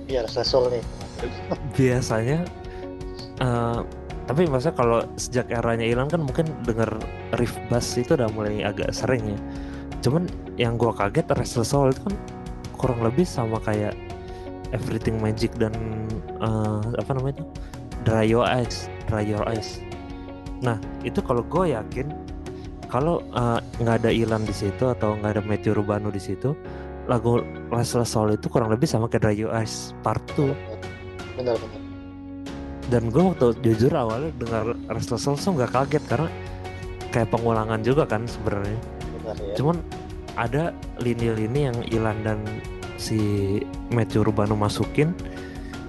[0.05, 0.83] Iya Restless Soul nih
[1.77, 2.45] biasanya
[3.41, 3.81] uh,
[4.27, 6.99] tapi maksudnya kalau sejak eranya Ilan kan mungkin denger
[7.39, 9.39] riff bass itu udah mulai agak sering ya.
[10.03, 10.27] Cuman
[10.59, 12.15] yang gue kaget Restless Soul itu kan
[12.75, 13.95] kurang lebih sama kayak
[14.75, 15.71] Everything Magic dan
[16.43, 17.45] uh, apa namanya itu?
[18.03, 19.79] Dry Your Eyes Dry Your Eyes.
[20.59, 20.75] Nah
[21.07, 22.11] itu kalau gue yakin
[22.87, 26.55] kalau eh, nggak ada Ilan di situ atau nggak ada Matthew Rubano di situ
[27.07, 30.87] lagu Restless Soul itu kurang lebih sama kayak Dry Eyes Part 2
[31.37, 31.81] benar benar
[32.87, 36.29] dan gue waktu jujur awalnya dengar Restless Soul tuh nggak kaget karena
[37.11, 38.79] kayak pengulangan juga kan sebenarnya
[39.27, 39.55] ya.
[39.59, 39.77] cuman
[40.39, 40.71] ada
[41.03, 42.39] lini-lini yang Ilan dan
[42.95, 43.59] si
[43.91, 45.11] Matthew Rubano masukin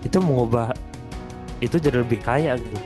[0.02, 0.74] itu mengubah
[1.62, 2.78] itu jadi lebih kaya gitu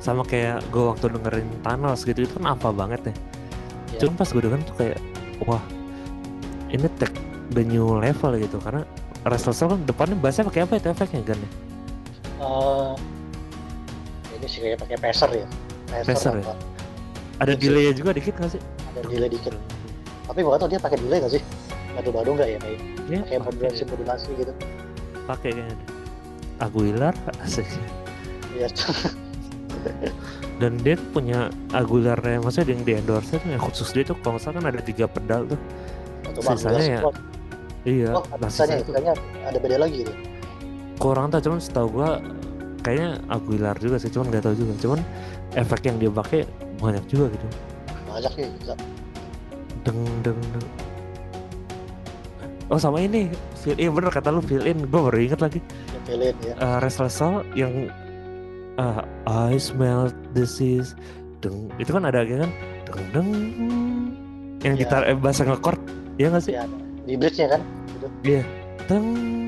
[0.00, 4.00] sama kayak gue waktu dengerin Tunnels gitu itu kan apa banget ya yeah.
[4.04, 4.98] cuma pas gue denger tuh kayak
[5.48, 5.64] wah
[6.68, 7.12] ini tech
[7.56, 8.84] the new level gitu karena
[9.26, 11.50] Restless kan depannya bahasa pakai apa itu efeknya kan ya?
[12.36, 12.92] Uh,
[14.36, 15.46] ini sih kayak pakai peser ya.
[16.04, 16.54] Peser, ya.
[17.40, 18.62] Ada delay juga dikit nggak sih?
[18.92, 19.56] Ada delay dikit.
[20.26, 21.42] Tapi gua tau dia pakai delay nggak sih?
[21.96, 22.80] Baru-baru nggak ya kayak?
[23.06, 24.52] Ya, kayak modulasi modulasi gitu.
[25.24, 25.76] Pakai kayaknya.
[26.60, 27.14] Aguilar
[27.44, 27.68] asik.
[28.56, 28.68] Iya.
[30.60, 34.64] dan dia punya Aguilarnya maksudnya yang di endorse tuh yang khusus dia tuh kalau misalkan
[34.64, 35.60] ada tiga pedal tuh
[36.24, 37.00] Atau sisanya ya
[37.86, 38.90] iya oh, nah, sisanya, itu,
[39.44, 40.12] ada beda lagi gitu
[40.96, 42.18] kurang tau cuman setahu gua
[42.80, 44.72] kayaknya Aguilar juga sih cuman nggak tahu juga.
[44.78, 45.00] Cuman
[45.58, 46.40] efek yang dia pakai
[46.78, 47.46] banyak juga gitu.
[48.06, 48.74] Banyak sih bisa.
[49.82, 50.66] Deng deng deng.
[52.70, 53.30] Oh sama ini.
[53.62, 54.86] Fill in bener kata lu fill in.
[54.86, 55.60] Gue baru inget lagi.
[55.62, 56.54] Ya, fill in ya.
[56.62, 57.18] Uh, Restless
[57.58, 57.90] yang
[58.78, 60.94] uh, I smell disease.
[61.42, 62.50] Deng itu kan ada kan?
[62.86, 63.28] Deng deng.
[64.62, 64.80] Yang ya.
[64.86, 65.78] gitar eh, bahasa ngekord
[66.16, 66.54] ya nggak sih?
[66.56, 66.64] Ya,
[67.06, 67.62] di bridge nya kan
[68.24, 68.42] iya.
[68.86, 69.06] Deng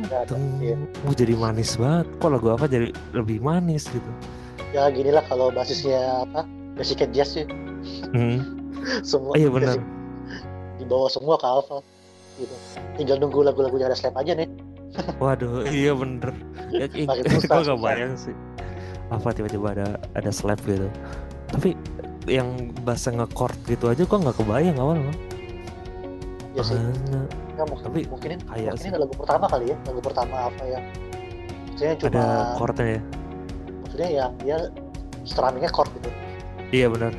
[0.08, 0.76] deng ya.
[1.04, 2.06] oh, jadi manis banget.
[2.18, 4.10] Kok lagu apa jadi lebih manis gitu?
[4.72, 6.44] Ya gini lah kalau basisnya apa
[6.76, 7.46] basicnya jazz sih.
[8.12, 8.42] Hmm.
[9.10, 9.80] semua iya benar.
[10.78, 11.82] dibawa semua ke Alpha
[12.38, 12.54] gitu.
[12.94, 14.48] Tinggal nunggu lagu-lagunya ada slap aja nih.
[15.22, 16.32] Waduh iya bener.
[16.70, 18.32] Ya, gue gak bayang sih.
[19.10, 20.86] Apa tiba-tiba ada ada slap gitu.
[21.48, 21.74] Tapi
[22.28, 25.16] yang bahasa ngekord gitu aja kok nggak kebayang awal loh
[26.52, 26.76] ya sih
[27.58, 29.76] nggak mungkin tapi mungkin kayak mungkin lagu pertama kali ya.
[29.90, 30.80] Lagu pertama apa ya?
[31.74, 33.00] Maksudnya cuma ada chordnya ya?
[33.82, 34.58] Maksudnya yang dia
[35.26, 36.10] strummingnya chord gitu.
[36.70, 37.12] Iya benar.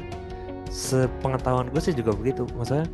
[0.72, 2.48] Sepengetahuan gue sih juga begitu.
[2.56, 2.88] Maksudnya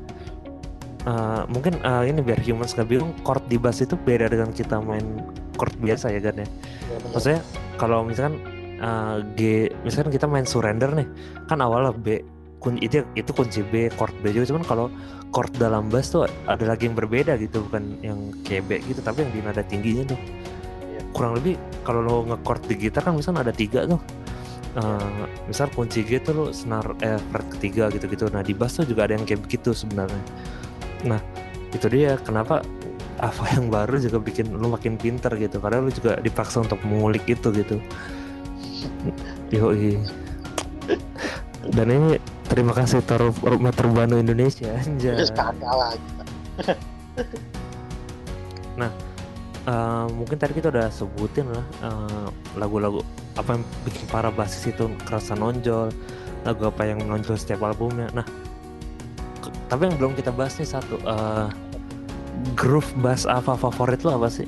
[1.05, 4.81] uh, mungkin uh, ini biar humans gak bingung chord di bass itu beda dengan kita
[4.81, 5.21] main
[5.55, 6.47] chord biasa ya kan ya,
[6.91, 7.39] ya maksudnya
[7.79, 8.35] kalau misalkan
[8.83, 11.07] uh, G misalkan kita main surrender nih
[11.47, 12.19] kan awalnya B
[12.59, 14.49] kunci itu itu kunci B chord B juga.
[14.49, 14.87] Cuman kalau
[15.35, 19.31] chord dalam bass tuh ada lagi yang berbeda gitu bukan yang B gitu tapi yang
[19.35, 20.19] di nada tingginya tuh.
[20.95, 21.01] Ya.
[21.11, 23.99] kurang lebih kalau lo nge-chord di gitar kan misalnya ada tiga tuh.
[24.75, 28.31] Uh, misal kunci G tuh lo senar eh fret ketiga gitu-gitu.
[28.31, 30.23] Nah di bass tuh juga ada yang kayak begitu sebenarnya.
[31.03, 31.19] Nah
[31.75, 32.63] itu dia kenapa
[33.19, 35.59] apa yang baru juga bikin lu makin pinter gitu.
[35.59, 37.79] Karena lu juga dipaksa untuk mengulik itu gitu.
[39.51, 39.99] Yoi
[41.73, 45.25] dan ini terima kasih taruh rumah terbanu Indonesia anjay.
[48.75, 48.91] Nah
[49.71, 52.27] uh, mungkin tadi kita udah sebutin lah uh,
[52.59, 52.99] lagu-lagu
[53.39, 55.95] apa yang bikin para basis itu kerasa nonjol
[56.43, 58.11] lagu apa yang nonjol setiap albumnya.
[58.11, 58.27] Nah
[59.71, 61.47] tapi yang belum kita bahas nih satu uh,
[62.53, 64.45] groove bass apa favorit lo apa sih?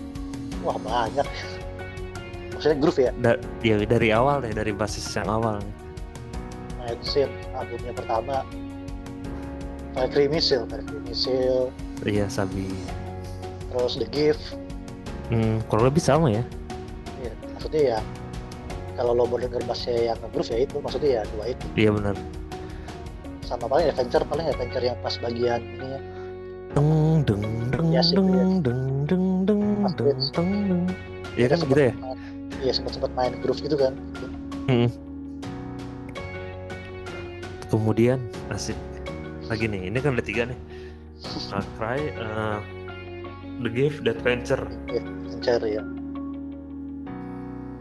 [0.61, 1.26] Wah banyak.
[2.53, 3.11] Maksudnya groove ya?
[3.18, 5.64] Da ya dari awal deh dari basis yang awal.
[5.64, 5.86] nah
[7.03, 8.43] sih albumnya pertama.
[9.97, 11.73] Valkyrie Missile Valkyrie Missile.
[12.05, 12.69] Iya Sabi.
[13.73, 14.43] Terus The Gift.
[15.27, 16.43] Hmm, kurang lebih sama ya?
[17.19, 17.99] Iya maksudnya ya
[18.97, 21.65] kalau lo mau denger bassnya yang groove ya itu maksudnya ya dua itu.
[21.77, 22.15] Iya benar.
[23.45, 25.99] Sama paling adventure paling adventure yang pas bagian ini ya.
[26.77, 27.43] Deng deng
[27.73, 29.61] deng ya, deng, deng deng deng deng
[29.97, 30.84] deng deng deng.
[31.38, 31.93] Ya kan gitu ya?
[32.65, 33.93] iya sempat sempat main groove gitu kan.
[34.65, 34.89] Hmm.
[37.68, 38.19] Kemudian
[38.52, 38.77] asik.
[39.48, 40.60] Lagi nih ini kan ada tiga nih.
[41.49, 42.60] Far Cry uh,
[43.64, 44.64] The Gift The Adventure.
[44.91, 45.84] Yeah, ya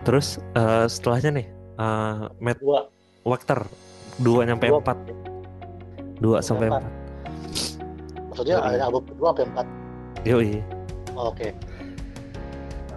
[0.06, 1.46] terus uh, setelahnya nih
[1.82, 2.86] uh, Matt dua.
[3.26, 3.66] Wachter.
[4.22, 4.96] Dua nyampe empat.
[6.22, 6.86] Dua sampai empat.
[8.30, 8.78] maksudnya Yoi.
[8.80, 9.66] album kedua sampai empat?
[10.22, 10.62] Yoi.
[11.18, 11.42] Oh, oke.
[11.42, 11.50] Okay.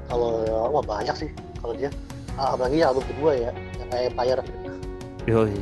[0.06, 1.30] kalau wah banyak sih
[1.60, 1.90] kalau dia.
[2.38, 3.52] Ah, apalagi album kedua ya
[3.82, 4.41] yang kayak Empire
[5.30, 5.53] Yoi.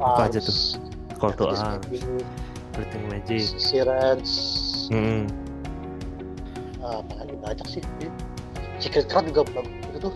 [0.00, 0.56] apa aja tuh.
[1.20, 1.84] Call to Arms.
[2.72, 4.32] Everything Magic Sirens.
[4.88, 5.28] Hmm.
[6.80, 7.82] ah, apalagi banyak sih.
[8.80, 10.14] Secret Crowd juga bagus itu tuh.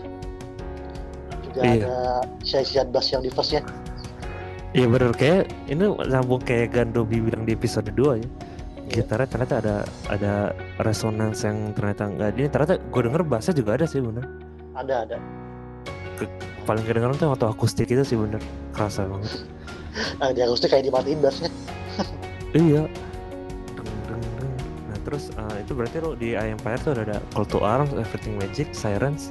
[1.45, 1.85] Juga iya.
[1.85, 1.95] ada
[2.41, 3.61] sisian bass yang di first nya
[4.73, 5.13] Iya bener.
[5.13, 8.27] Kayak ini sambung kayak Gandobi bilang di episode 2 ya.
[8.89, 9.75] Gitarnya ternyata ada
[10.09, 10.33] ada
[10.81, 14.25] resonance yang ternyata enggak ini ternyata gue denger bassnya juga ada sih bener.
[14.73, 15.17] Ada ada.
[16.17, 16.25] Ke,
[16.65, 18.41] paling kedengeran tuh waktu akustik itu sih bener
[18.73, 19.45] kerasa banget.
[20.19, 21.49] nah, di akustik kayak dimatiin bassnya.
[22.67, 22.83] iya.
[24.89, 27.93] Nah terus uh, itu berarti lo di I Empire tuh ada, ada Call to Arms,
[27.93, 29.29] Everything Magic, Sirens,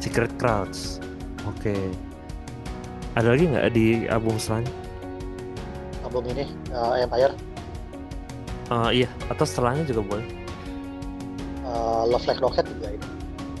[0.00, 0.98] Secret Crowds.
[1.44, 1.70] Oke.
[1.70, 2.12] Okay
[3.12, 4.72] ada lagi nggak di album selanjutnya?
[6.08, 7.32] Album ini uh, Empire?
[8.72, 10.26] Uh, iya, atau setelahnya juga boleh.
[11.68, 13.06] Uh, Love Like Rocket juga ini.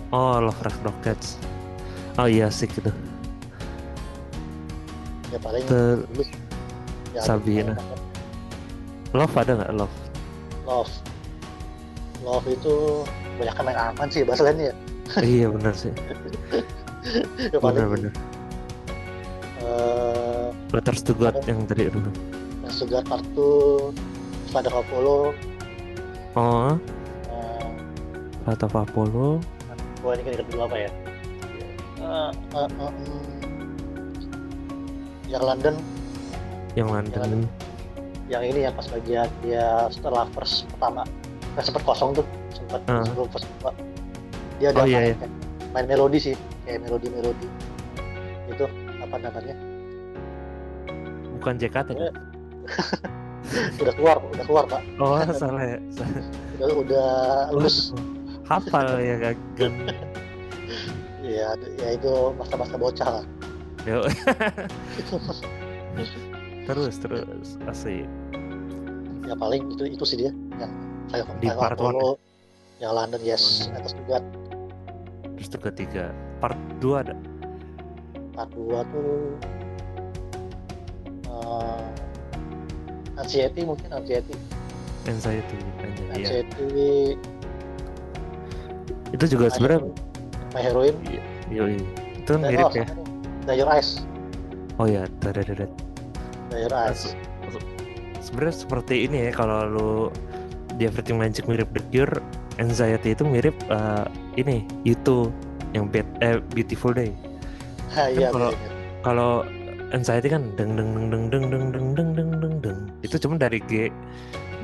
[0.08, 1.36] Oh, Love Like Rockets.
[2.20, 2.92] Oh iya sih gitu.
[5.32, 6.04] Ya paling Ter...
[7.12, 7.76] Ya, Sabina.
[9.12, 9.96] Love ada nggak Love?
[10.64, 10.92] Love.
[12.24, 12.74] Love itu
[13.40, 14.74] banyak main aman sih bahasanya ya.
[15.24, 15.92] iya benar sih.
[17.52, 18.12] ya, benar benar
[19.62, 22.10] uh, Letters to God yang tadi dulu
[22.62, 25.34] Letters to God part 2 Father Apollo
[26.38, 26.76] oh uh,
[28.46, 29.42] Father Apollo
[30.02, 30.90] Wah ini kan kedua apa ya
[32.02, 32.92] uh, uh, uh, um,
[35.30, 35.74] yang London.
[36.74, 37.18] Yang London.
[37.22, 37.42] Yang,
[38.28, 41.02] yang ini yang pas bagian dia setelah first pertama.
[41.54, 43.04] Kan sempat kosong tuh sempat uh.
[43.06, 43.72] sebelum first kedua
[44.62, 45.28] dia ada oh, iya, main, iya.
[45.74, 47.48] main melodi sih kayak melodi melodi
[48.46, 48.64] itu
[49.02, 49.56] apa namanya?
[51.40, 52.14] Bukan JKT kan
[53.82, 54.82] udah keluar udah keluar pak.
[55.02, 55.78] Oh salah ya.
[56.62, 57.10] Udah udah
[57.50, 57.90] lulus.
[58.42, 59.36] hafal ya kan
[61.32, 63.24] ya ya itu masa-masa bocah lah.
[63.88, 64.04] Yo.
[66.68, 68.06] terus terus asik.
[69.26, 70.32] Ya paling itu itu sih dia.
[70.60, 70.72] Yang
[71.10, 72.20] kayak di part Apollo,
[72.78, 73.66] yang London yes.
[73.66, 73.80] Hmm.
[73.80, 74.20] atas juga.
[75.38, 76.04] Terus itu ketiga
[76.38, 77.14] part 2 ada?
[78.36, 79.10] Part 2 tuh
[81.26, 81.82] uh,
[83.18, 84.36] anxiety mungkin anxiety.
[85.02, 86.62] Anxiety anxiety, anxiety.
[86.62, 87.18] Iya.
[89.12, 89.92] itu juga sebenarnya
[90.52, 90.96] my heroine
[91.50, 92.86] iya itu Dan mirip oh, ya
[93.52, 94.04] Your Eyes
[94.78, 95.66] oh ya ada ada
[96.48, 97.12] The Your Eyes
[98.22, 99.90] sebenarnya seperti ini ya kalau lu
[100.78, 102.22] di Everything Magic mirip The Cure
[102.56, 104.06] anxiety itu mirip uh,
[104.38, 105.28] ini itu
[105.72, 107.12] yang bed eh beautiful day
[107.96, 108.70] ha, kan iya kalau iya, iya.
[109.04, 109.32] kalau
[109.92, 113.40] anxiety kan deng deng deng deng deng deng deng deng deng deng deng itu cuma
[113.40, 113.88] dari G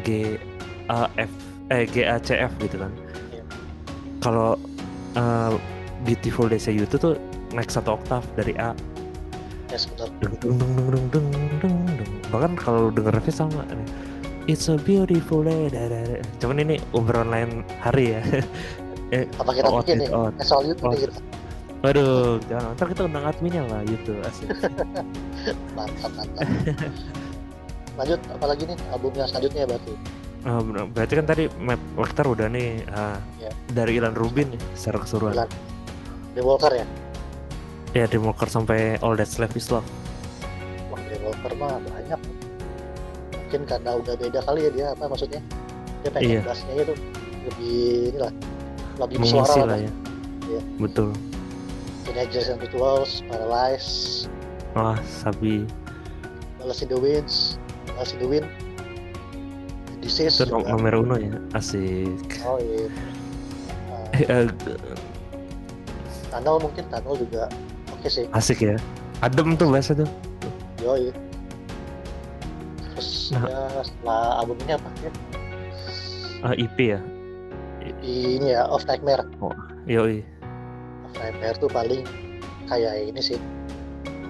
[0.05, 0.37] G
[0.89, 1.33] A F
[1.73, 2.93] eh G A C F gitu kan
[3.33, 3.45] Iya.
[4.21, 4.57] kalau
[5.17, 5.53] uh,
[6.07, 7.19] Beautiful Days itu tuh
[7.55, 8.77] naik satu oktav dari A.
[9.69, 10.09] Yes, benar.
[10.21, 11.27] Deng deng deng
[11.61, 12.13] deng deng.
[12.33, 13.89] Bahkan kalau dengernya sama nih.
[14.49, 15.69] It's a beautiful day.
[15.69, 15.93] Da.
[16.41, 17.53] Cuman ini obrolan online
[17.85, 18.23] hari ya.
[19.09, 20.13] Eh, apa kita out, bikin nih?
[20.13, 20.37] Out.
[20.37, 21.17] Eh, soal YouTube out.
[21.81, 24.53] Waduh, jangan nanti kita undang adminnya lah YouTube asik.
[25.77, 26.45] mantap, mantap.
[27.97, 28.77] Lanjut, apalagi nih
[29.17, 29.93] yang selanjutnya berarti?
[30.45, 30.61] Uh,
[30.93, 33.51] berarti kan tadi map Lecter udah nih uh, yeah.
[33.73, 35.35] dari Ilan Rubin secara keseluruhan.
[35.41, 35.51] Ilan
[36.39, 36.87] The Walker ya
[37.97, 39.83] Ya Dream Walker sampai All That's Left Is Love.
[40.89, 42.21] wah The Walker mah banyak
[43.35, 45.43] mungkin karena udah beda kali ya dia apa maksudnya
[46.05, 46.41] dia pengen Iya.
[46.47, 46.95] bassnya itu
[47.49, 47.79] lebih
[48.13, 48.33] inilah
[49.03, 49.91] lebih bersuara lah lah ya.
[50.47, 50.61] Iya.
[50.79, 51.11] Betul.
[52.05, 53.91] Teenagers and Rituals Paralyze
[54.73, 55.65] Wah, sabi.
[56.61, 57.57] Balance in the Winds
[57.89, 58.47] Balance in the Wind
[59.99, 61.35] Disease Itu nomor uno ya.
[61.53, 62.39] Asik.
[62.47, 62.87] oh iya
[64.45, 64.49] eh,
[66.39, 67.43] Tunnel mungkin Tunnel juga
[67.91, 68.79] oke sih asik ya.
[69.19, 70.07] Adem tuh bahasa tuh.
[70.79, 71.11] yoi
[72.89, 73.43] terus Nah.
[73.45, 75.11] ya setelah album ini apa ya
[76.41, 77.03] Ah, EP ya.
[77.99, 79.27] ini ya Of Nightmare
[79.85, 80.23] Yoi.
[81.03, 82.07] Of Nightmare tuh paling
[82.65, 83.39] kayak ini sih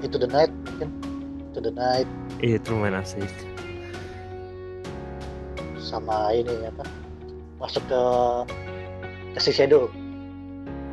[0.01, 0.89] Into the Night mungkin
[1.45, 2.09] Into the Night
[2.41, 3.29] Iya, itu lumayan asik.
[5.79, 6.85] sama ini apa
[7.59, 8.03] masuk ke
[9.39, 9.89] si Shadow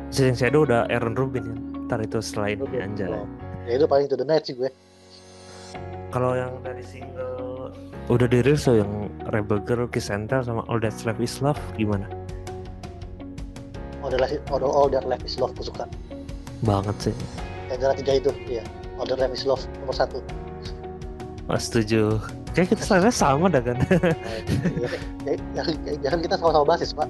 [0.08, 1.58] Sing Shadow udah Aaron Rubin kan.
[1.86, 3.06] Ntar itu selain Oke, anjay.
[3.06, 3.26] oh.
[3.62, 4.70] ya itu paling Into the Night sih gue
[6.10, 7.70] Kalau yang dari single
[8.06, 11.58] udah dirilis tuh yang Rebel Girl, Kiss and Tell sama All That's Left Is Love
[11.74, 12.06] gimana?
[14.00, 15.86] All That Left, All, All That Left Is Love gue suka
[16.62, 17.14] Banget sih.
[17.66, 18.62] yang antara tiga itu iya
[18.96, 20.18] All That Left Is Love nomor satu
[21.46, 22.18] Wah, setuju.
[22.50, 23.78] Kayak kita selera sama dah kan.
[23.86, 24.90] Iya,
[25.22, 27.06] ya, ya, ya, jangan kita sama-sama basis pak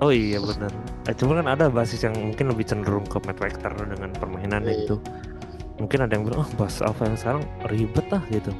[0.00, 0.70] oh iya benar.
[1.08, 4.80] Eh, cuma kan ada basis yang mungkin lebih cenderung ke Matt Rector dengan permainannya Iya.
[4.86, 4.96] gitu.
[5.78, 8.50] Mungkin ada yang bilang, oh bass apa yang sekarang ribet lah gitu.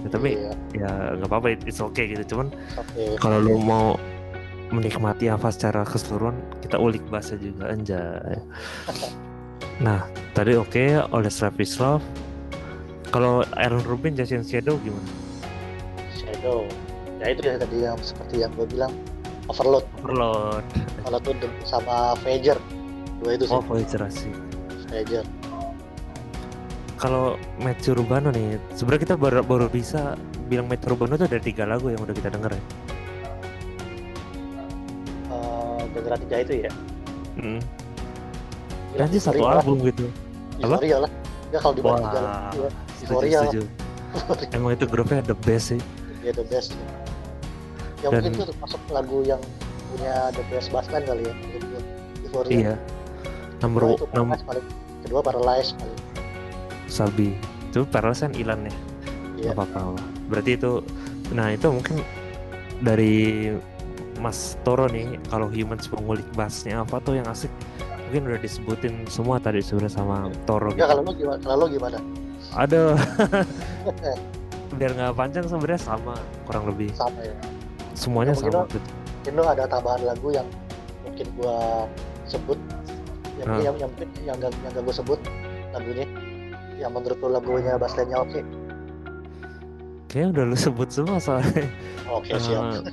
[0.00, 2.34] Ya, tapi Iya, ya nggak apa-apa, it's okay gitu.
[2.34, 3.98] Cuman oke kalau lu mau
[4.70, 8.38] menikmati apa secara keseluruhan, kita ulik bahasa juga anjay.
[9.80, 10.04] Nah,
[10.36, 12.04] tadi oke, Left Is Love.
[13.08, 15.08] Kalau Aaron Rubin, Jason Shadow gimana?
[16.12, 16.68] Shadow
[17.20, 18.92] ya itu ya tadi yang seperti yang gue bilang
[19.50, 20.62] Overload Overload.
[21.02, 22.56] kalau tuh sama Fager
[23.18, 24.32] dua itu sih Oh, Voyager asik.
[24.86, 25.26] Fager
[26.94, 30.14] Kalau Matthew Urbano nih, sebenarnya kita baru, baru bisa
[30.46, 32.62] bilang Matthew Urbano itu ada tiga lagu yang udah kita denger ya.
[35.28, 36.72] uh, Generasi tiga itu ya
[37.30, 37.56] Hmm.
[38.92, 39.62] Gila, Nanti satu Euphoria lah.
[39.62, 40.04] album gitu.
[40.04, 40.60] apa?
[40.60, 41.10] Euphoria lah
[41.48, 42.72] ya kalau dibanding tiga lagu, ya, lah.
[43.48, 43.62] setuju.
[44.56, 45.80] Emang itu grupnya the best sih.
[46.20, 46.84] dia the best ya,
[48.00, 49.40] ya Dan- mungkin itu termasuk lagu yang
[49.90, 51.34] punya the best bass line kali ya.
[52.22, 52.74] Euphoria Iya.
[53.60, 54.66] Kedua itu Paralyze paling
[55.02, 55.98] kedua Paralyze paling
[56.86, 57.28] Sabi.
[57.68, 58.74] Itu Paralyze kan Ilan ya.
[59.36, 59.50] Iya.
[59.52, 60.00] Apa apa.
[60.26, 60.80] Berarti itu
[61.30, 62.02] nah itu mungkin
[62.80, 63.46] dari
[64.18, 67.48] Mas Toro nih kalau humans mengulik bassnya apa tuh yang asik
[68.04, 71.98] mungkin udah disebutin semua tadi sebenarnya sama Toro ya kalau lo gimana kalau lo gimana
[72.58, 72.98] Aduh,
[74.80, 77.36] biar nggak panjang sebenarnya sama kurang lebih sama ya
[77.94, 78.64] semuanya Ya, sama.
[78.64, 78.68] Lo-
[79.20, 80.48] mungkin ada tambahan lagu yang
[81.04, 81.84] mungkin gua
[82.24, 82.58] sebut.
[83.40, 83.62] Yang Hmm.
[83.64, 83.90] yang yang
[84.24, 85.20] yang gak, yang gak gue sebut
[85.72, 86.06] lagunya.
[86.76, 88.40] Yang menurut lo lagunya line-nya oke?
[90.10, 91.64] Kayaknya udah lu sebut semua soalnya.
[92.10, 92.82] Oke siap.
[92.82, 92.92] Eh,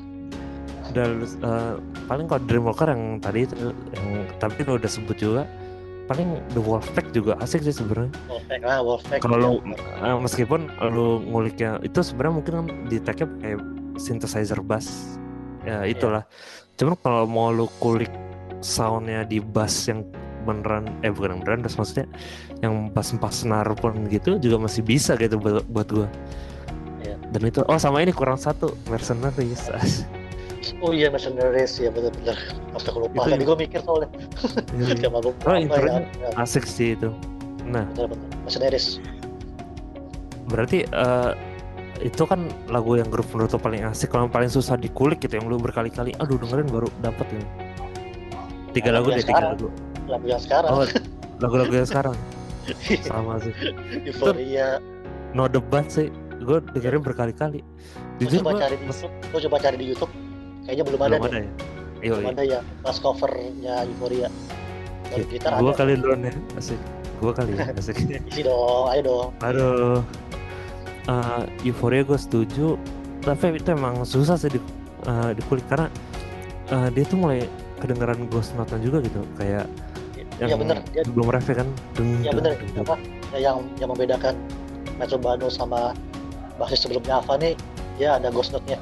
[0.93, 1.73] udah lu, eh,
[2.05, 3.43] paling kalau Dreamwalker yang tadi
[3.91, 5.43] yang tapi lu udah sebut juga
[6.07, 8.13] paling The Wolfpack juga asik sih sebenarnya.
[8.31, 13.19] Wolfpack ah Wolfpack kalau lu eh, meskipun lu nguliknya itu sebenarnya mungkin kan di tag
[13.19, 13.59] kayak
[13.97, 15.17] synthesizer bass.
[15.65, 15.93] Ya Iya.
[15.93, 16.23] itulah.
[16.77, 18.09] Cuman kalau mau lu kulik
[18.61, 20.05] soundnya di bass yang
[20.47, 22.07] beneran eh bukan yang beneran bass maksudnya
[22.63, 26.07] yang empat senar pun gitu juga masih bisa gitu buat, buat gua.
[26.97, 27.19] Iya.
[27.29, 29.67] dan itu oh sama ini kurang satu mercenaries.
[30.83, 32.35] Oh iya Mercenaries ya bener-bener.
[32.75, 34.09] Apa aku lupa tadi gue mikir soalnya.
[34.75, 34.99] Iya.
[35.07, 36.29] sama gue Oh, apa ya, intronya ya.
[36.43, 37.07] asik sih itu.
[37.63, 37.87] Nah.
[37.95, 38.99] Bener-bener Mercenaries.
[40.47, 41.31] Berarti eh,
[42.01, 45.49] itu kan lagu yang grup menurut lo paling asik kalau paling susah dikulik gitu yang
[45.49, 47.41] lu berkali-kali aduh dengerin baru dapet ya
[48.77, 49.67] tiga lagu deh tiga lagu.
[50.07, 50.71] Lagu yang sekarang.
[50.71, 50.85] Oh
[51.43, 52.15] lagu-lagu yang sekarang?
[53.09, 53.53] Sama sih.
[54.05, 54.79] Euphoria
[55.33, 56.13] no debat sih.
[56.37, 57.65] Gue dengerin berkali-kali.
[58.21, 59.13] Gue jujur coba gue cari di YouTube.
[59.33, 60.11] Gue coba cari di YouTube.
[60.63, 61.31] Kayaknya belum ada belum deh.
[61.31, 61.51] ada ya?
[61.97, 62.31] Iya, belum iya.
[62.31, 62.59] ada ya.
[62.85, 64.29] Pas covernya Euphoria
[65.07, 65.79] gitar gua ada.
[65.79, 66.79] kali duluan ya asik.
[67.23, 67.95] Gua kali ya asik.
[68.29, 69.27] Isi dong ayo dong.
[69.41, 70.03] Aduh
[71.07, 72.75] uh, euforia gue setuju
[73.23, 74.59] tapi itu emang susah sih di,
[75.09, 75.91] uh, dikulik karena
[76.71, 77.43] uh, dia tuh mulai
[77.81, 79.67] kedengaran ghost note juga gitu kayak
[80.39, 80.77] ya, yang bener.
[80.93, 81.67] Dia, belum ref kan?
[81.97, 82.53] Deng, ya bener.
[82.57, 82.95] apa
[83.33, 84.33] ya, yang yang membedakan
[84.97, 85.93] Metro Bano sama
[86.57, 87.53] basis sebelumnya Ava nih
[88.01, 88.77] ya ada ghost note-nya.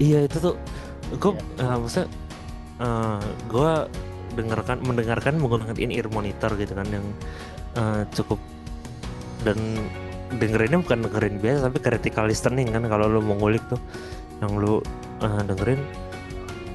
[0.00, 0.54] Iya itu tuh.
[1.20, 1.64] Gue ya.
[1.68, 2.08] uh, maksudnya
[2.80, 3.72] uh, gue
[4.32, 7.04] dengarkan mendengarkan menggunakan in ear monitor gitu kan yang
[7.76, 8.40] uh, cukup
[9.44, 9.58] dan
[10.40, 13.80] dengerinnya bukan dengerin biasa tapi critical listening kan kalau lo mau ngulik tuh.
[14.40, 14.74] Yang lo
[15.22, 15.80] uh, dengerin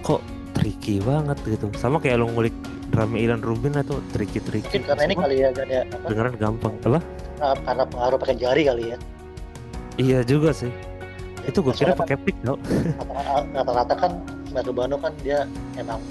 [0.01, 0.21] kok
[0.57, 1.69] tricky banget gitu.
[1.77, 2.53] Sama kayak lo ngulik
[2.91, 6.05] drama Ilan Rubin atau tricky tricky karena ini kali ya kan ya apa?
[6.07, 6.73] dengeran gampang.
[6.83, 6.99] Apa?
[7.37, 8.97] Nah, karena pengaruh pakai jari kali ya.
[9.97, 10.71] Iya juga sih.
[11.47, 12.59] Itu gue kira pakai pick dong
[13.55, 14.11] rata-rata kan
[14.51, 15.47] Batu Bano kan dia
[15.79, 16.03] emang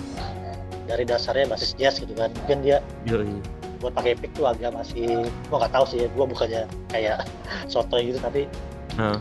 [0.89, 2.31] dari dasarnya basis jazz gitu kan.
[2.45, 3.37] Mungkin dia Yoi.
[3.81, 7.29] Buat pakai pick tuh agak masih gua nggak tahu sih ya gua bukannya kayak
[7.73, 8.49] soto gitu tapi
[8.97, 9.19] huh.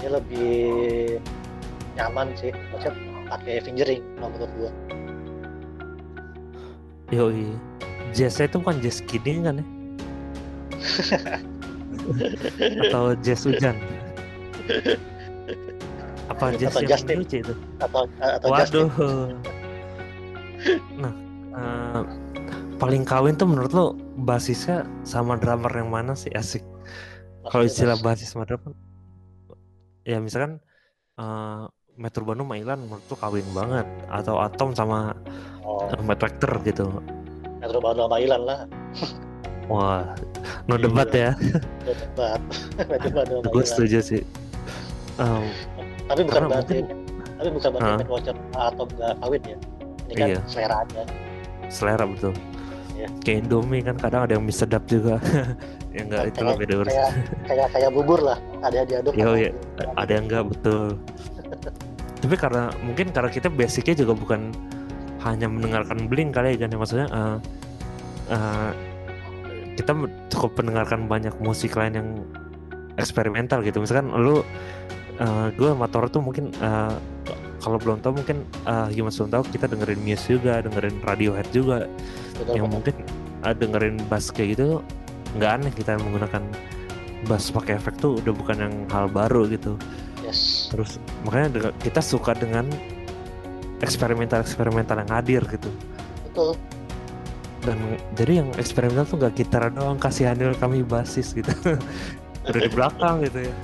[0.00, 0.58] dia lebih
[1.94, 2.50] nyaman sih.
[2.74, 2.94] Maksudnya
[3.30, 4.70] pakai fingering kalau menurut gua.
[7.14, 7.46] Yoi.
[8.14, 9.66] Jazz itu kan jazz kini kan ya?
[12.90, 13.74] Atau jazz hujan?
[16.28, 17.54] Apa jazz atau yang lucu itu?
[17.80, 18.88] Atau atau waduh.
[20.96, 21.12] Nah
[21.52, 22.02] uh,
[22.78, 23.86] paling kawin tuh menurut lo
[24.18, 26.30] basisnya sama drummer yang mana sih?
[26.34, 26.62] Asik.
[27.48, 28.72] Kalau istilah basis sama drummer
[30.04, 30.60] ya misalkan
[31.16, 35.16] uh, Metro Bandung Mailan menurut tuh kawin banget atau Atom sama
[35.64, 35.88] oh.
[35.88, 36.86] uh, Matt Vector gitu.
[37.58, 38.60] Metro Bandung Mailan lah.
[39.72, 40.12] Wah
[40.68, 41.32] no debat ya.
[41.88, 42.40] No debat.
[42.76, 44.22] Metro Bandung gue setuju sih.
[45.16, 45.46] Um,
[46.10, 48.04] tapi bukan berarti mungkin, tapi bukan berarti?
[48.10, 49.58] Watcher atau enggak kawin ya.
[50.04, 50.40] Ini kan iya.
[50.44, 51.02] selera aja.
[51.72, 52.34] Selera betul
[52.94, 53.08] ya.
[53.22, 55.18] kayak Indomie kan kadang ada yang mie sedap juga.
[55.94, 56.90] Ya enggak itu lah beda urusan.
[56.90, 57.10] kayak,
[57.46, 58.34] kayak kayak bubur lah
[58.66, 59.54] ada yang diaduk Yo, iya.
[59.94, 60.98] ada yang enggak betul.
[62.26, 64.50] Tapi karena mungkin karena kita basicnya juga bukan
[65.22, 66.74] hanya mendengarkan bling kali ya kan?
[66.74, 67.38] Ya maksudnya uh,
[68.26, 68.70] uh,
[69.78, 69.94] kita
[70.34, 72.08] cukup mendengarkan banyak musik lain yang
[72.98, 73.78] eksperimental gitu.
[73.78, 74.42] Misalkan lu
[75.22, 76.94] uh, gue motor tuh mungkin uh,
[77.62, 81.88] kalau belum tahu mungkin uh, Human belum tahu kita dengerin Muse juga dengerin Radiohead juga
[82.34, 82.94] Betul, yang mungkin
[83.46, 84.82] uh, dengerin bass kayak gitu
[85.38, 86.42] nggak aneh kita menggunakan
[87.26, 89.78] bass pakai efek tuh udah bukan yang hal baru gitu.
[90.24, 90.72] Yes.
[90.72, 90.96] terus
[91.28, 92.64] makanya kita suka dengan
[93.84, 95.68] eksperimental eksperimental yang hadir gitu.
[96.32, 96.56] Betul.
[97.64, 97.76] Dan
[98.16, 101.52] jadi yang eksperimental tuh gak gitar doang kasih handle kami basis gitu.
[102.48, 103.54] Udah di belakang gitu ya.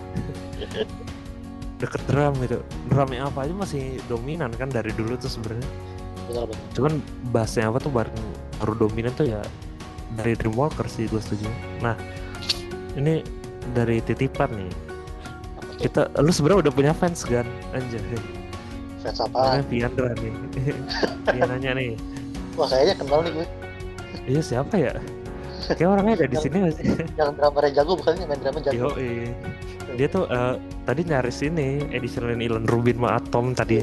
[1.80, 2.60] Deket drum gitu.
[2.92, 5.68] Drumnya apa aja masih dominan kan dari dulu tuh sebenarnya.
[6.76, 7.00] Cuman
[7.32, 8.12] bassnya apa tuh baru,
[8.60, 9.40] baru dominan tuh ya
[10.20, 11.48] dari Dreamwalker sih gue setuju.
[11.80, 11.96] Nah
[12.94, 13.24] ini
[13.72, 14.72] dari titipan nih.
[15.80, 17.48] Kita lu sebenarnya udah punya fans kan?
[17.72, 18.00] Anjay.
[19.00, 19.64] Fans apa?
[19.64, 20.34] Piandra nih.
[21.34, 21.96] Dia nanya nih.
[22.54, 23.46] Wah kayaknya kenal nih gue.
[24.28, 24.92] Iya siapa ya?
[25.70, 26.86] Kayak orangnya ada di sini gak sih?
[27.20, 28.76] yang drummer jago bukannya main drummer jago.
[28.76, 29.32] Yo, iya
[29.94, 30.56] dia tuh uh,
[30.86, 33.82] tadi nyaris ini edition Ilan Rubin sama Atom tadi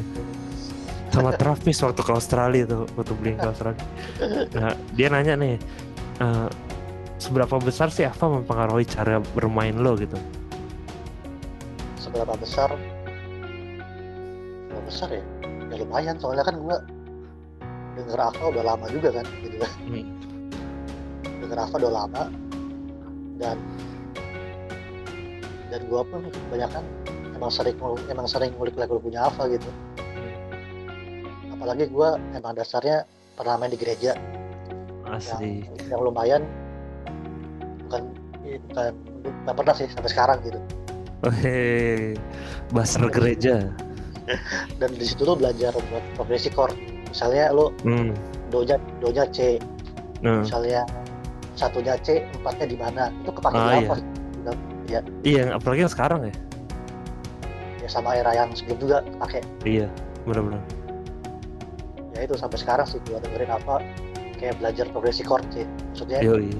[1.17, 3.85] sama Travis waktu ke Australia tuh waktu beli ke Australia.
[4.53, 5.55] Nah dia nanya nih
[6.21, 6.45] uh,
[7.17, 9.97] seberapa besar sih apa mempengaruhi cara bermain lo?
[9.97, 10.13] Gitu.
[11.97, 12.69] Seberapa besar?
[14.69, 15.23] Seberapa besar ya?
[15.73, 16.77] Ya lumayan soalnya kan gua
[17.97, 19.71] denger Ava udah lama juga kan gitu kan.
[19.89, 20.05] Hmm.
[21.41, 22.23] denger Ava udah lama
[23.41, 23.57] dan
[25.67, 26.83] dan gue pun kebanyakan
[27.35, 27.75] emang sering
[28.07, 29.69] emang sering ngulik lagu punya apa gitu
[31.57, 34.13] apalagi gue emang dasarnya pernah main di gereja.
[35.09, 35.65] Asli.
[35.65, 36.41] Yang, yang lumayan
[37.89, 38.13] bukan
[38.69, 38.93] bukan
[39.25, 40.59] bukan pernah sih sampai sekarang gitu.
[41.41, 42.13] Hey.
[42.69, 43.73] baser gereja.
[44.79, 46.77] Dan di situ lo belajar buat progresi chord.
[47.09, 48.13] Misalnya lo hmm.
[48.53, 49.57] donya donya C.
[50.17, 50.41] Hmm.
[50.41, 50.81] misalnya
[51.53, 53.09] satunya C empatnya di mana?
[53.25, 54.53] Itu kepake ah, apa iya.
[54.89, 55.43] ya iya.
[55.57, 56.33] Apalagi yang sekarang ya?
[57.81, 59.87] Ya sama era yang sebelum juga pakai iya
[60.27, 60.59] benar-benar
[62.17, 63.85] ya itu sampai sekarang sih gua dengerin apa
[64.41, 65.65] kayak belajar progresi chord sih.
[65.93, 66.51] Maksudnya Yoi.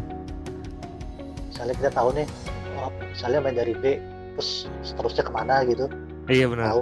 [1.49, 2.27] misalnya kita tahu nih
[2.77, 3.97] oh, misalnya main dari B
[4.37, 5.89] terus seterusnya ke mana gitu.
[6.29, 6.65] Iya benar.
[6.69, 6.81] Tahu.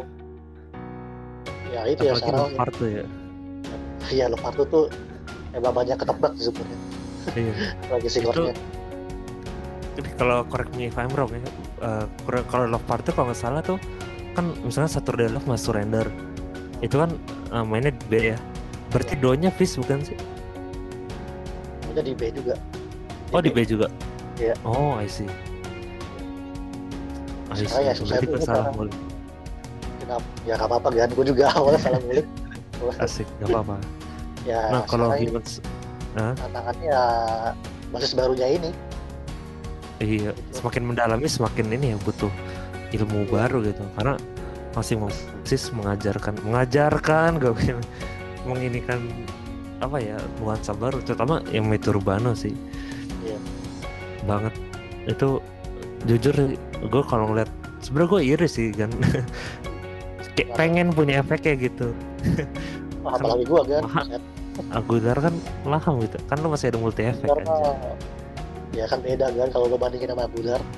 [1.71, 3.05] Ya itu ya, apalagi ya sekarang Leparto ya.
[4.11, 4.85] Iya Leparto tuh
[5.55, 6.79] emang banyak ketebak sebenarnya.
[7.33, 7.53] Iya.
[7.87, 8.55] progresi chordnya.
[10.19, 11.39] Kalau correct me if I'm wrong ya
[11.85, 12.05] uh,
[12.51, 13.79] kalau Love Party kalau nggak salah tuh
[14.35, 16.07] kan misalnya satu Saturday Love mas Surrender
[16.83, 17.15] itu kan
[17.55, 18.37] uh, mainnya B ya
[18.95, 20.15] berarti do nya Fish bukan sih
[21.91, 22.55] ada di B juga
[23.27, 23.45] di oh B.
[23.45, 23.91] di B juga
[24.35, 24.55] Iya.
[24.67, 25.27] Oh, I see.
[27.51, 27.71] I see.
[27.71, 28.91] ya susah itu salah mulik.
[30.03, 30.27] Kenapa?
[30.43, 32.27] Ya nggak apa-apa kan, gue juga awalnya salah mulik.
[33.03, 33.75] Asik, nggak apa-apa.
[34.45, 35.57] ya, nah kalau humans,
[36.13, 36.37] nah?
[36.37, 37.03] tantangannya ya
[37.89, 38.69] basis barunya ini.
[40.03, 40.61] Iya, gitu.
[40.61, 42.29] semakin mendalami semakin ini ya butuh
[42.93, 43.31] ilmu iya.
[43.31, 44.19] baru gitu, karena
[44.77, 47.55] masing masing mengajarkan mengajarkan gak
[48.45, 49.01] menginikan
[49.83, 52.55] apa ya nuansa baru terutama yang Meturbano sih.
[54.23, 54.53] Banget.
[55.05, 55.43] Itu
[56.05, 56.55] jujur
[56.85, 57.49] gue kalau ngeliat
[57.81, 58.89] sebenernya gue iri sih kan
[60.37, 61.91] kayak pengen punya efek kayak gitu.
[63.05, 64.21] Oh, apalagi gue kan
[64.71, 65.35] Aguilar kan
[65.67, 66.17] laham gitu.
[66.31, 67.45] Kan lo masih ada multi efek kan
[68.75, 70.61] ya kan beda kan kalau lo bandingin sama Aguilar.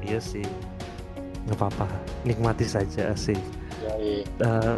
[0.00, 0.48] Iya sih.
[1.44, 1.86] Nggak apa-apa.
[2.24, 3.36] Nikmati saja sih.
[3.84, 4.24] Ya, iya.
[4.40, 4.76] uh,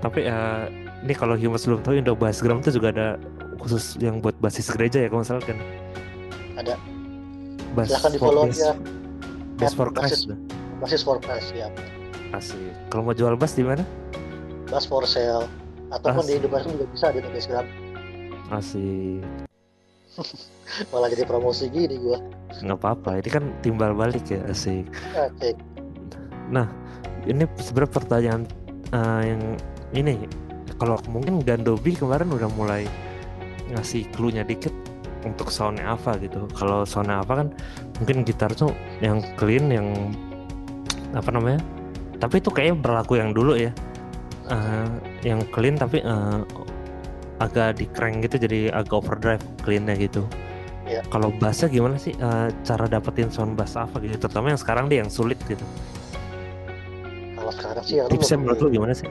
[0.00, 0.64] tapi uh,
[1.04, 3.08] ini kalau Humas belum tahu Indo Bassgram itu juga ada
[3.60, 5.56] khusus yang buat basis gereja ya kalau misalkan
[6.56, 6.74] ada.
[7.76, 8.72] Bas silahkan di follow aja
[9.58, 9.74] Bass.
[9.74, 10.30] for Christ.
[10.78, 11.68] basis, for Christ ya.
[12.34, 12.74] Asik.
[12.90, 13.82] Kalau mau jual bass di mana?
[14.70, 15.46] Bass for sale.
[15.92, 16.30] Ataupun asik.
[16.30, 17.66] di Indomaret juga bisa di Instagram
[18.52, 19.22] asik.
[20.90, 22.18] Malah jadi promosi gini gua.
[22.62, 24.86] Nggak apa-apa ini kan timbal balik ya asik.
[25.14, 25.56] Asik.
[26.50, 26.68] Nah
[27.24, 28.42] ini sebenarnya pertanyaan
[28.92, 29.42] uh, yang
[29.94, 30.26] ini
[30.76, 32.88] kalau mungkin Gandobi kemarin udah mulai
[33.72, 34.72] ngasih clue-nya dikit
[35.24, 36.44] untuk soundnya apa gitu.
[36.52, 37.48] Kalau soundnya apa kan
[38.00, 40.12] mungkin gitar tuh yang clean yang
[41.16, 41.60] apa namanya?
[42.20, 43.72] Tapi itu kayaknya berlaku yang dulu ya.
[44.44, 46.44] Uh, yang clean tapi uh,
[47.40, 50.24] agak di crank gitu jadi agak overdrive cleannya gitu.
[50.84, 51.00] Ya.
[51.08, 54.20] kalau bassnya gimana sih uh, cara dapetin sound bass apa gitu?
[54.20, 55.64] Terutama yang sekarang dia yang sulit gitu.
[57.40, 59.08] Kalau sekarang sih ya tipsnya menurut lu gimana sih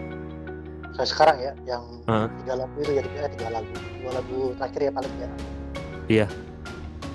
[0.94, 2.30] saya sekarang ya yang uh.
[2.42, 5.30] tiga lagu itu ya tiga, tiga lagu dua lagu terakhir ya paling ya
[6.12, 6.28] Iya.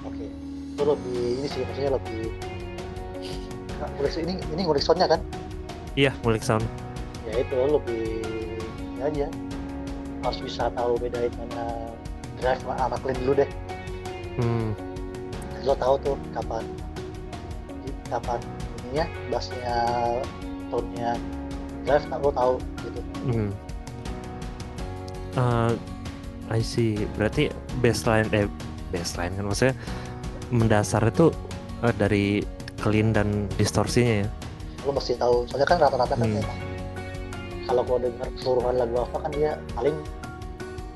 [0.09, 0.17] Oke.
[0.17, 0.29] Okay.
[0.73, 2.21] Itu lebih ini sih maksudnya lebih
[3.79, 5.21] nah, ngulik ini ini ngulik soundnya kan?
[5.99, 6.65] Iya, ngulik sound.
[7.29, 8.25] Ya itu lebih
[8.99, 9.27] ya aja
[10.25, 11.93] harus bisa tahu bedain mana
[12.41, 13.51] drive sama clean dulu deh.
[14.41, 14.73] Hmm.
[15.67, 16.65] Lo tahu tuh kapan
[18.09, 18.41] kapan
[18.89, 19.77] ininya bassnya
[20.73, 21.21] tone-nya
[21.85, 22.55] drive tak lo tahu
[22.89, 23.01] gitu.
[23.29, 23.51] Hmm.
[25.39, 25.71] Uh,
[26.51, 26.99] I see.
[27.15, 27.47] Berarti
[27.79, 28.51] baseline eh
[28.91, 29.75] baseline kan maksudnya
[30.51, 31.31] mendasar itu
[31.85, 32.43] uh, dari
[32.81, 34.29] clean dan distorsinya ya
[34.87, 36.39] lo mesti tahu soalnya kan rata-rata kan hmm.
[36.41, 36.59] memang
[37.69, 39.97] kalau gue dengar keseluruhan lagu apa kan dia paling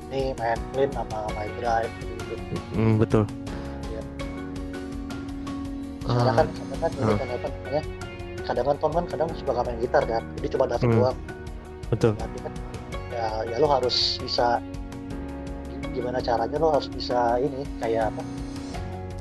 [0.09, 2.55] ini main clean apa main drive gitu, -gitu.
[2.73, 3.23] Hmm, betul
[3.93, 4.01] ya.
[6.03, 7.17] Karena kan kadang kan ini uh.
[7.19, 7.81] kan namanya
[8.43, 10.97] kadang kan Tom kan kadang suka main gitar kan jadi cuma datang hmm.
[10.97, 11.17] doang
[11.93, 12.53] betul Tapi kan
[13.13, 14.57] ya ya lo harus bisa
[15.93, 18.23] gimana caranya lo harus bisa ini kayak apa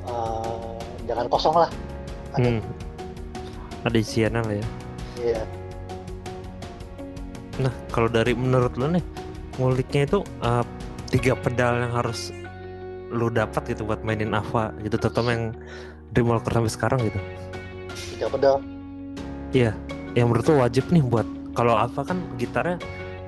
[0.09, 1.71] uh, jangan kosong lah.
[2.33, 2.63] Ada hmm.
[3.85, 4.67] ada isiannya lah ya.
[5.21, 5.43] Iya.
[7.61, 9.05] Nah kalau dari menurut lo nih
[9.61, 10.65] nguliknya itu uh,
[11.13, 12.33] tiga pedal yang harus
[13.13, 15.45] lo dapat gitu buat mainin Ava gitu terutama yang
[16.17, 17.21] Dreamwalker sampai sekarang gitu?
[18.17, 18.57] Tiga pedal.
[19.53, 19.77] Iya.
[20.17, 22.81] Yang menurut lo wajib nih buat kalau Ava kan gitarnya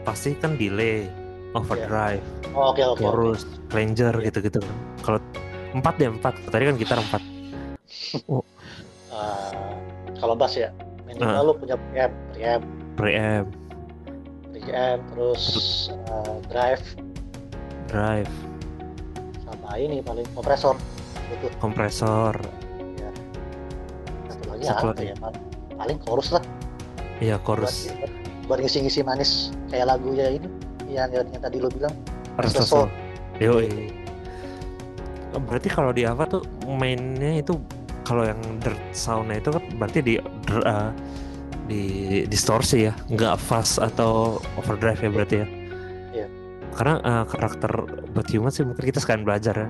[0.04, 1.08] pasti kan delay
[1.56, 2.96] overdrive yeah oh, oke okay, oke.
[2.98, 3.74] okay, chorus okay.
[3.74, 4.26] ranger yeah.
[4.30, 4.60] gitu-gitu.
[5.02, 5.18] Kalau
[5.74, 6.34] empat deh empat.
[6.48, 7.22] Tadi kan gitar empat.
[8.30, 8.42] Oh.
[9.10, 9.74] uh,
[10.22, 10.70] kalau bass ya
[11.02, 11.46] minimal uh.
[11.50, 12.62] lu punya preamp preamp.
[12.94, 13.48] Preamp.
[14.54, 15.42] Preamp terus
[16.10, 16.82] uh, drive.
[17.90, 18.30] Drive.
[19.42, 20.78] Sama ini paling kompresor.
[21.34, 21.50] Itu.
[21.58, 22.38] Kompresor.
[22.98, 23.10] Ya
[24.30, 25.04] satu lagi satu apa lagi.
[25.10, 25.16] ya?
[25.18, 25.42] Paling,
[25.74, 26.42] paling chorus lah.
[27.18, 27.90] Iya chorus.
[27.90, 30.48] Buat, buat ngisi-ngisi manis kayak lagunya ini
[30.90, 31.94] yang, yang, yang tadi lo bilang
[32.38, 32.90] Restoso.
[33.38, 33.62] Yo,
[35.46, 37.58] berarti kalau di Ava tuh mainnya itu
[38.02, 40.90] kalau yang dirt soundnya itu kan berarti di uh,
[41.64, 41.82] di
[42.28, 45.46] distorsi ya, nggak fast atau overdrive ya berarti ya.
[46.12, 46.26] Iya.
[46.76, 47.72] Karena uh, karakter
[48.12, 49.68] buat human sih mungkin kita sekarang belajar ya.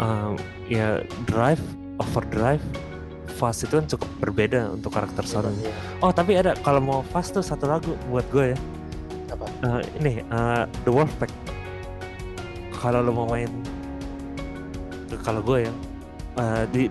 [0.00, 0.32] Uh,
[0.66, 1.60] ya drive,
[2.00, 2.64] overdrive,
[3.42, 5.66] fast itu kan cukup berbeda untuk karakter soundnya.
[5.66, 5.74] Iya.
[5.98, 8.58] Oh tapi ada kalau mau fast tuh satu lagu buat gue ya.
[9.34, 9.44] Apa?
[9.66, 11.34] Uh, ini uh, The Wolfpack
[12.82, 13.50] kalau lo mau main
[15.22, 15.72] kalau gue ya
[16.42, 16.90] uh, di,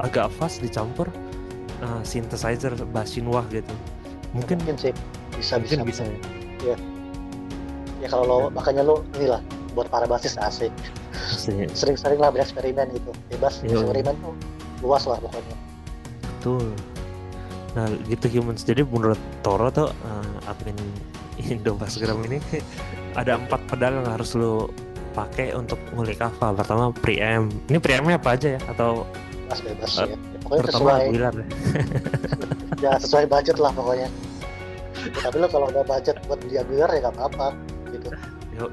[0.00, 1.12] agak fast dicampur
[1.84, 3.70] uh, synthesizer bass Shinwa gitu
[4.32, 4.92] mungkin mungkin sih
[5.36, 6.16] bisa mungkin bisa, bisa
[6.64, 6.76] ya ya
[8.00, 9.44] ya kalau lo makanya lo inilah
[9.76, 10.72] buat para basis asik
[11.76, 13.84] sering-sering lah bereksperimen gitu bebas Yo.
[13.84, 14.34] eksperimen tuh
[14.80, 15.56] luas lah pokoknya.
[16.22, 16.66] Betul.
[17.74, 18.62] Nah gitu humans.
[18.62, 20.78] Jadi menurut Toro tuh uh, admin
[21.38, 22.38] Indo Bassgram ini
[23.20, 24.70] ada empat pedal yang harus lo
[25.14, 27.50] pakai untuk ngulik apa pertama preamp.
[27.70, 28.60] Ini preampnya apa aja ya?
[28.70, 29.06] Atau
[29.46, 30.16] bebas bebas uh, ya.
[30.44, 31.02] Pokoknya sesuai.
[31.08, 31.46] Aguilar, ya.
[32.84, 34.08] ya sesuai budget lah pokoknya.
[34.94, 37.46] Ya, tapi lo kalau udah budget buat beli Aguilar ya gak apa-apa
[37.90, 38.08] gitu.
[38.54, 38.66] Yo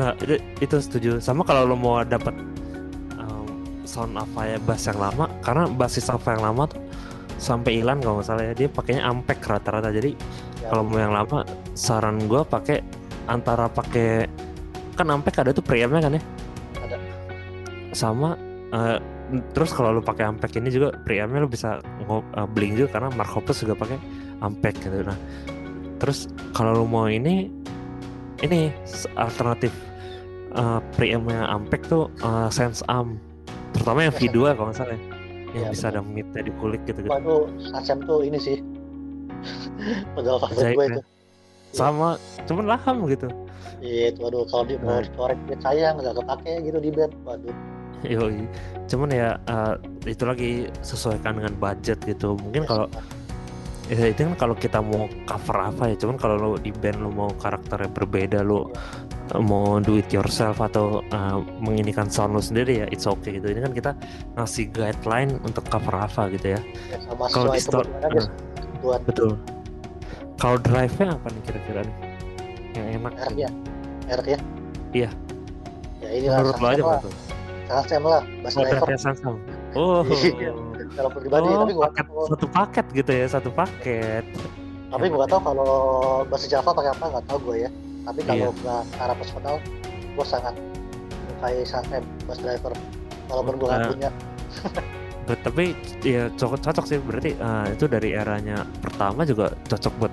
[0.00, 1.10] nah itu, itu setuju.
[1.20, 2.32] Sama kalau lo mau dapat
[3.90, 5.26] sound apa ya bass yang lama.
[5.42, 6.78] Karena basis apa yang lama tuh
[7.42, 8.54] sampai hilang kalau nggak salah ya.
[8.54, 9.90] Dia pakainya ampek rata-rata.
[9.90, 10.14] Jadi
[10.62, 11.42] ya, kalau mau yang lama
[11.74, 12.78] saran gue pakai
[13.26, 14.30] antara pakai
[14.94, 16.22] kan ampek ada tuh preampnya kan ya?
[16.86, 16.96] Ada.
[17.90, 18.38] Sama
[18.70, 18.98] uh,
[19.54, 21.78] terus kalau lu pakai ampek ini juga preampnya lu bisa
[22.10, 23.98] uh, bling juga karena Mark Hoppus juga pakai
[24.42, 25.02] ampek gitu.
[25.02, 25.18] Nah
[26.00, 27.48] terus kalau lu mau ini
[28.40, 28.72] ini
[29.20, 29.72] alternatif
[30.56, 33.20] uh, preampnya ampek tuh uh, sense am
[33.80, 35.00] terutama yang V2 kalau nggak salah ya
[35.50, 37.10] yang ya, bisa ada mitnya di kulit gitu gitu.
[37.10, 38.62] Waduh, Asem tuh ini sih
[40.14, 41.02] pedal favorit gue itu.
[41.70, 42.42] Sama, ya.
[42.50, 43.30] cuman laham gitu.
[43.80, 47.54] Iya, itu waduh kalau di mau dicorek duit saya nggak kepake gitu di bed, waduh.
[48.04, 48.48] Yoi.
[48.88, 49.76] Cuman ya uh,
[50.08, 50.50] itu lagi
[50.80, 52.34] sesuaikan dengan budget gitu.
[52.40, 53.02] Mungkin kalau ya
[53.90, 57.30] itu kan kalau kita mau cover apa ya cuman kalau lo di band lo mau
[57.42, 58.70] karakternya berbeda lo
[59.42, 63.50] mau do it yourself atau uh, menginikan sound lo sendiri ya it's okay gitu.
[63.50, 63.90] Ini kan kita
[64.38, 66.60] ngasih guideline untuk cover apa gitu ya,
[66.90, 66.98] ya
[67.30, 68.26] kalau di store uh,
[68.82, 69.38] buat betul.
[70.40, 71.96] Kalau drive nya apa nih kira-kira nih?
[72.74, 73.50] Yang enak R ya
[74.10, 74.38] R ya.
[74.90, 75.10] Iya.
[76.00, 77.12] Ya ini menurut lo aja betul
[77.70, 78.86] Sansem lah oh, driver.
[78.98, 79.34] Sansem
[79.78, 80.02] oh.
[80.10, 80.52] Iya,
[80.96, 84.24] kalau pribadi oh, tapi gua paket, satu paket gitu ya satu paket.
[84.90, 85.72] Tapi gua gak tau kalau
[86.26, 87.70] bahasa Java pakai apa nggak tau gue ya.
[88.00, 88.60] Tapi kalau yeah.
[88.64, 89.54] nggak secara personal
[90.10, 92.72] gue sangat menyukai Santem bus driver.
[93.30, 94.10] Walaupun gue nggak uh, punya.
[95.30, 95.64] Tapi
[96.02, 96.98] ya cocok cocok sih.
[96.98, 100.12] Berarti uh, itu dari eranya pertama juga cocok buat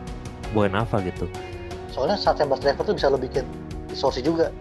[0.53, 1.25] buat apa gitu.
[1.89, 3.43] Soalnya Santem bus driver tuh bisa lo bikin
[3.89, 4.53] distorsi juga.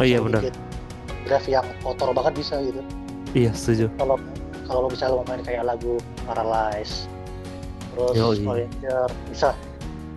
[0.00, 0.40] Oh iya benar.
[1.28, 2.80] drive yang kotor banget bisa gitu.
[3.36, 3.92] Iya setuju.
[4.00, 4.16] Kalau
[4.70, 7.10] kalau lo bisa lo main kayak lagu Paralyze
[7.90, 9.50] terus Voyager bisa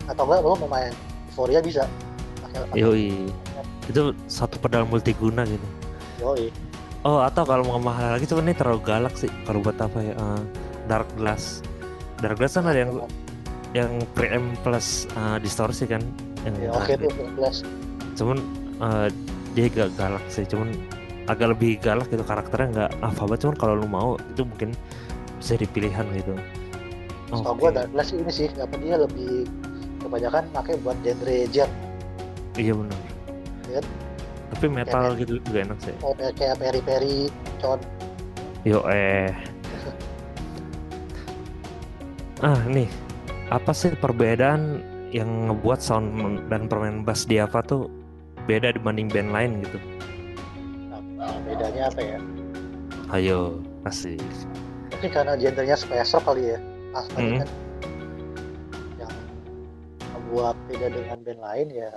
[0.06, 0.94] atau enggak lo mau main
[1.34, 1.90] Euphoria bisa
[2.78, 3.30] Yoi.
[3.90, 5.68] Itu satu pedal multiguna gitu.
[6.22, 6.48] Yoi.
[7.04, 10.14] Oh atau kalau mau mahal lagi cuman ini terlalu galak sih kalau buat apa ya
[10.16, 10.42] uh,
[10.88, 11.60] Dark Glass.
[12.24, 12.94] Dark Glass kan ada yang
[13.74, 16.00] yang preamp plus uh, distorsi kan
[16.48, 17.58] yang ya, oke okay, tuh Dark Glass.
[18.16, 18.38] Cuman
[18.80, 19.08] uh,
[19.54, 20.72] dia gak galak sih cuman
[21.32, 24.76] agak lebih galak gitu karakternya nggak apa banget cuman kalau lu mau itu mungkin
[25.40, 26.36] bisa dipilihan gitu.
[27.34, 27.74] Oh, okay.
[27.74, 29.48] gue Glass ini sih apa dia lebih
[30.04, 31.72] kebanyakan pakai buat genre jet
[32.60, 33.00] iya benar
[33.72, 33.80] ya.
[34.54, 35.96] tapi metal kayak gitu juga enak sih.
[35.98, 37.18] Kayak, kayak peri peri
[37.64, 37.80] con
[38.68, 39.32] yo eh.
[42.44, 42.92] Ah nih.
[43.48, 44.84] Apa sih perbedaan
[45.16, 46.12] yang ngebuat sound
[46.52, 47.88] dan permainan bass Diava tuh
[48.50, 49.80] beda dibanding band lain gitu?
[49.80, 49.93] apa
[51.54, 52.18] bedanya apa ya?
[53.14, 54.18] Ayo asik.
[54.90, 56.60] Mungkin karena gendernya spacer kali ya
[56.94, 57.38] pas mm -hmm.
[57.42, 57.50] kan
[59.02, 59.14] yang
[60.14, 61.90] membuat beda dengan band lain ya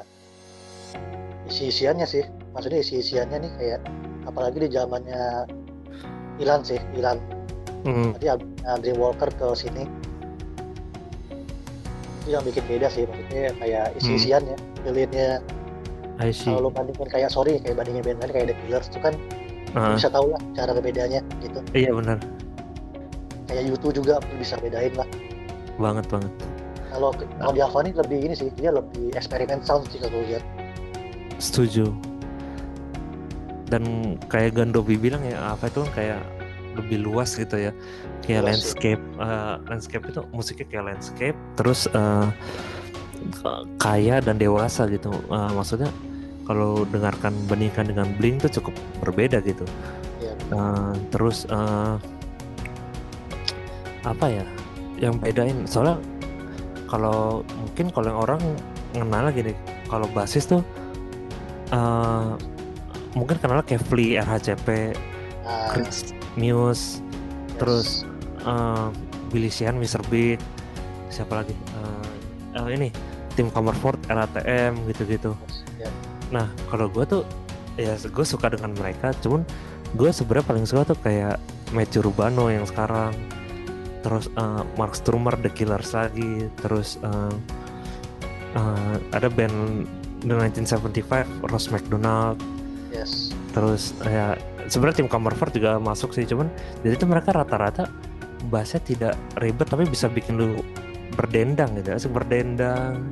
[1.48, 2.24] isi-isiannya sih.
[2.52, 3.80] Maksudnya isi-isiannya nih kayak
[4.28, 5.48] apalagi di zamannya
[6.36, 7.16] Ilan sih Ilan.
[7.86, 8.18] Mm.
[8.18, 8.26] tadi
[8.66, 9.88] Andre Walker ke sini.
[12.24, 14.84] Itu yang bikin beda sih maksudnya kayak isi-isiannya mm.
[14.84, 15.40] feelingnya
[16.16, 19.14] kalau bandingin kayak sorry kayak bandingin band lain kayak The Killers itu kan
[19.74, 19.96] uh.
[19.96, 21.58] bisa tahu lah cara bedanya gitu.
[21.74, 22.18] Iya benar.
[23.46, 25.08] Kayak YouTube juga bisa bedain lah.
[25.80, 26.32] Banget banget.
[26.90, 30.44] Kalau kalau di Avani lebih ini sih dia lebih eksperimen sound sih kalau lihat.
[31.36, 31.92] Setuju.
[33.66, 36.20] Dan kayak Gandovi bilang ya apa itu kan kayak
[36.78, 37.72] lebih luas gitu ya.
[38.24, 42.30] Kayak luas landscape uh, landscape itu musiknya kayak landscape terus uh,
[43.76, 45.12] kaya dan dewasa gitu.
[45.28, 45.90] Uh, maksudnya
[46.46, 49.66] kalau dengarkan bandingkan dengan Blink tuh cukup berbeda gitu
[50.22, 51.98] ya, uh, terus uh,
[54.06, 54.44] apa ya
[54.96, 55.98] yang bedain soalnya
[56.86, 58.40] kalau mungkin kalau yang orang
[58.94, 59.52] mengenal gini
[59.90, 60.62] kalau basis tuh
[61.74, 62.38] uh,
[63.16, 65.72] mungkin kenal Flea, RHCP, uh, ah.
[65.72, 67.00] Chris Muse, yes.
[67.56, 67.88] terus
[68.44, 68.92] uh,
[69.32, 70.04] Billy Sheehan, Mr.
[70.12, 70.36] Big,
[71.08, 71.56] siapa lagi?
[71.72, 72.06] Uh,
[72.60, 72.92] uh, ini
[73.34, 75.32] tim Comerford, RATM gitu-gitu.
[76.30, 77.22] Nah kalau gue tuh
[77.76, 79.44] ya gue suka dengan mereka, cuman
[79.94, 81.36] gue sebenarnya paling suka tuh kayak
[81.70, 83.12] Matthew Rubano yang sekarang,
[84.00, 87.32] terus uh, Mark Strummer, The Killers lagi, terus uh,
[88.56, 89.86] uh, ada band
[90.24, 92.40] The 1975 Ross McDonald.
[92.90, 93.30] Yes.
[93.52, 94.34] Terus ya
[94.66, 96.50] sebenarnya tim Comerford juga masuk sih cuman
[96.82, 97.86] jadi itu mereka rata-rata
[98.50, 100.60] bahasnya tidak ribet tapi bisa bikin lu
[101.14, 103.06] berdendang gitu asik berdendang.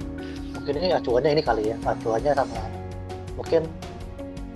[0.57, 2.84] Mungkin ini acuannya ini kali ya acuannya sama
[3.35, 3.67] mungkin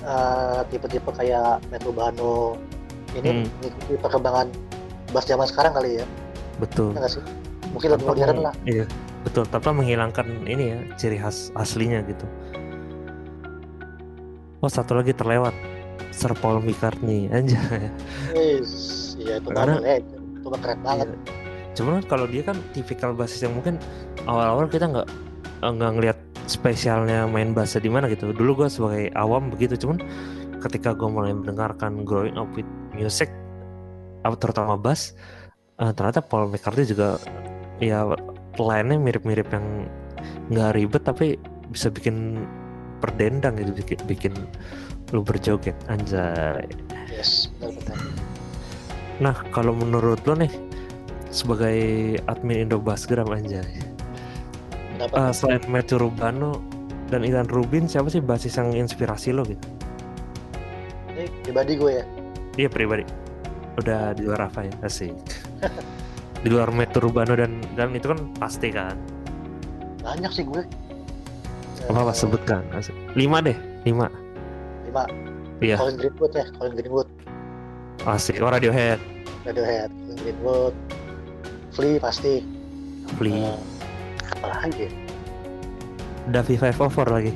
[0.07, 2.59] uh, tipe-tipe kayak Metro Bano
[3.17, 3.47] ini hmm.
[3.61, 4.47] mengikuti perkembangan
[5.11, 6.07] bass zaman sekarang kali ya.
[6.63, 6.95] Betul.
[6.95, 7.25] Ya sih?
[7.73, 8.55] Mungkin lebih modern lah.
[8.65, 8.85] iya
[9.23, 9.45] betul.
[9.49, 12.25] Tanpa menghilangkan ini ya ciri khas aslinya gitu.
[14.59, 15.55] Oh satu lagi terlewat.
[16.19, 17.61] Sir Paul McCartney aja
[18.35, 21.09] iya itu Karena, ya, itu, itu keren banget.
[21.11, 21.19] iya.
[21.79, 23.79] cuman kan kalau dia kan tipikal basis yang mungkin
[24.27, 25.09] awal-awal kita nggak
[25.63, 26.19] nggak ngelihat
[26.49, 28.33] spesialnya main bahasa di mana gitu.
[28.33, 30.01] Dulu gue sebagai awam begitu cuman
[30.59, 33.31] ketika gue mulai mendengarkan growing up with music
[34.29, 35.17] terutama bass
[35.81, 37.17] uh, ternyata Paul McCartney juga
[37.81, 38.05] ya
[38.59, 39.89] lainnya mirip-mirip yang
[40.53, 41.27] nggak ribet tapi
[41.71, 42.45] bisa bikin
[42.99, 44.35] perdendang gitu bikin bikin
[45.15, 46.67] lu berjoget anjay.
[47.09, 47.97] Yes benar-benar
[49.19, 50.53] nah kalau menurut lo nih
[51.33, 51.79] sebagai
[52.31, 53.65] admin Indo Bassgram anjay
[55.01, 56.59] uh, selain Matthew Rubano
[57.09, 59.66] dan Ilan Rubin siapa sih basis yang inspirasi lo gitu?
[61.15, 62.05] Ini pribadi gue ya?
[62.59, 63.05] Iya pribadi.
[63.79, 64.75] Udah di luar apa ya?
[64.83, 65.15] Asik.
[66.39, 68.95] Di luar Metro Urbano dan dan itu kan pasti kan?
[70.07, 70.62] Banyak sih gue.
[71.91, 72.62] Apa apa sebutkan.
[73.19, 74.07] Lima deh lima.
[74.87, 75.03] Lima.
[75.59, 75.75] Iya.
[75.83, 77.09] Colin Greenwood ya Colin Greenwood.
[78.07, 78.39] Asik.
[78.39, 79.03] Oh Radiohead.
[79.43, 80.75] Radiohead Colin Greenwood.
[81.75, 82.47] Flea pasti.
[83.19, 83.35] Flea.
[83.35, 83.59] Uh,
[84.37, 84.87] apa lagi?
[86.29, 87.33] Davi Five Over lagi.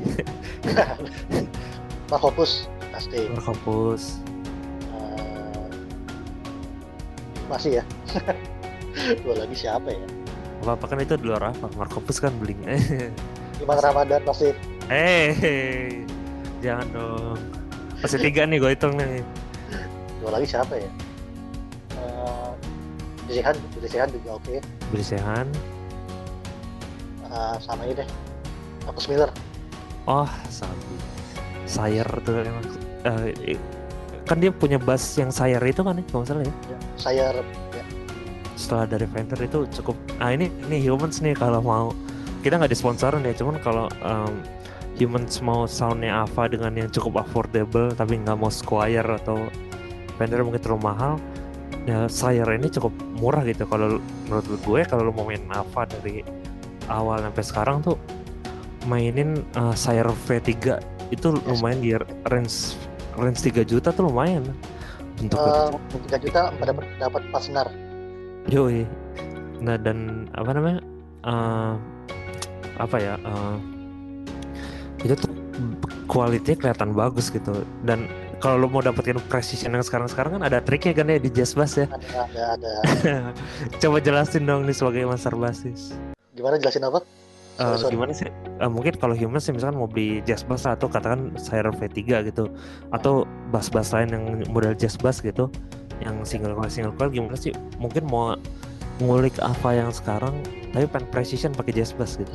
[2.12, 3.24] Markopus pasti.
[3.32, 4.20] Markopus
[4.93, 5.64] uh,
[7.48, 7.85] masih ya?
[9.24, 10.06] Dua lagi siapa ya?
[10.62, 12.60] Apa apa kan itu di luar apa Markopus kan bling
[13.64, 14.52] Iman Ramadan pasti.
[14.93, 16.05] Eh hey,
[16.60, 17.39] jangan dong.
[18.05, 19.24] Masih tiga nih gue hitung nih.
[20.20, 20.90] Dua lagi siapa ya?
[21.97, 22.52] Uh,
[23.31, 24.59] Billy Sehan juga oke.
[24.59, 25.72] Okay.
[27.32, 28.09] Uh, sama ini deh.
[28.86, 29.30] Marcus Miller
[30.06, 30.94] oh sabi
[31.66, 32.66] Sayer tuh emang
[33.06, 33.26] uh,
[34.26, 37.34] kan dia punya bass yang Sayer itu kan ya kalau salah ya, ya Sayer
[38.59, 41.86] setelah dari Venter itu cukup ah ini ini humans nih kalau mau
[42.46, 44.42] kita nggak disponsorin ya cuman kalau um,
[44.98, 49.50] humans mau soundnya Ava dengan yang cukup affordable tapi nggak mau Squire atau
[50.20, 51.12] Fender mungkin terlalu mahal
[51.88, 53.66] ya Sire ini cukup murah gitu.
[53.66, 53.98] Kalau
[54.30, 56.22] menurut gue kalau lo mau main Ava dari
[56.88, 57.96] awal sampai sekarang tuh
[58.86, 60.50] mainin uh, Sire V3
[61.12, 61.92] itu lumayan di
[62.30, 62.74] range
[63.14, 64.42] range 3 juta tuh lumayan
[65.20, 65.70] untuk uh,
[66.09, 67.68] 3 juta dapat dapat pas senar
[68.50, 68.82] Yoi.
[69.62, 70.80] Nah dan apa namanya?
[71.22, 71.74] Uh,
[72.80, 73.14] apa ya?
[73.22, 73.56] Uh,
[75.06, 75.30] itu tuh
[76.10, 77.62] kualitasnya kelihatan bagus gitu.
[77.86, 78.10] Dan
[78.42, 81.78] kalau lo mau dapetin precision yang sekarang-sekarang kan ada triknya kan ya di jazz bass
[81.78, 81.86] ya.
[81.86, 82.72] Ada, ada, ada.
[83.82, 85.94] Coba jelasin dong nih sebagai master basis.
[86.32, 87.04] Gimana jelasin apa?
[87.60, 88.32] Uh, gimana sih?
[88.56, 92.48] Uh, mungkin kalau human sih misalkan mau beli jazz bass atau katakan Siren V3 gitu,
[92.88, 95.52] atau bass-bass lain yang model jazz bass gitu,
[96.00, 97.52] yang single coil single coil gimana sih?
[97.76, 98.32] Mungkin mau
[99.04, 100.32] ngulik apa yang sekarang
[100.72, 102.32] tapi pengen precision pakai jazz bass gitu.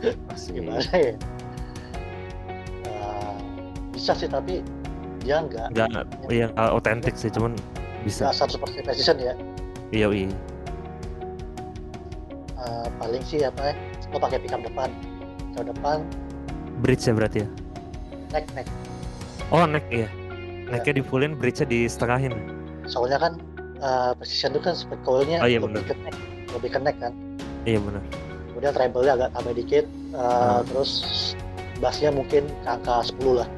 [0.56, 1.14] Gimana ya?
[2.90, 3.38] Uh,
[3.94, 4.64] bisa sih tapi
[5.20, 7.54] dia enggak enggak ya otentik sih cuman
[8.02, 8.34] bisa.
[8.34, 9.38] Satu persen precision ya.
[9.94, 10.34] Iya iya
[12.60, 13.74] uh, paling sih apa ya
[14.10, 14.88] lo pakai pickup depan.
[15.52, 15.98] Pickup depan.
[16.80, 17.48] Bridge ya berarti ya?
[18.32, 18.66] Neck neck.
[19.50, 20.08] Oh neck iya.
[20.70, 22.30] Naiknya di fullin bridge-nya di setengahin.
[22.86, 23.32] Soalnya kan
[23.82, 26.16] uh, precision itu kan spek coilnya oh, iya, lebih ke neck.
[26.54, 27.12] Lebih ke neck kan.
[27.66, 28.02] Iya benar.
[28.50, 29.84] Kemudian treble-nya agak tambah dikit
[30.14, 30.70] uh, hmm.
[30.70, 30.90] terus
[31.82, 33.48] bassnya mungkin ke angka 10 lah.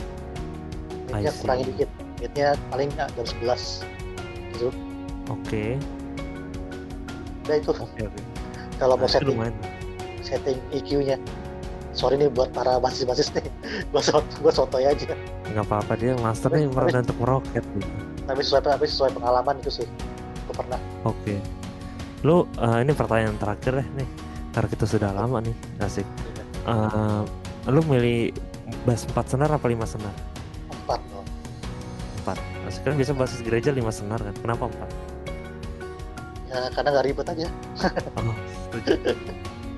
[1.12, 1.88] Midnya kurangi dikit.
[2.22, 3.84] Midnya paling jam 11
[4.56, 4.68] gitu.
[5.28, 5.36] Oke.
[5.44, 5.70] Okay.
[7.42, 7.70] udah itu.
[7.74, 8.31] Okay, okay.
[8.82, 9.38] Kalau nah, mau setting.
[10.26, 11.14] setting EQ-nya
[11.94, 13.46] sorry nih buat para basis-basis nih.
[13.94, 15.14] Gue soto gue sotoy aja.
[15.46, 17.92] Nggak apa-apa dia master nih pernah untuk meroket gitu.
[18.26, 19.86] Tapi sesuai tapi sesuai pengalaman itu sih.
[20.50, 20.80] Gue pernah.
[21.06, 21.38] Oke.
[21.38, 21.38] Okay.
[22.22, 24.09] lu uh, ini pertanyaan terakhir deh nih.
[24.56, 25.54] Karena kita sudah lama nih
[25.84, 26.09] asik.
[26.64, 27.22] Uh,
[27.68, 28.32] lu milih
[28.88, 30.14] bass 4 senar apa 5 senar?
[30.86, 31.26] 4 dong
[32.24, 34.34] 4 asik kan biasa basis gereja 5 senar kan?
[34.38, 35.12] Kenapa 4
[36.52, 37.48] ya karena nggak ribet aja.
[38.20, 38.36] Oh,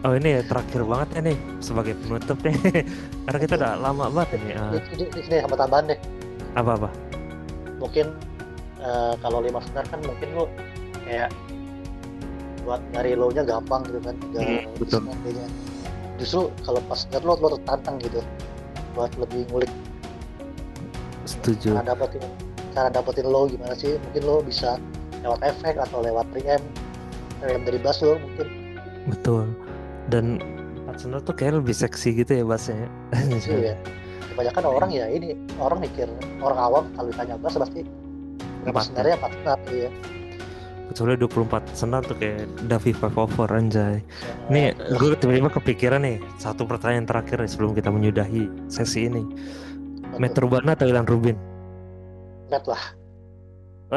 [0.04, 2.52] Oh ini ya terakhir banget ya nih sebagai penutup nih
[3.24, 4.52] karena kita udah lama banget ini.
[4.52, 4.76] Uh.
[4.92, 5.98] Ini, ini, sama tambahan deh.
[6.60, 6.88] Apa apa?
[7.80, 8.12] Mungkin
[8.84, 10.44] uh, kalau lima senar kan mungkin lo
[11.08, 11.32] kayak
[12.68, 14.16] buat nyari low nya gampang gitu kan.
[14.36, 15.00] hmm, betul.
[16.20, 18.20] Justru kalau pas senar lo lo tertantang gitu
[18.92, 19.72] buat lebih ngulik.
[21.24, 21.80] Setuju.
[21.80, 22.24] Cara dapetin
[22.76, 23.96] cara dapetin low gimana sih?
[23.96, 24.76] Mungkin lo bisa
[25.24, 26.64] lewat efek atau lewat preamp,
[27.40, 28.53] preamp dari bass lo mungkin.
[29.08, 29.52] Betul.
[30.08, 30.40] Dan
[30.84, 32.86] empat senar tuh kayak lebih seksi gitu ya bassnya
[33.50, 33.74] iya.
[34.30, 36.06] Kebanyakan orang ya ini orang mikir
[36.38, 37.82] orang awam kalau ditanya bass pasti
[38.62, 39.90] berapa senarnya empat senar ya
[40.84, 44.04] kecuali 24 senar tuh kayak Davi Five Over anjay.
[44.52, 49.24] Nih gue tiba-tiba kepikiran nih satu pertanyaan terakhir nih sebelum kita menyudahi sesi ini.
[50.20, 51.34] Metro Urbana atau Ilan Rubin?
[52.52, 52.84] Met lah.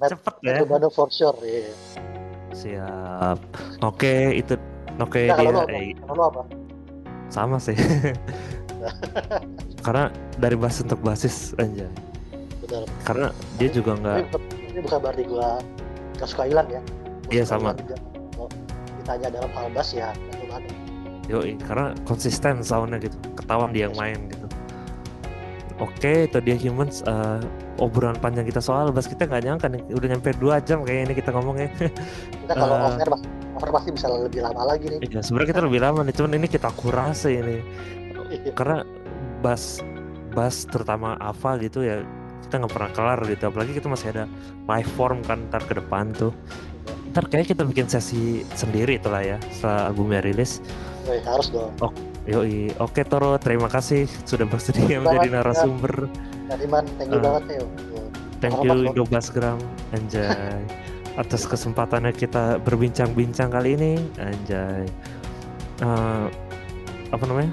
[0.00, 0.64] Met, cepet ya.
[0.66, 1.70] Metro for sure ya.
[2.54, 3.38] Siap.
[3.82, 4.54] Oke okay, itu
[4.98, 6.42] oke okay, nah, dia kalau eh, kalau apa?
[7.28, 7.76] sama sih.
[9.84, 11.88] Karena dari basis untuk basis aja
[13.04, 14.16] karena dia juga nggak
[14.68, 15.48] ini bukan berarti gua
[16.18, 16.80] gak suka Ilan ya.
[17.28, 17.76] Iya sama.
[17.76, 18.48] kalau
[19.00, 20.12] ditanya dalam hal bass ya
[21.28, 24.47] Yo, karena konsisten soundnya gitu, ketahuan dia yang main gitu.
[25.78, 27.06] Oke, itu dia humans.
[27.06, 27.38] Uh,
[27.78, 31.14] obrolan panjang kita soal bass kita nggak nyangka nih, udah nyampe dua jam kayak ini
[31.14, 31.70] kita ngomongnya.
[32.42, 33.08] Kita kalau uh, over,
[33.54, 34.98] over pasti bisa lebih lama lagi nih.
[35.06, 37.56] Iya, sebenarnya kita lebih lama nih, cuman ini kita kurasi ini.
[38.28, 38.52] Iya.
[38.58, 38.82] Karena
[39.38, 39.78] bass
[40.34, 42.02] bass terutama Ava gitu ya
[42.48, 44.24] kita nggak pernah kelar gitu apalagi kita masih ada
[44.70, 46.32] live form kan ntar ke depan tuh
[47.12, 50.64] ntar kayak kita bikin sesi sendiri itulah ya setelah albumnya rilis
[51.04, 51.92] Wih, harus dong oh,
[52.28, 52.68] yoi.
[52.76, 53.40] Oke Toro.
[53.40, 56.12] Terima kasih sudah bersedia menjadi narasumber.
[56.52, 57.62] Iman thank you uh, banget ya
[58.40, 59.58] thank you Indo Basgram
[59.94, 60.62] anjay.
[61.22, 63.92] Atas kesempatannya kita berbincang-bincang kali ini.
[64.22, 64.86] Anjay.
[65.82, 66.30] Uh,
[67.10, 67.52] apa namanya?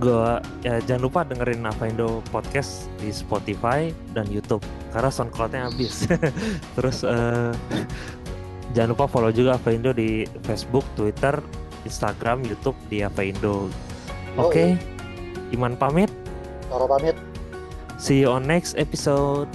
[0.00, 4.64] Gue ya jangan lupa dengerin Indo podcast di Spotify dan YouTube.
[4.90, 6.08] Karena soundcloudnya habis.
[6.76, 7.52] Terus uh,
[8.72, 13.68] jangan lupa follow juga Indo di Facebook Twitter Instagram YouTube di Indo?
[14.36, 14.70] Oke okay.
[15.54, 16.10] Iman pamit.
[16.66, 17.14] Toro pamit.
[18.00, 19.46] See you on next episode